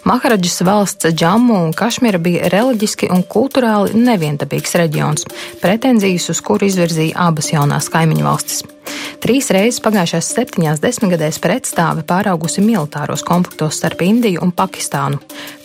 Maharadžas 0.06 0.62
valsts 0.70 1.10
Džammu 1.10 1.58
un 1.64 1.74
Kašmīra 1.74 2.22
bija 2.22 2.46
reliģiski 2.54 3.10
un 3.10 3.26
kulturāli 3.26 3.98
neviendabīgs 3.98 4.78
reģions, 4.78 5.26
pretenzijas 5.58 6.30
uz 6.30 6.46
kuru 6.46 6.70
izvirzīja 6.70 7.18
abas 7.26 7.50
jaunās 7.50 7.90
kaimiņu 7.90 8.30
valstis. 8.30 8.77
Trīs 9.22 9.50
reizes 9.54 9.80
pagājušās 9.82 10.30
septiņās 10.36 10.82
desmitgadēs 10.82 11.40
pretstāve 11.42 12.04
pāraugusi 12.06 12.62
militāros 12.62 13.24
konfliktos 13.26 13.80
starp 13.80 14.04
Indiju 14.06 14.44
un 14.46 14.52
Pakistānu. 14.54 15.18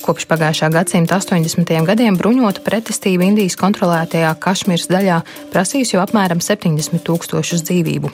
Kopš 0.03 0.25
pagājušā 0.27 0.71
gadsimta 0.73 1.19
80. 1.21 1.73
gadiem 1.87 2.17
bruņota 2.19 2.63
pretestība 2.65 3.27
Indijas 3.27 3.55
kontrolētajā 3.61 4.33
Kašmīras 4.43 4.89
daļā 4.91 5.19
prasījusi 5.53 5.95
jau 5.95 6.03
apmēram 6.03 6.43
70 6.43 7.05
tūkstošus 7.07 7.63
dzīvību. 7.69 8.11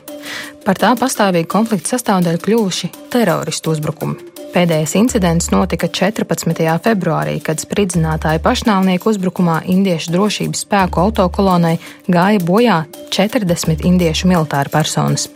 Par 0.68 0.82
tā 0.82 0.92
pastāvīgu 1.00 1.50
konflikta 1.50 1.96
sastāvdaļu 1.96 2.44
kļuvuši 2.46 2.92
teroristu 3.16 3.74
uzbrukumi. 3.74 4.39
Pēdējais 4.50 4.96
incidents 4.98 5.52
notika 5.54 5.86
14. 5.94 6.64
februārī, 6.82 7.36
kad 7.46 7.62
spridzinātāju 7.62 8.42
pašnāvnieku 8.42 9.12
uzbrukumā 9.12 9.60
indiešu 9.70 10.16
drošības 10.16 10.64
spēku 10.66 11.04
autokolonai 11.04 11.76
gāja 12.10 12.42
bojā 12.42 12.80
40 13.14 13.86
indiešu 13.86 14.32
militāru 14.32 14.74
personas. 14.74 15.28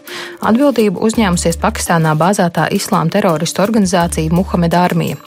Atbildību 0.41 1.05
uzņēmusies 1.05 1.61
Pakistānā 1.61 2.15
bāzētā 2.17 2.65
islāma 2.73 3.13
teroristu 3.13 3.61
organizācija 3.61 4.33
Muhamed 4.33 4.73
Armija. 4.73 5.21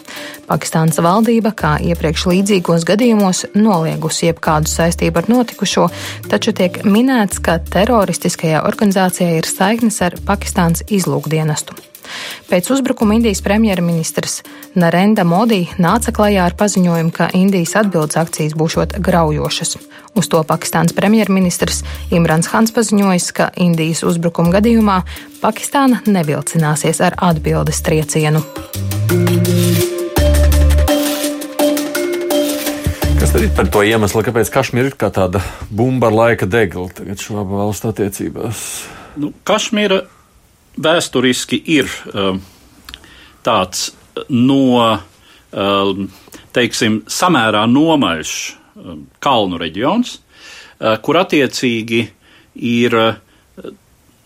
Pakistānas 0.51 0.99
valdība, 0.99 1.55
kā 1.55 1.76
iepriekš 1.87 2.26
līdzīgos 2.32 2.87
gadījumos, 2.91 3.47
noliegusi 3.55 4.32
jebkādu 4.32 4.70
saistību 4.72 5.22
ar 5.22 5.30
notikušo, 5.30 5.91
taču 6.26 6.55
tiek 6.59 6.82
minēts, 6.82 7.39
ka 7.39 7.61
teroristiskajā 7.70 8.66
organizācijā 8.66 9.37
ir 9.39 9.47
saiknes 9.47 10.03
ar 10.03 10.18
Pakistānas 10.26 10.82
izlūkdienestu. 10.91 11.78
Pēc 12.51 12.71
uzbrukuma 12.75 13.17
Indijas 13.19 13.43
premjerministrs 13.45 14.41
Narenda 14.79 15.25
Modi 15.25 15.65
nāca 15.83 16.13
klajā 16.15 16.47
ar 16.47 16.57
paziņojumu, 16.59 17.13
ka 17.15 17.31
Indijas 17.35 17.77
atbildes 17.81 18.19
akcijas 18.21 18.57
būšot 18.59 18.99
graujošas. 19.03 19.77
Uz 20.17 20.31
to 20.33 20.41
Pakistāns 20.49 20.95
premjerministrs 20.97 21.83
Imrans 22.15 22.49
Hans 22.53 22.73
paziņojis, 22.73 23.27
ka 23.37 23.51
Indijas 23.61 24.01
uzbrukuma 24.07 24.55
gadījumā 24.55 25.03
Pakistāna 25.43 26.01
nevilcināsies 26.09 27.03
ar 27.05 27.19
atbildes 27.21 27.83
triecienu. 27.85 28.41
Kas 33.21 33.33
tad 33.35 33.45
ir 33.45 33.53
par 33.57 33.69
to 33.73 33.85
iemeslu, 33.85 34.25
kāpēc 34.25 34.49
Kašmīra 34.55 34.93
ir 34.93 34.97
kā 34.97 35.13
tāda 35.13 35.45
bumba 35.69 36.09
ar 36.09 36.17
laika 36.17 36.49
degla 36.49 36.89
tagad 36.97 37.21
šo 37.21 37.43
abu 37.43 37.61
valstu 37.61 37.93
attiecībās? 37.93 38.61
Nu, 39.21 39.33
Kašmīra 39.45 40.03
vēsturiski 40.83 41.59
ir 41.77 41.91
um, 42.12 42.41
tāds 43.47 43.91
no, 44.29 44.97
um, 45.53 46.07
teiksim, 46.57 47.01
samērā 47.11 47.64
nomaļš 47.70 48.33
um, 48.77 49.05
kalnu 49.22 49.61
reģions, 49.61 50.18
uh, 50.18 50.97
kur 51.03 51.20
attiecīgi 51.22 52.03
ir 52.66 52.99
uh, 53.01 53.14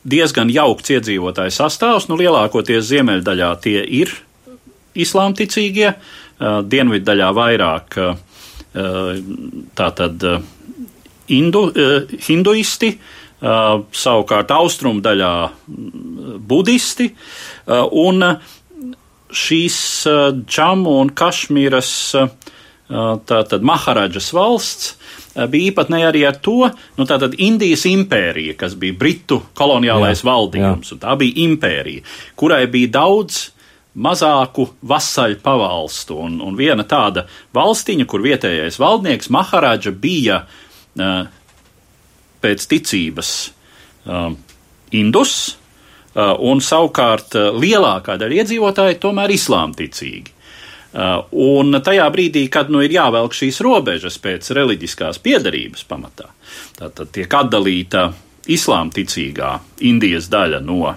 diezgan 0.03 0.51
jaukts 0.53 0.94
iedzīvotāju 0.96 1.55
sastāvs. 1.55 2.09
Nu, 2.11 2.18
lielākoties 2.20 2.88
ziemeļdaļā 2.90 3.51
tie 3.64 3.78
ir 3.84 4.14
islāmticīgie, 4.98 5.94
uh, 5.94 6.61
dienviddaļā 6.66 7.30
vairāk 7.36 8.03
tātad 8.70 10.24
indu, 11.26 11.62
hinduisti, 12.22 12.92
savukārt 13.41 14.51
austrumu 14.53 15.01
daļā 15.05 15.34
mm, 15.49 16.38
budisti, 16.51 17.11
uh, 17.11 17.86
un 17.91 18.24
šīs 19.30 19.80
Džamu 20.45 20.97
uh, 20.97 21.03
un 21.05 21.12
Kašmīras 21.14 21.93
tātad 22.91 23.62
Maharadžas 23.62 24.32
valsts 24.34 24.97
bija 25.51 25.70
īpatnēji 25.70 26.07
arī 26.09 26.24
ar 26.26 26.41
to, 26.43 26.66
nu 26.99 27.07
tātad 27.07 27.36
Indijas 27.38 27.84
impērija, 27.86 28.57
kas 28.59 28.74
bija 28.74 28.97
Britu 28.99 29.38
koloniālais 29.55 30.24
jā, 30.24 30.26
valdījums, 30.26 30.91
jā. 30.91 30.97
un 30.97 31.03
tā 31.05 31.14
bija 31.20 31.45
impērija, 31.45 32.03
kurai 32.34 32.64
bija 32.72 32.91
daudz 32.99 33.45
mazāku 33.95 34.68
vasaļu 34.86 35.41
pavalstu, 35.43 36.18
un, 36.18 36.41
un 36.45 36.59
viena 36.59 36.82
tāda 36.86 37.26
valstiņa, 37.57 38.07
kur 38.11 38.22
vietējais 38.26 38.78
valdnieks 38.82 39.30
Maharadža 39.34 39.95
bija 39.95 40.43
uh, 40.45 41.30
pēc 42.41 42.66
ticības 42.70 43.30
um, 44.07 44.36
indus, 44.97 45.34
uh, 46.14 46.34
un 46.38 46.62
savukārt 46.64 47.36
uh, 47.38 47.51
lielākā 47.57 48.16
daļa 48.20 48.43
iedzīvotāji 48.43 49.01
tomēr 49.03 49.34
islāmticīgi. 49.36 50.36
Uh, 50.91 51.20
un 51.30 51.78
tajā 51.86 52.09
brīdī, 52.11 52.49
kad 52.51 52.70
nu 52.72 52.82
ir 52.82 52.91
jāvelk 52.97 53.36
šīs 53.36 53.61
robežas 53.62 54.18
pēc 54.18 54.51
reliģiskās 54.57 55.20
piedarības 55.22 55.86
pamatā, 55.86 56.32
tad 56.80 57.05
tiek 57.14 57.30
atdalīta 57.30 58.09
islāmticīgā 58.51 59.53
Indijas 59.86 60.26
daļa 60.32 60.59
no 60.66 60.97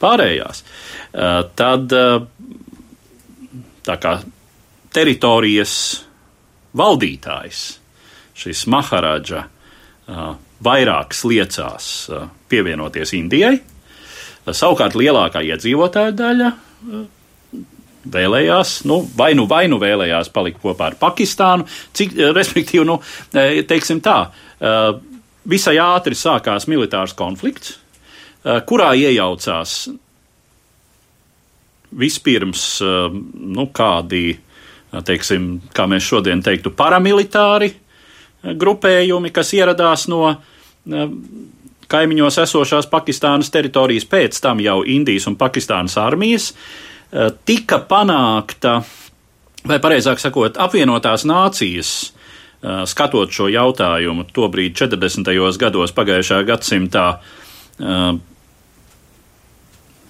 pārējās, 0.00 0.62
uh, 0.62 1.42
tad 1.58 1.92
uh, 1.92 2.24
tā 3.86 3.98
kā 4.00 4.16
teritorijas 4.96 5.74
valdītājs, 6.76 7.66
šis 8.36 8.64
Maharadža 8.72 9.44
uh, 10.56 10.62
vairāk 10.64 11.14
sliecās 11.16 11.88
uh, 12.10 12.28
pievienoties 12.50 13.12
Indijai. 13.16 13.58
Savukārt 14.46 14.94
lielākā 14.96 15.42
iedzīvotāja 15.44 16.14
daļa 16.16 16.50
uh, 16.52 17.04
vēlējās, 18.12 18.78
nu, 18.86 19.00
vai 19.18 19.32
nu, 19.36 19.48
vai 19.50 19.66
nu 19.68 19.80
vēlējās 19.82 20.30
palikt 20.32 20.62
kopā 20.62 20.92
ar 20.92 20.98
Pakistānu, 21.00 21.66
cik, 21.96 22.14
uh, 22.16 22.30
respektīvi, 22.36 22.86
nu, 22.86 23.00
teiksim 23.34 24.00
tā, 24.04 24.30
visai 25.46 25.76
ātri 25.82 26.16
sākās 26.16 26.64
militārs 26.70 27.12
konflikts, 27.18 27.74
kurā 28.66 28.92
iejaucās 28.96 29.72
vispirms, 31.98 32.62
nu, 32.80 33.66
kādi, 33.74 34.38
teiksim, 35.06 35.48
kā 35.76 35.84
mēs 35.90 36.06
šodien 36.06 36.40
teiktu, 36.46 36.72
paramilitāri 36.78 37.74
grupējumi, 38.54 39.32
kas 39.34 39.52
ieradās 39.56 40.06
no 40.12 40.22
eh, 40.30 41.08
kaimiņos 41.90 42.38
esošās 42.44 42.90
Pakistānas 42.90 43.50
teritorijas, 43.54 44.06
pēc 44.10 44.40
tam 44.42 44.62
jau 44.62 44.82
Indijas 44.86 45.28
un 45.30 45.38
Pakistānas 45.40 45.96
armijas, 46.02 46.52
eh, 46.52 47.30
tika 47.44 47.80
panākta, 47.88 48.80
vai 49.66 49.80
pareizāk 49.82 50.22
sakot, 50.22 50.60
apvienotās 50.62 51.26
nācijas 51.26 51.96
skatot 52.88 53.30
šo 53.30 53.46
jautājumu, 53.52 54.24
tobrīd 54.34 54.72
40. 54.74 55.58
gados 55.60 55.92
pagājušā 55.94 56.38
gadsimtā, 56.48 57.04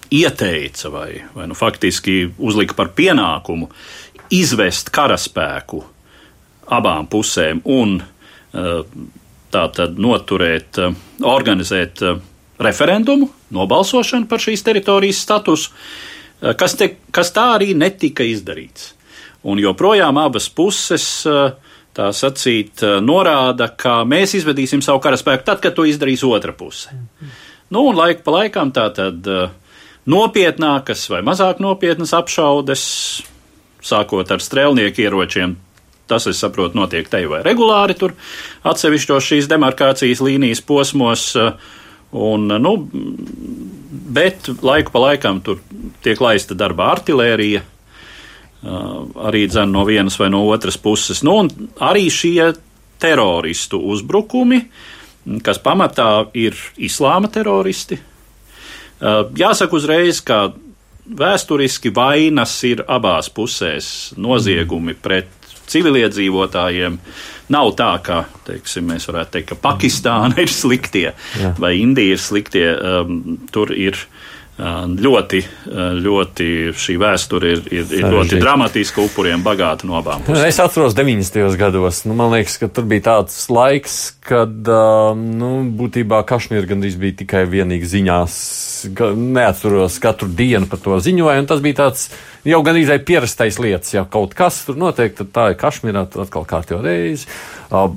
ieteica 0.09 0.89
vai, 0.89 1.21
vai 1.35 1.47
nu, 1.51 1.53
faktiski 1.53 2.29
uzlika 2.37 2.73
par 2.73 2.93
pienākumu 2.95 3.67
izvest 4.33 4.91
karaspēku 4.95 5.83
abām 6.73 7.07
pusēm 7.11 7.61
un 7.63 7.99
tātad 9.53 9.99
noturēt, 10.01 10.79
organizēt 11.23 12.01
referendumu, 12.59 13.29
nobalsošanu 13.53 14.27
par 14.29 14.41
šīs 14.43 14.65
teritorijas 14.65 15.21
statusu, 15.23 15.71
kas, 16.57 16.75
te, 16.77 16.91
kas 17.13 17.31
tā 17.35 17.51
arī 17.57 17.73
netika 17.77 18.25
izdarīts. 18.27 18.93
Un 19.47 19.61
joprojām 19.61 20.17
abas 20.19 20.49
puses, 20.49 21.05
tā 21.97 22.07
sacīt, 22.13 22.83
norāda, 23.05 23.69
ka 23.77 24.01
mēs 24.09 24.35
izvedīsim 24.41 24.83
savu 24.85 25.01
karaspēku 25.05 25.45
tad, 25.47 25.61
kad 25.63 25.77
to 25.77 25.85
izdarīs 25.87 26.25
otra 26.27 26.53
puse. 26.57 26.91
Nu, 27.69 27.85
un 27.89 27.97
laika 27.97 28.25
pa 28.25 28.39
laikam 28.39 28.73
tā 28.75 28.89
tad 28.95 29.27
nopietnākas 30.07 31.07
vai 31.11 31.21
mazāk 31.25 31.61
nopietnas 31.63 32.13
apšaudes, 32.15 32.83
sākot 33.83 34.31
ar 34.33 34.43
strēlnieku 34.43 35.03
ieročiem, 35.03 35.55
tas, 36.07 36.27
es 36.29 36.39
saprotu, 36.41 36.77
notiek 36.79 37.09
te 37.11 37.23
vai 37.29 37.43
regulāri 37.45 37.97
tur 37.99 38.15
atsevišķos 38.67 39.31
šīs 39.31 39.49
demarkācijas 39.51 40.23
līnijas 40.23 40.63
posmos. 40.65 41.33
Un, 42.17 42.47
nu, 42.47 42.71
bet 44.15 44.47
laiku 44.63 44.93
pa 44.93 45.01
laikam 45.09 45.41
tur 45.43 45.59
tiek 46.05 46.21
laista 46.23 46.55
darbā 46.55 46.87
artilērija, 46.95 47.63
arī 49.27 49.43
dzen 49.51 49.73
no 49.75 49.83
vienas 49.85 50.15
vai 50.19 50.29
no 50.31 50.45
otras 50.47 50.79
puses. 50.79 51.21
Nu, 51.27 51.41
arī 51.83 52.07
šie 52.11 52.53
teroristu 53.01 53.79
uzbrukumi, 53.91 54.61
kas 55.43 55.59
pamatā 55.61 56.29
ir 56.37 56.55
islāma 56.79 57.29
teroristi. 57.31 57.99
Jāsaka 59.37 59.77
uzreiz, 59.77 60.23
ka 60.25 60.47
vēsturiski 61.07 61.91
vainas 61.95 62.55
ir 62.67 62.83
abās 62.87 63.29
pusēs 63.31 64.13
noziegumi 64.17 64.95
pret 64.97 65.29
civiliedzīvotājiem. 65.71 66.99
Nav 67.53 67.71
tā, 67.79 67.91
ka 68.03 68.23
teiksim, 68.47 68.89
mēs 68.91 69.07
varētu 69.07 69.37
teikt, 69.37 69.51
ka 69.53 69.59
Pakistāna 69.69 70.39
ir 70.43 70.51
sliktie 70.51 71.09
Jā. 71.11 71.53
vai 71.59 71.77
Indija 71.81 72.17
ir 72.17 72.23
sliktie. 72.23 72.67
Um, 72.75 73.37
tur 73.53 73.71
ir 73.75 73.99
ļoti, 74.57 75.41
ļoti 76.01 76.45
šī 76.73 76.95
vēsture 76.97 77.51
ir, 77.53 77.59
ir, 77.69 77.83
ir 77.93 78.07
ļoti 78.09 78.39
dramatiska, 78.41 79.03
upuriem 79.05 79.43
bagāta 79.45 79.85
no 79.85 79.99
abām 79.99 80.23
pusēm. 80.25 80.47
Es 80.49 80.57
atceros 80.59 80.95
90. 80.97 81.57
gados. 81.57 82.03
Nu, 82.09 82.15
man 82.17 82.33
liekas, 82.33 82.57
ka 82.57 82.67
tur 82.67 82.87
bija 82.89 83.05
tāds 83.11 83.37
laiks, 83.53 84.17
kad 84.25 84.49
nu, 85.17 85.51
būtībā 85.77 86.23
Kašmīra 86.25 86.65
gandrīz 86.65 86.97
bija 86.97 87.19
tikai 87.21 87.45
vienīgi 87.45 87.91
ziņās. 87.93 88.39
Neatceros 89.13 89.99
katru 90.01 90.29
dienu 90.33 90.65
par 90.69 90.81
to 90.81 90.97
ziņoju, 91.05 91.43
un 91.43 91.49
tas 91.49 91.61
bija 91.61 91.83
tāds 91.83 92.09
jau 92.47 92.59
gandrīz 92.65 92.91
pierastais 93.05 93.59
lietas. 93.61 93.93
Ja 93.95 94.05
kaut 94.09 94.35
kas 94.37 94.63
tur 94.67 94.77
notiek, 94.79 95.15
tad 95.17 95.31
tā 95.35 95.47
ir 95.51 95.59
Kašmīrā 95.59 96.05
atkal 96.07 96.47
kārtībā 96.47 96.81
reizi. 96.85 97.27
Uh, 97.67 97.89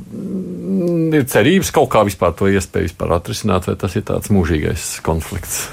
ir 1.14 1.26
cerības 1.30 1.72
kaut 1.74 1.90
kā 1.92 2.04
vispār 2.06 2.34
to 2.36 2.50
iespēju 2.50 2.90
vispār 2.90 3.14
atrisināt, 3.18 3.68
vai 3.70 3.76
tas 3.78 3.94
ir 3.98 4.06
tāds 4.08 4.32
mūžīgais 4.34 4.96
konflikts. 5.06 5.68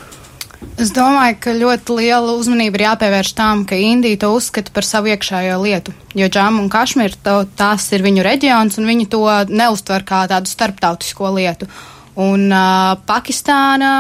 Es 0.81 0.89
domāju, 0.93 1.35
ka 1.41 1.53
ļoti 1.53 1.95
liela 1.99 2.33
uzmanība 2.37 2.79
ir 2.79 2.83
jāpievērš 2.87 3.31
tam, 3.37 3.63
ka 3.69 3.77
Indija 3.77 4.17
to 4.23 4.31
uzskata 4.33 4.73
par 4.73 4.85
savu 4.85 5.11
iekšējo 5.13 5.57
lietu. 5.61 5.93
Jo 6.17 6.29
Džāma 6.33 6.63
un 6.63 6.69
Kašmīra 6.73 7.37
tās 7.57 7.85
ir 7.93 8.05
viņu 8.05 8.25
reģions, 8.25 8.77
un 8.81 8.89
viņi 8.89 9.09
to 9.13 9.21
neuztver 9.49 10.05
kā 10.05 10.23
tādu 10.29 10.49
starptautisko 10.49 11.29
lietu. 11.37 11.69
Un 12.17 12.49
uh, 12.49 12.97
Pakistāna 13.09 13.91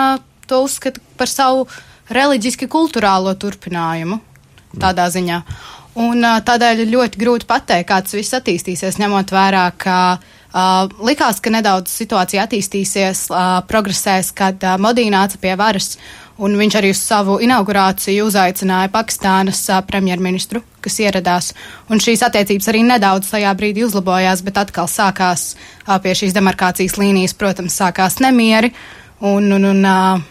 to 0.49 0.63
uzskata 0.65 1.01
par 1.17 1.29
savu 1.29 1.67
reliģiski 2.13 2.69
kultūrālo 2.71 3.35
turpinājumu 3.37 4.21
tādā 4.75 5.07
ziņā. 5.13 5.41
Un 5.97 6.21
tādēļ 6.21 6.83
ir 6.83 6.91
ļoti 6.93 7.17
grūti 7.17 7.47
pateikt, 7.49 7.87
kā 7.89 7.97
tas 8.05 8.13
viss 8.13 8.35
attīstīsies, 8.37 8.99
ņemot 9.01 9.31
vērā, 9.33 9.63
ka 9.81 9.97
uh, 10.17 10.85
likās, 11.01 11.39
ka 11.41 11.49
nedaudz 11.53 11.89
situācija 11.89 12.43
attīstīsies, 12.45 13.23
uh, 13.31 13.59
progresēs, 13.65 14.29
kad 14.37 14.61
uh, 14.61 14.75
Modī 14.81 15.07
nāca 15.09 15.39
pie 15.41 15.55
varas. 15.57 15.95
Un 16.37 16.53
viņš 16.53 16.75
arī 16.77 16.91
uz 16.93 16.99
savu 17.01 17.39
inaugurāciju 17.41 18.27
uzaicināja 18.29 18.91
Pakistānas 18.93 19.63
uh, 19.71 19.81
premjerministru, 19.87 20.61
kas 20.85 20.99
ieradās. 21.01 21.49
Un 21.89 21.97
šīs 22.03 22.21
attiecības 22.27 22.69
arī 22.69 22.83
nedaudz 22.85 23.31
tajā 23.31 23.55
brīdī 23.57 23.87
uzlabojās, 23.87 24.45
bet 24.45 24.61
atkal 24.61 24.85
sākās 24.91 25.55
uh, 25.55 25.97
pie 26.03 26.13
šīs 26.21 26.37
demarkācijas 26.37 26.99
līnijas, 27.01 27.33
protams, 27.33 27.79
sākās 27.81 28.19
nemieri 28.21 28.69
un, 29.17 29.49
un, 29.49 29.65
un 29.73 29.81
uh, 29.81 30.21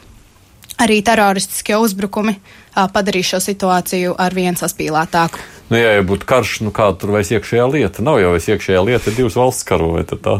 arī 0.78 1.00
teroristiskie 1.02 1.74
uzbrukumi 1.82 2.36
uh, 2.38 2.54
padarīja 2.92 3.32
šo 3.32 3.40
situāciju 3.44 4.14
ar 4.20 4.36
vien 4.36 4.58
saspīlētāku. 4.58 5.40
Nu, 5.70 5.78
jā, 5.80 5.96
ja 5.96 6.04
būtu 6.06 6.28
karš, 6.28 6.60
nu 6.62 6.70
kāda 6.74 7.00
tur 7.02 7.16
vairs 7.16 7.32
iekšējā 7.34 7.66
lieta? 7.72 8.04
Nav 8.06 8.20
jau 8.22 8.34
vairs 8.36 8.48
iekšējā 8.52 8.84
lieta, 8.86 9.14
divas 9.16 9.38
valsts 9.38 9.66
karo, 9.66 9.96
vai 9.96 10.04
tā? 10.06 10.38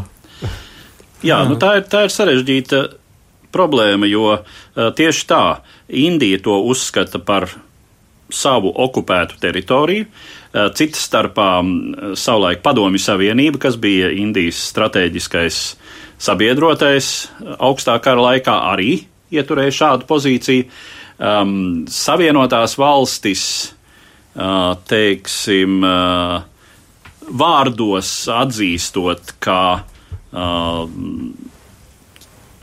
Jā, 1.25 1.41
nu 1.49 1.57
tā 1.59 1.79
ir, 1.79 1.87
tā 1.89 2.05
ir 2.05 2.13
sarežģīta 2.13 2.81
problēma, 3.53 4.07
jo 4.07 4.37
tieši 4.75 5.25
tā 5.27 5.43
Indija 5.87 6.39
to 6.45 6.59
uzskata 6.69 7.19
par 7.23 7.49
savu 8.33 8.71
okupētu 8.75 9.39
teritoriju. 9.41 10.07
Cita 10.77 10.99
starpā 10.99 11.49
savulaik 12.17 12.63
Padomju 12.65 13.01
Savienība, 13.01 13.59
kas 13.67 13.77
bija 13.81 14.09
Indijas 14.13 14.59
strateģiskais 14.71 15.61
sabiedrotais 16.21 17.11
augstā 17.57 17.97
kara 18.03 18.23
laikā, 18.31 18.55
arī 18.73 19.05
ieturēja 19.33 19.75
šādu 19.81 20.07
pozīciju. 20.09 20.67
Um, 21.17 21.87
savienotās 21.89 22.75
valstis, 22.77 23.43
uh, 24.37 24.75
teiksim, 24.85 25.79
uh, 25.81 26.43
vārdos 27.27 28.11
atzīstot, 28.29 29.33
ka 29.41 29.61
uh, 29.81 30.83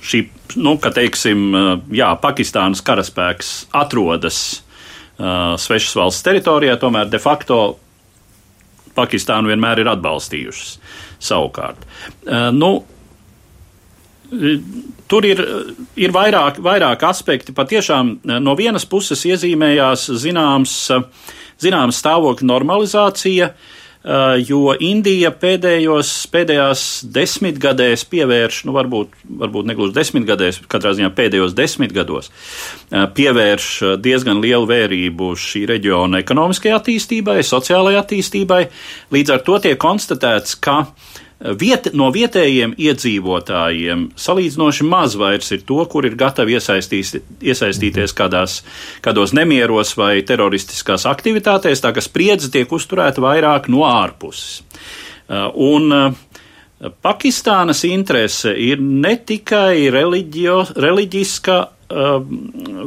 šī, 0.05 0.23
nu, 0.61 0.77
ka, 0.79 0.93
teiksim, 0.95 1.49
jā, 1.95 2.13
Pakistānas 2.23 2.85
karaspēks 2.85 3.53
atrodas 3.75 4.41
uh, 4.55 5.57
svešas 5.59 5.99
valsts 5.99 6.27
teritorijā, 6.27 6.79
tomēr 6.81 7.11
de 7.11 7.21
facto 7.23 7.61
Pakistānu 8.95 9.51
vienmēr 9.51 9.83
ir 9.83 9.91
atbalstījušas 9.91 10.77
savukārt. 11.25 11.83
Uh, 12.23 12.53
nu, 12.55 12.77
Tur 15.09 15.27
ir, 15.29 15.41
ir 16.01 16.13
vairāk, 16.15 16.59
vairāk 16.65 17.05
aspekti. 17.07 17.53
Patiešām 17.55 18.17
no 18.41 18.55
vienas 18.59 18.87
puses 18.89 19.25
iezīmējās 19.29 20.09
zināms, 20.23 20.77
zināms 21.61 22.01
stāvokļa 22.01 22.49
normalizācija, 22.49 23.51
Eh, 24.05 24.43
jo 24.45 24.75
Indija 24.85 25.31
pēdējos, 25.33 26.09
pēdējās 26.29 26.81
desmitgadēs 27.09 28.03
pievērš, 28.13 28.59
nu 28.69 28.75
varbūt, 28.77 29.15
varbūt 29.41 29.71
negluži 29.71 29.95
desmitgadēs, 29.97 30.59
katrā 30.69 30.93
ziņā 30.93 31.09
pēdējos 31.17 31.55
desmitgados, 31.57 32.29
eh, 32.29 33.07
pievērš 33.17 33.69
diezgan 34.05 34.43
lielu 34.45 34.69
vērību 34.69 35.31
šī 35.41 35.65
reģiona 35.73 36.21
ekonomiskajai 36.21 36.77
attīstībai, 36.77 37.39
sociālajai 37.49 38.03
attīstībai. 38.03 38.61
Līdz 39.17 39.33
ar 39.33 39.41
to 39.49 39.59
tiek 39.59 39.81
konstatēts, 39.81 40.61
ka 40.61 40.83
viet, 41.45 41.91
no 41.97 42.09
vietējiem 42.15 42.75
iedzīvotājiem 42.81 44.07
salīdzinoši 44.21 44.87
maz 44.89 45.17
vairs 45.21 45.53
ir 45.53 45.65
to, 45.69 45.81
kur 45.91 46.07
ir 46.09 46.17
gatavi 46.19 46.57
iesaistīties 46.57 48.17
kādās, 48.17 48.61
kādos 49.05 49.35
nemieros 49.37 49.95
vai 50.01 50.23
teroristiskās 50.27 51.05
aktivitātēs, 51.11 51.85
tā 51.85 51.93
ka 51.95 52.05
spriedze 52.05 52.51
tiek 52.55 52.73
uzturēta 52.73 53.23
vairāk 53.25 53.69
no 53.73 53.85
ārpuses. 53.89 54.63
Uh, 55.25 55.49
un 55.53 55.93
uh, 55.93 56.17
Pakistānas 57.05 57.85
interese 57.89 58.53
ir 58.61 58.81
ne 58.81 59.15
tikai 59.17 59.89
reliģio, 59.93 60.59
reliģiska 60.81 61.61
uh, 61.61 62.19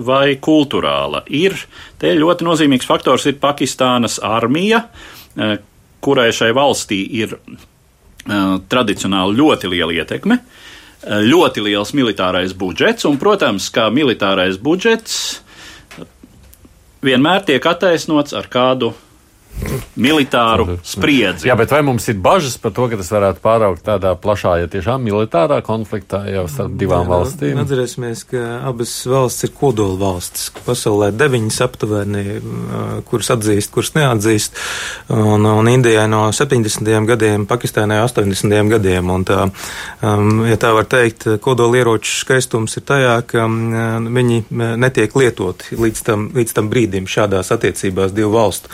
vai 0.05 0.35
kultūrāla. 0.41 1.23
Ir 1.29 1.57
te 2.01 2.13
ļoti 2.17 2.45
nozīmīgs 2.45 2.89
faktors 2.89 3.25
ir 3.29 3.39
Pakistānas 3.41 4.19
armija, 4.21 4.87
kurai 6.01 6.31
šai 6.33 6.49
valstī 6.57 7.03
ir 7.19 7.35
tradicionāli 8.69 9.37
ļoti 9.39 9.71
liela 9.71 9.95
ietekme, 9.95 10.39
eh, 10.39 11.25
ļoti 11.27 11.63
liels 11.63 11.93
militārais 11.97 12.53
budžets, 12.57 13.05
un, 13.05 13.17
protams, 13.17 13.69
kā 13.73 13.89
militārais 13.93 14.59
budžets 14.59 15.41
vienmēr 17.03 17.45
tiek 17.45 17.63
attaisnots 17.63 18.33
ar 18.33 18.47
kādu 18.51 18.93
militāru 19.97 20.77
spriedzi. 20.85 21.47
Jā, 21.49 21.55
bet 21.57 21.71
vai 21.73 21.81
mums 21.85 22.05
ir 22.11 22.17
bažas 22.21 22.57
par 22.61 22.73
to, 22.75 22.87
ka 22.91 22.99
tas 22.99 23.09
varētu 23.13 23.41
pāraukt 23.43 23.83
tādā 23.85 24.13
plašā, 24.19 24.57
ja 24.61 24.69
tiešām 24.71 25.03
militārā 25.05 25.59
konfliktā 25.65 26.23
jau 26.29 26.45
starp 26.51 26.75
divām 26.79 27.09
valstīm? 27.09 27.57
Atcerēsimies, 27.63 28.23
ka 28.29 28.43
abas 28.69 28.93
valstis 29.09 29.47
ir 29.49 29.53
kodola 29.57 29.97
valstis. 30.01 30.49
Pasaulē 30.65 31.09
deviņas 31.17 31.59
aptuveni, 31.65 32.25
kuras 33.09 33.31
atzīst, 33.33 33.71
kuras 33.73 33.93
neatzīst. 33.97 34.61
Un, 35.15 35.45
un 35.49 35.71
Indijai 35.71 36.07
no 36.11 36.27
70. 36.35 36.93
gadiem, 37.09 37.47
Pakistānai 37.49 37.99
80. 38.05 38.57
gadiem. 38.75 39.11
Un 39.13 39.25
tā, 39.27 39.47
ja 40.51 40.59
tā 40.61 40.73
var 40.77 40.89
teikt, 40.89 41.27
kodola 41.43 41.81
ieroču 41.81 42.19
skaistums 42.21 42.77
ir 42.79 42.85
tajā, 42.87 43.17
ka 43.27 43.47
viņi 43.47 44.43
netiek 44.79 45.15
lietoti 45.17 45.77
līdz 45.77 46.05
tam, 46.05 46.29
līdz 46.37 46.55
tam 46.57 46.69
brīdim 46.71 47.09
šādās 47.09 47.51
attiecībās 47.55 48.13
divu 48.15 48.35
valstu. 48.37 48.71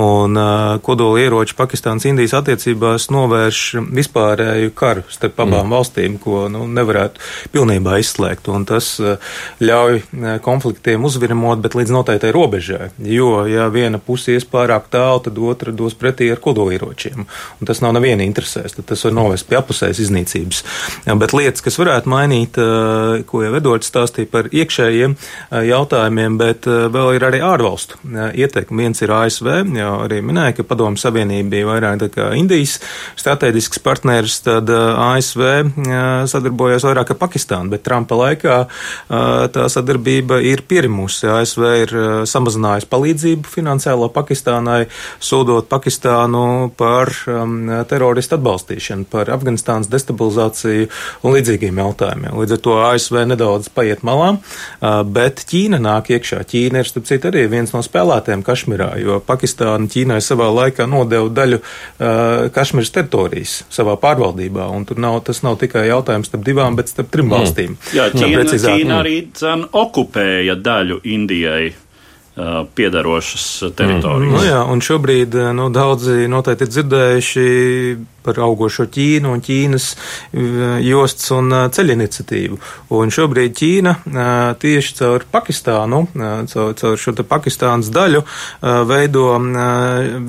Un 0.00 0.21
uh, 0.36 0.78
kodola 0.84 1.20
ieroči 1.22 1.56
Pakistānas 1.58 2.06
Indijas 2.08 2.34
attiecībās 2.38 3.08
novērš 3.12 3.60
vispārēju 3.94 4.72
karu 4.78 5.04
starp 5.12 5.40
abām 5.42 5.66
mm. 5.66 5.74
valstīm, 5.74 6.18
ko 6.22 6.46
nu, 6.52 6.64
nevarētu 6.70 7.22
pilnībā 7.54 7.98
izslēgt. 8.02 8.50
Un 8.52 8.66
tas 8.68 8.94
uh, 9.02 9.16
ļauj 9.62 10.00
uh, 10.00 10.28
konfliktiem 10.44 11.04
uzvirmot, 11.08 11.62
bet 11.64 11.76
līdz 11.78 11.94
noteiktai 11.94 12.32
robežai. 12.34 12.90
Jo, 13.02 13.44
ja 13.50 13.68
viena 13.72 14.00
puse 14.02 14.36
ies 14.36 14.46
pārāk 14.48 14.88
tālu, 14.92 15.22
tad 15.26 15.38
otra 15.38 15.74
dos 15.74 15.96
pretī 15.98 16.30
ar 16.32 16.42
kodolieročiem. 16.42 17.26
Un 17.60 17.68
tas 17.68 17.82
nav 17.84 17.96
neviena 17.98 18.26
interesēs, 18.26 18.76
tad 18.78 18.88
tas 18.90 19.04
var 19.06 19.16
novest 19.16 19.48
pie 19.50 19.58
apusējas 19.60 20.02
iznīcības. 20.06 20.62
Ja, 21.06 21.16
bet 21.18 21.34
lietas, 21.36 21.64
kas 21.64 21.78
varētu 21.80 22.10
mainīt, 22.12 22.58
uh, 22.60 23.22
ko 23.28 23.44
jau 23.44 23.54
Edvards 23.58 23.90
stāstīja 23.92 24.30
par 24.32 24.50
iekšējiem 24.52 25.16
uh, 25.16 25.60
jautājumiem, 25.66 26.38
bet 26.40 26.68
uh, 26.70 26.86
vēl 26.92 27.16
ir 27.18 27.28
arī 27.28 27.42
ārvalstu 27.44 28.00
ieteikumi. 28.12 28.82
Viens 28.82 29.02
ir 29.04 29.12
ASV, 29.14 29.48
jau 29.76 29.92
arī 30.12 30.20
minēja, 30.24 30.58
ka 30.58 30.66
Padomu 30.68 31.00
Savienība 31.00 31.56
bija 31.56 31.70
vairāk 31.72 32.06
kā 32.12 32.28
Indijas 32.36 32.76
strateģisks 33.18 33.80
partneris, 33.82 34.38
tad 34.44 34.68
ASV 34.68 35.42
sadarbojās 36.30 36.84
vairāk 36.86 37.14
ar 37.14 37.20
Pakistānu, 37.20 37.72
bet 37.72 37.84
Trumpa 37.86 38.18
laikā 38.20 38.58
tā 39.54 39.66
sadarbība 39.72 40.38
ir 40.44 40.64
pierimusi. 40.68 41.26
ASV 41.32 41.66
ir 41.80 41.94
samazinājusi 42.28 42.90
palīdzību 42.92 43.50
finansiālo 43.50 44.10
Pakistānai, 44.12 44.84
sūdot 45.22 45.70
Pakistānu 45.72 46.44
par 46.76 47.12
teroristu 47.90 48.36
atbalstīšanu, 48.38 49.08
par 49.12 49.32
Afganistānas 49.32 49.90
destabilizāciju 49.92 50.88
un 51.22 51.36
līdzīgiem 51.36 51.80
jautājumiem. 51.82 52.36
Līdz 52.42 52.56
ar 52.58 52.62
to 52.66 52.78
ASV 52.90 53.22
nedaudz 53.32 53.70
paiet 53.72 54.04
malā, 54.06 54.34
bet 55.08 55.44
Ķīna 55.48 55.80
nāk 55.82 56.12
iekšā. 56.12 56.42
Ķīna 56.48 56.82
ir, 56.82 56.88
starp 56.90 57.08
citu, 57.08 57.30
arī 57.30 57.46
viens 57.52 57.72
no 57.74 57.80
spēlētājiem 57.84 58.44
Kašmirā, 58.46 58.90
jo 59.02 59.20
Pakistāna 59.24 59.88
Ķīnai 60.02 60.18
savā 60.24 60.48
laikā 60.50 60.88
nodeva 60.90 61.28
daļu 61.30 61.60
uh, 61.62 62.48
Kašmiras 62.54 62.90
teritorijas 62.94 63.60
savā 63.70 63.94
pārvaldībā, 64.02 64.66
un 64.74 64.86
tur 64.88 64.98
nav, 65.02 65.20
tas 65.28 65.44
nav 65.46 65.60
tikai 65.62 65.86
jautājums 65.88 66.32
starp 66.32 66.42
divām, 66.46 66.76
bet 66.78 66.90
starp 66.90 67.12
trim 67.12 67.30
mm. 67.30 67.36
valstīm. 67.36 67.78
Jā, 67.94 68.10
Ķīna, 68.10 68.44
Ķīna 68.50 68.98
arī 69.04 69.16
dzen, 69.30 69.68
okupēja 69.70 70.58
daļu 70.58 71.00
Indijai 71.14 71.70
piedarošas 72.74 73.46
teritorijas. 73.76 74.32
Mm. 74.32 74.36
Nu 74.38 74.44
jā, 74.46 74.60
un 74.72 74.80
šobrīd 74.80 75.36
nu, 75.52 75.68
daudzi 75.68 76.24
noteikti 76.32 76.64
ir 76.64 76.70
dzirdējuši 76.72 77.44
par 78.24 78.40
augošo 78.42 78.86
Ķīnu 78.92 79.32
un 79.32 79.42
Ķīnas 79.44 79.88
jostas 80.84 81.30
un 81.36 81.52
ceļu 81.72 81.96
iniciatīvu. 81.96 82.58
Un 82.98 83.12
šobrīd 83.14 83.54
Ķīna 83.58 83.94
tieši 84.62 84.96
caur 84.98 85.26
Pakistānu, 85.32 86.02
caur, 86.52 86.74
caur 86.78 86.98
šo 87.00 87.14
te 87.16 87.26
Pakistānas 87.26 87.90
daļu, 87.92 88.22
veido 88.88 89.26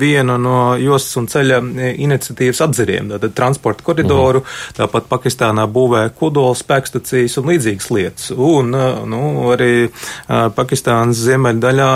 vienu 0.00 0.38
no 0.40 0.58
jostas 0.80 1.20
un 1.20 1.28
ceļa 1.30 1.60
iniciatīvas 1.92 2.62
atziriem, 2.68 3.12
tātad 3.14 3.36
transporta 3.36 3.86
koridoru, 3.86 4.44
mhm. 4.44 4.76
tāpat 4.80 5.08
Pakistānā 5.10 5.66
būvē 5.70 6.06
kodola 6.18 6.54
spēkstacijas 6.58 7.38
un 7.40 7.50
līdzīgas 7.52 7.90
lietas. 7.94 8.30
Un, 8.34 8.74
nu, 9.10 9.22
arī 9.54 9.88
Pakistānas 10.56 11.20
ziemeļdaļā 11.24 11.92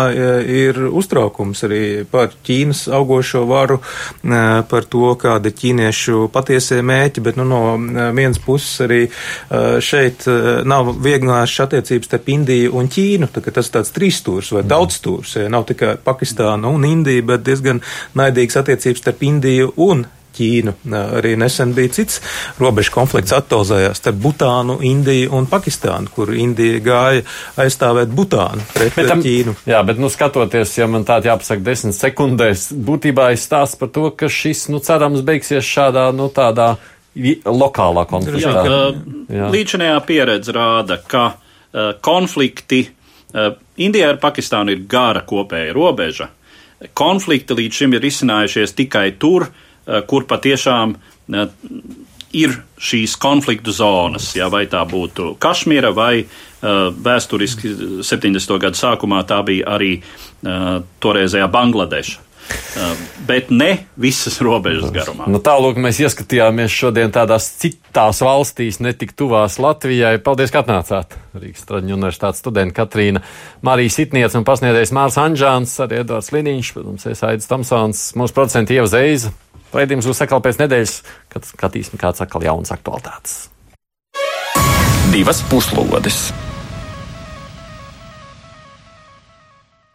ir 0.58 0.82
uztraukums 0.88 1.64
arī 1.68 1.82
par 2.10 2.32
Ķīnas 2.46 2.86
augošo 2.94 3.44
varu, 3.48 3.80
par 4.22 4.88
to, 4.92 5.12
kāda 5.20 5.52
Ķīnieši 5.54 5.87
jauniešu 5.88 6.28
patiesie 6.32 6.82
mēķi, 6.82 7.22
bet 7.24 7.36
nu, 7.36 7.44
no 7.48 7.60
eh, 7.76 8.10
vienas 8.12 8.38
puses 8.38 8.80
arī 8.84 9.00
eh, 9.08 9.80
šeit 9.80 10.26
eh, 10.28 10.62
nav 10.64 10.92
vieglināšas 11.02 11.66
attiecības 11.66 12.06
starp 12.08 12.28
Indiju 12.28 12.74
un 12.76 12.88
Ķīnu. 12.88 13.28
Tā, 13.32 13.42
tas 13.50 13.68
ir 13.68 13.74
tāds 13.78 13.94
trīsstūrs 13.96 14.52
vai 14.56 14.64
daudzstūrs. 14.68 15.36
Ja, 15.42 15.48
nav 15.48 15.66
tikai 15.68 15.96
Pakistāna 16.04 16.68
un 16.68 16.84
Indija, 16.84 17.22
bet 17.22 17.44
diezgan 17.46 17.82
naidīgs 18.14 18.58
attiecības 18.60 19.02
starp 19.02 19.22
Indiju 19.22 19.72
un 19.76 20.06
Ķīnu. 20.36 20.74
Arī 21.18 21.34
nesen 21.40 21.72
bija 21.76 21.92
cits 21.96 22.20
robežu 22.60 22.92
konflikts 22.94 23.34
aktualizējās 23.36 24.00
starp 24.00 24.20
Butānu, 24.22 24.78
Indiju 24.86 25.32
un 25.38 25.48
Pakistānu, 25.50 26.10
kur 26.14 26.32
Indija 26.36 26.82
gāja 26.84 27.24
aizstāvēt 27.64 28.12
Butānu 28.14 28.66
pret 28.74 28.96
bet 28.98 29.10
tam, 29.10 29.24
Ķīnu. 29.24 29.56
Jā, 29.68 29.82
bet, 29.88 30.00
nu, 30.02 30.10
skatoties, 30.12 30.76
ja 30.78 30.88
man 30.90 31.06
tāda 31.08 31.32
jāpasaka 31.32 31.64
desmit 31.64 31.98
sekundēs, 31.98 32.68
būtībā 32.72 33.32
ir 33.34 33.42
stāsts 33.42 33.78
par 33.80 33.92
to, 33.94 34.08
ka 34.14 34.30
šis, 34.32 34.68
nu, 34.72 34.82
cerams, 34.84 35.24
beigsies 35.26 35.66
šādā, 35.66 36.08
nu, 36.16 36.30
tādā 36.34 36.74
lokālā 37.18 38.04
konfliktā. 38.08 38.64
Jā, 39.32 39.50
līdzinējā 39.52 40.00
pieredze 40.06 40.54
rāda, 40.54 41.00
ka 41.08 41.24
uh, 41.34 41.94
konflikti 42.04 42.84
uh, 42.86 43.54
Indijā 43.78 44.12
ar 44.14 44.20
Pakistānu 44.22 44.74
ir 44.74 44.84
gara 44.90 45.24
kopēja 45.26 45.74
robeža. 45.74 46.28
Konflikti 46.94 47.56
līdz 47.58 47.80
šim 47.80 47.96
ir 47.98 48.04
izcinājušies 48.06 48.76
tikai 48.78 49.08
tur, 49.18 49.48
uh, 49.48 49.64
kur 50.06 50.26
patiešām 50.28 50.94
eh, 50.94 51.48
ir 52.36 52.58
šīs 52.78 53.16
konfliktu 53.20 53.72
zonas, 53.72 54.34
ja, 54.36 54.50
vai 54.52 54.66
tā 54.70 54.84
būtu 54.88 55.32
Kašmīra 55.40 55.94
vai 55.96 56.12
uh, 56.20 56.90
vēsturiski 56.92 57.72
70. 58.04 58.56
gadu 58.60 58.78
sākumā 58.78 59.22
tā 59.28 59.40
bija 59.46 59.72
arī 59.78 59.96
uh, 59.98 60.80
toreizējā 61.00 61.48
Bangladeša. 61.52 62.24
Uh, 62.48 63.00
bet 63.28 63.50
ne 63.52 63.88
visas 64.00 64.38
robežas 64.44 64.92
garumā. 64.92 65.26
Nu, 65.28 65.40
Tālāk 65.44 65.76
mēs 65.84 65.98
ieskatījāmies 66.00 66.72
šodien 66.72 67.12
tādās 67.12 67.48
citās 67.60 68.22
valstīs, 68.24 68.78
ne 68.84 68.94
tik 68.96 69.12
tuvās 69.18 69.58
Latvijai. 69.60 70.14
Paldies, 70.24 70.52
ka 70.54 70.62
atnācāt! 70.64 71.16
Rīgas 71.36 71.66
Traģiņu 71.68 71.96
universitātes 71.98 72.40
studenta 72.40 72.76
Katrīna 72.80 73.20
Marija 73.66 73.92
Sitniec 73.98 74.36
un 74.38 74.48
pasniedzējs 74.48 74.94
Mārs 74.96 75.20
Anžāns, 75.20 75.76
arī 75.84 76.00
Edvards 76.04 76.32
Liniņš, 76.32 76.72
protams, 76.76 77.04
es 77.12 77.24
Aidis 77.26 77.50
Tamsons, 77.50 78.06
mūsu 78.16 78.36
producenti 78.36 78.78
Ieva 78.78 78.88
Zeiza. 78.90 79.34
Raidījums 79.74 80.08
būs 80.08 80.22
atkal 80.24 80.42
pēc 80.44 80.60
nedēļas, 80.62 80.98
kad 81.32 81.48
skatīsim 81.48 82.00
kāds 82.00 82.24
atkal 82.24 82.44
jauns 82.46 82.72
aktualitātes. 82.74 83.48
Divas 85.12 85.42
puslodes! 85.48 86.28